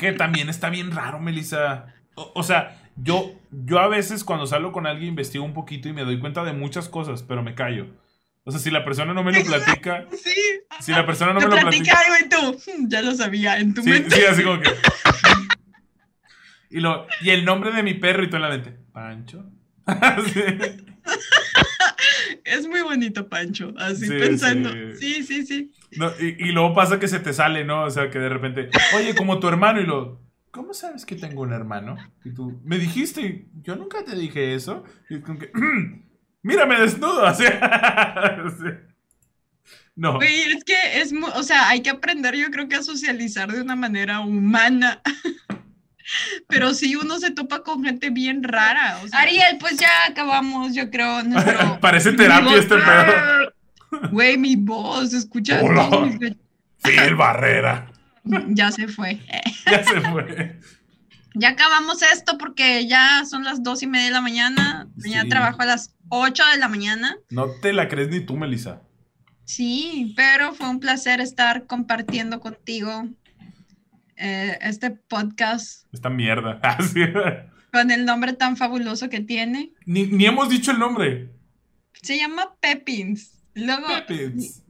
Que 0.00 0.12
también 0.12 0.48
está 0.48 0.70
bien 0.70 0.90
raro, 0.90 1.20
Melissa. 1.20 1.92
o 2.14 2.42
sea, 2.42 2.78
yo, 2.96 3.34
yo 3.50 3.78
a 3.78 3.88
veces 3.88 4.24
cuando 4.24 4.46
salgo 4.46 4.72
con 4.72 4.86
alguien 4.86 5.10
investigo 5.10 5.44
un 5.44 5.52
poquito 5.52 5.88
y 5.88 5.92
me 5.92 6.04
doy 6.04 6.18
cuenta 6.18 6.44
de 6.44 6.54
muchas 6.54 6.88
cosas, 6.88 7.22
pero 7.22 7.42
me 7.42 7.54
callo. 7.54 7.88
O 8.48 8.52
sea, 8.52 8.60
si 8.60 8.70
la 8.70 8.84
persona 8.84 9.12
no 9.12 9.24
me 9.24 9.32
lo 9.32 9.44
platica. 9.44 10.06
Sí. 10.12 10.30
Si 10.80 10.92
la 10.92 11.04
persona 11.04 11.32
no 11.32 11.40
me 11.40 11.46
lo 11.46 11.60
platica. 11.60 11.98
algo 11.98 12.14
y 12.24 12.28
tú, 12.28 12.70
hmm, 12.70 12.88
ya 12.88 13.02
lo 13.02 13.12
sabía, 13.12 13.58
en 13.58 13.74
tu 13.74 13.82
sí, 13.82 13.90
mente. 13.90 14.14
Sí, 14.14 14.24
así 14.24 14.44
como 14.44 14.60
que. 14.60 14.70
y, 16.70 16.78
lo, 16.78 17.08
y 17.22 17.30
el 17.30 17.44
nombre 17.44 17.72
de 17.72 17.82
mi 17.82 17.94
perro 17.94 18.22
y 18.22 18.30
tú 18.30 18.36
en 18.36 18.42
la 18.42 18.50
mente. 18.50 18.70
Pancho. 18.92 19.50
es 22.44 22.68
muy 22.68 22.82
bonito, 22.82 23.28
Pancho. 23.28 23.74
Así 23.78 24.08
pensando. 24.08 24.70
Sí, 24.94 25.24
sí, 25.24 25.44
sí. 25.44 25.72
y, 26.20 26.48
y, 26.48 26.52
luego 26.52 26.72
pasa 26.72 27.00
que 27.00 27.08
se 27.08 27.18
te 27.18 27.32
sale, 27.32 27.64
¿no? 27.64 27.82
O 27.82 27.90
sea, 27.90 28.10
que 28.10 28.20
de 28.20 28.28
repente, 28.28 28.70
oye, 28.96 29.16
como 29.16 29.40
tu 29.40 29.48
hermano, 29.48 29.80
y 29.80 29.86
lo. 29.86 30.24
¿cómo 30.56 30.72
sabes 30.72 31.04
que 31.04 31.16
tengo 31.16 31.42
un 31.42 31.52
hermano? 31.52 31.96
Y 32.24 32.32
tú, 32.32 32.58
me 32.64 32.78
dijiste, 32.78 33.46
yo 33.62 33.76
nunca 33.76 34.02
te 34.04 34.16
dije 34.16 34.54
eso. 34.54 34.84
Y 35.10 35.20
como 35.20 35.38
que, 35.38 35.52
mírame 36.46 36.78
desnudo, 36.78 37.26
así. 37.26 37.44
No. 39.96 40.20
es 40.22 40.64
que 40.64 41.00
es, 41.00 41.12
o 41.34 41.42
sea, 41.42 41.68
hay 41.68 41.80
que 41.82 41.90
aprender, 41.90 42.36
yo 42.36 42.50
creo 42.50 42.68
que 42.68 42.76
a 42.76 42.82
socializar 42.82 43.50
de 43.50 43.60
una 43.60 43.76
manera 43.76 44.20
humana. 44.20 45.02
Pero 46.48 46.72
sí, 46.72 46.94
uno 46.94 47.18
se 47.18 47.32
topa 47.32 47.64
con 47.64 47.82
gente 47.82 48.10
bien 48.10 48.44
rara. 48.44 49.00
Ariel, 49.12 49.56
pues 49.58 49.76
ya 49.76 49.88
acabamos, 50.08 50.72
yo 50.72 50.88
creo. 50.88 51.18
Parece 51.80 52.12
terapia 52.12 52.56
este 52.56 52.76
pedo. 52.76 53.52
Güey, 54.12 54.38
mi 54.38 54.54
voz, 54.54 55.12
escucha. 55.12 55.60
Phil 56.84 57.14
Barrera. 57.16 57.90
Ya 58.22 58.70
se 58.70 58.86
fue. 58.86 59.20
ya 59.66 59.82
se 59.82 60.00
fue. 60.00 60.60
Ya 61.34 61.50
acabamos 61.50 62.02
esto 62.02 62.38
porque 62.38 62.86
ya 62.86 63.24
son 63.24 63.42
las 63.42 63.62
dos 63.64 63.82
y 63.82 63.88
media 63.88 64.06
de 64.06 64.12
la 64.12 64.20
mañana. 64.20 64.86
Mañana 64.96 65.28
trabajo 65.28 65.62
a 65.62 65.66
las 65.66 65.95
8 66.08 66.42
de 66.52 66.58
la 66.58 66.68
mañana. 66.68 67.16
No 67.30 67.48
te 67.60 67.72
la 67.72 67.88
crees 67.88 68.08
ni 68.08 68.20
tú, 68.20 68.36
Melissa. 68.36 68.82
Sí, 69.44 70.12
pero 70.16 70.54
fue 70.54 70.68
un 70.68 70.80
placer 70.80 71.20
estar 71.20 71.66
compartiendo 71.66 72.40
contigo 72.40 73.06
eh, 74.16 74.58
este 74.62 74.90
podcast. 74.90 75.86
Esta 75.92 76.10
mierda. 76.10 76.60
con 77.72 77.90
el 77.90 78.04
nombre 78.04 78.32
tan 78.32 78.56
fabuloso 78.56 79.08
que 79.08 79.20
tiene. 79.20 79.72
Ni, 79.84 80.06
ni 80.06 80.26
hemos 80.26 80.48
dicho 80.48 80.70
el 80.70 80.78
nombre. 80.78 81.30
Se 82.02 82.18
llama 82.18 82.54
Pepins. 82.60 83.42
Luego, 83.54 83.86
Pepins. 84.06 84.62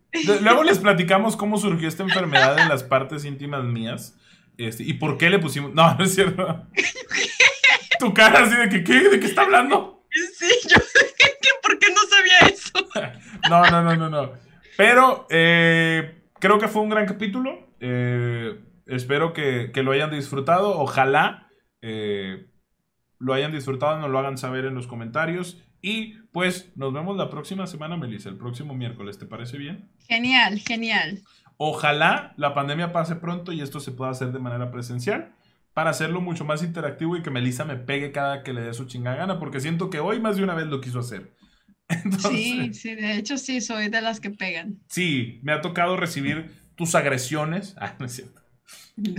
Luego 0.43 0.65
les 0.65 0.79
platicamos 0.79 1.37
cómo 1.37 1.59
surgió 1.59 1.89
esta 1.89 2.03
enfermedad 2.03 2.59
en 2.59 2.69
las 2.69 2.83
partes 2.83 3.25
íntimas 3.25 3.65
mías. 3.65 4.17
Este, 4.57 4.83
y 4.83 4.95
por 4.95 5.19
qué 5.19 5.31
le 5.31 5.39
pusimos. 5.39 5.73
No, 5.75 5.95
no 5.95 6.05
es 6.05 6.15
cierto. 6.15 6.67
tu 7.99 8.13
cara 8.15 8.45
así 8.45 8.57
de 8.57 8.69
que, 8.69 8.85
¿qué? 8.85 9.09
¿De 9.09 9.21
qué 9.21 9.27
está 9.27 9.43
hablando? 9.43 9.96
Sí, 10.39 10.47
yo 10.69 10.77
que 11.19 11.49
¿por 11.63 11.79
qué 11.79 11.87
no 11.91 12.01
sabía 12.09 12.53
eso? 12.53 12.73
no, 13.51 13.71
no, 13.71 13.83
no, 13.83 13.97
no, 13.97 14.09
no. 14.09 14.33
Pero 14.77 15.27
eh, 15.31 16.23
creo 16.39 16.59
que 16.59 16.69
fue 16.69 16.83
un 16.83 16.89
gran 16.89 17.07
capítulo. 17.07 17.69
Eh, 17.81 18.59
espero 18.87 19.33
que, 19.33 19.71
lo 19.75 19.93
hayan 19.93 20.11
disfrutado. 20.11 20.79
Ojalá 20.79 21.49
eh, 21.83 22.47
lo 23.19 23.35
hayan 23.35 23.53
disfrutado, 23.53 23.99
nos 23.99 24.11
lo 24.11 24.19
hagan 24.19 24.39
saber 24.39 24.65
en 24.65 24.75
los 24.75 24.87
comentarios. 24.87 25.63
Y 25.83 26.15
pues 26.33 26.73
nos 26.77 26.93
vemos 26.93 27.17
la 27.17 27.31
próxima 27.31 27.67
semana, 27.67 27.97
Melissa, 27.97 28.29
el 28.29 28.37
próximo 28.37 28.75
miércoles. 28.75 29.19
¿Te 29.19 29.27
parece 29.27 29.59
bien? 29.59 29.91
Genial, 30.09 30.59
genial. 30.59 31.23
Ojalá 31.59 32.35
la 32.37 32.55
pandemia 32.55 32.93
pase 32.93 33.17
pronto 33.17 33.53
y 33.53 33.61
esto 33.61 33.81
se 33.81 33.93
pueda 33.93 34.11
hacer 34.11 34.33
de 34.33 34.39
manera 34.39 34.71
presencial 34.71 35.35
para 35.77 35.91
hacerlo 35.91 36.23
mucho 36.23 36.47
más 36.47 36.63
interactivo 36.63 37.19
y 37.19 37.23
que 37.23 37.29
Melissa 37.29 37.67
me 37.67 37.77
pegue 37.77 38.11
cada 38.11 38.43
que 38.43 38.55
le 38.55 38.63
dé 38.63 38.73
su 38.73 38.87
chingada 38.87 39.19
gana, 39.19 39.39
porque 39.39 39.61
siento 39.61 39.91
que 39.91 40.01
hoy 40.01 40.19
más 40.19 40.39
de 40.39 40.43
una 40.43 40.55
vez 40.55 40.69
lo 40.69 40.81
quiso 40.81 41.01
hacer. 41.01 41.37
sí, 42.31 42.73
sí, 42.73 42.95
de 42.95 43.19
hecho 43.19 43.37
sí, 43.37 43.61
soy 43.61 43.91
de 43.91 44.01
las 44.01 44.19
que 44.19 44.31
pegan. 44.31 44.79
Sí, 44.89 45.39
me 45.43 45.53
ha 45.53 45.61
tocado 45.61 45.99
recibir 45.99 46.51
tus 46.77 46.95
agresiones. 46.95 47.77
Ah, 47.79 47.95
no 47.99 48.07
es 48.07 48.13
cierto. 48.13 48.41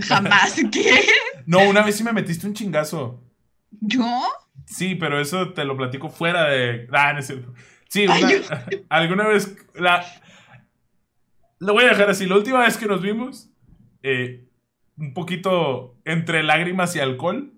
Jamás, 0.00 0.56
¿qué? 0.72 1.00
No, 1.46 1.60
una 1.60 1.84
vez 1.84 1.94
sí 1.94 2.02
me 2.02 2.12
metiste 2.12 2.48
un 2.48 2.54
chingazo. 2.54 3.22
¿Yo? 3.70 4.24
Sí, 4.66 4.96
pero 4.96 5.20
eso 5.20 5.52
te 5.52 5.64
lo 5.64 5.76
platico 5.76 6.08
fuera 6.08 6.48
de. 6.48 6.88
Ah, 6.90 7.12
no 7.12 7.20
es 7.20 7.26
cierto. 7.28 7.54
Sí, 7.88 8.04
alguna 8.88 9.28
vez. 9.28 9.56
La, 9.76 10.04
lo 11.60 11.72
voy 11.72 11.84
a 11.84 11.90
dejar 11.90 12.10
así. 12.10 12.26
La 12.26 12.34
última 12.34 12.58
vez 12.64 12.76
que 12.76 12.86
nos 12.86 13.00
vimos, 13.00 13.48
eh, 14.02 14.47
un 14.98 15.14
poquito 15.14 15.96
entre 16.04 16.42
lágrimas 16.42 16.94
y 16.96 17.00
alcohol, 17.00 17.52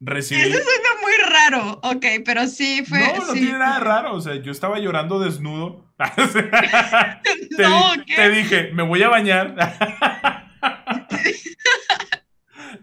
recibí. 0.00 0.40
Eso 0.40 0.50
suena 0.50 0.88
muy 1.02 1.12
raro. 1.30 1.80
Ok, 1.82 2.04
pero 2.24 2.46
sí 2.46 2.84
fue. 2.86 3.00
No, 3.00 3.26
no 3.26 3.32
tiene 3.32 3.58
nada 3.58 3.80
raro. 3.80 4.14
O 4.14 4.20
sea, 4.20 4.36
yo 4.36 4.52
estaba 4.52 4.78
llorando 4.78 5.18
desnudo. 5.18 5.86
te, 7.56 7.62
no, 7.62 7.92
te 8.04 8.30
dije, 8.30 8.70
me 8.72 8.82
voy 8.82 9.02
a 9.02 9.08
bañar. 9.08 9.54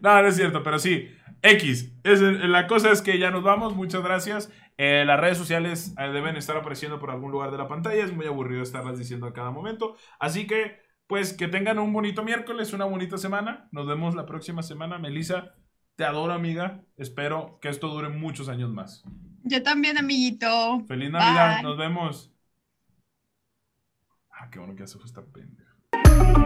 no, 0.01 0.21
no 0.21 0.27
es 0.27 0.35
cierto, 0.35 0.63
pero 0.63 0.79
sí. 0.79 1.09
X. 1.41 1.93
Es, 2.03 2.21
la 2.21 2.67
cosa 2.67 2.91
es 2.91 3.01
que 3.01 3.19
ya 3.19 3.31
nos 3.31 3.43
vamos. 3.43 3.75
Muchas 3.75 4.03
gracias. 4.03 4.51
Eh, 4.77 5.03
las 5.05 5.19
redes 5.19 5.37
sociales 5.37 5.93
eh, 5.97 6.09
deben 6.09 6.35
estar 6.35 6.57
apareciendo 6.57 6.99
por 6.99 7.11
algún 7.11 7.31
lugar 7.31 7.51
de 7.51 7.57
la 7.57 7.67
pantalla. 7.67 8.03
Es 8.03 8.13
muy 8.13 8.25
aburrido 8.25 8.63
estarlas 8.63 8.97
diciendo 8.97 9.27
a 9.27 9.33
cada 9.33 9.51
momento. 9.51 9.95
Así 10.19 10.47
que, 10.47 10.79
pues, 11.07 11.33
que 11.33 11.47
tengan 11.47 11.79
un 11.79 11.93
bonito 11.93 12.23
miércoles, 12.23 12.73
una 12.73 12.85
bonita 12.85 13.17
semana. 13.17 13.67
Nos 13.71 13.87
vemos 13.87 14.15
la 14.15 14.25
próxima 14.25 14.63
semana. 14.63 14.97
Melissa, 14.97 15.55
te 15.95 16.03
adoro, 16.03 16.33
amiga. 16.33 16.83
Espero 16.97 17.59
que 17.61 17.69
esto 17.69 17.89
dure 17.89 18.09
muchos 18.09 18.49
años 18.49 18.71
más. 18.71 19.03
Yo 19.43 19.61
también, 19.61 19.97
amiguito. 19.97 20.83
Feliz 20.87 21.11
Navidad. 21.11 21.61
Nos 21.61 21.77
vemos. 21.77 22.31
Ah, 24.31 24.49
qué 24.49 24.59
bueno 24.59 24.75
que 24.75 24.83
hace 24.83 24.97
esta 25.05 25.21
pendeja. 25.21 26.44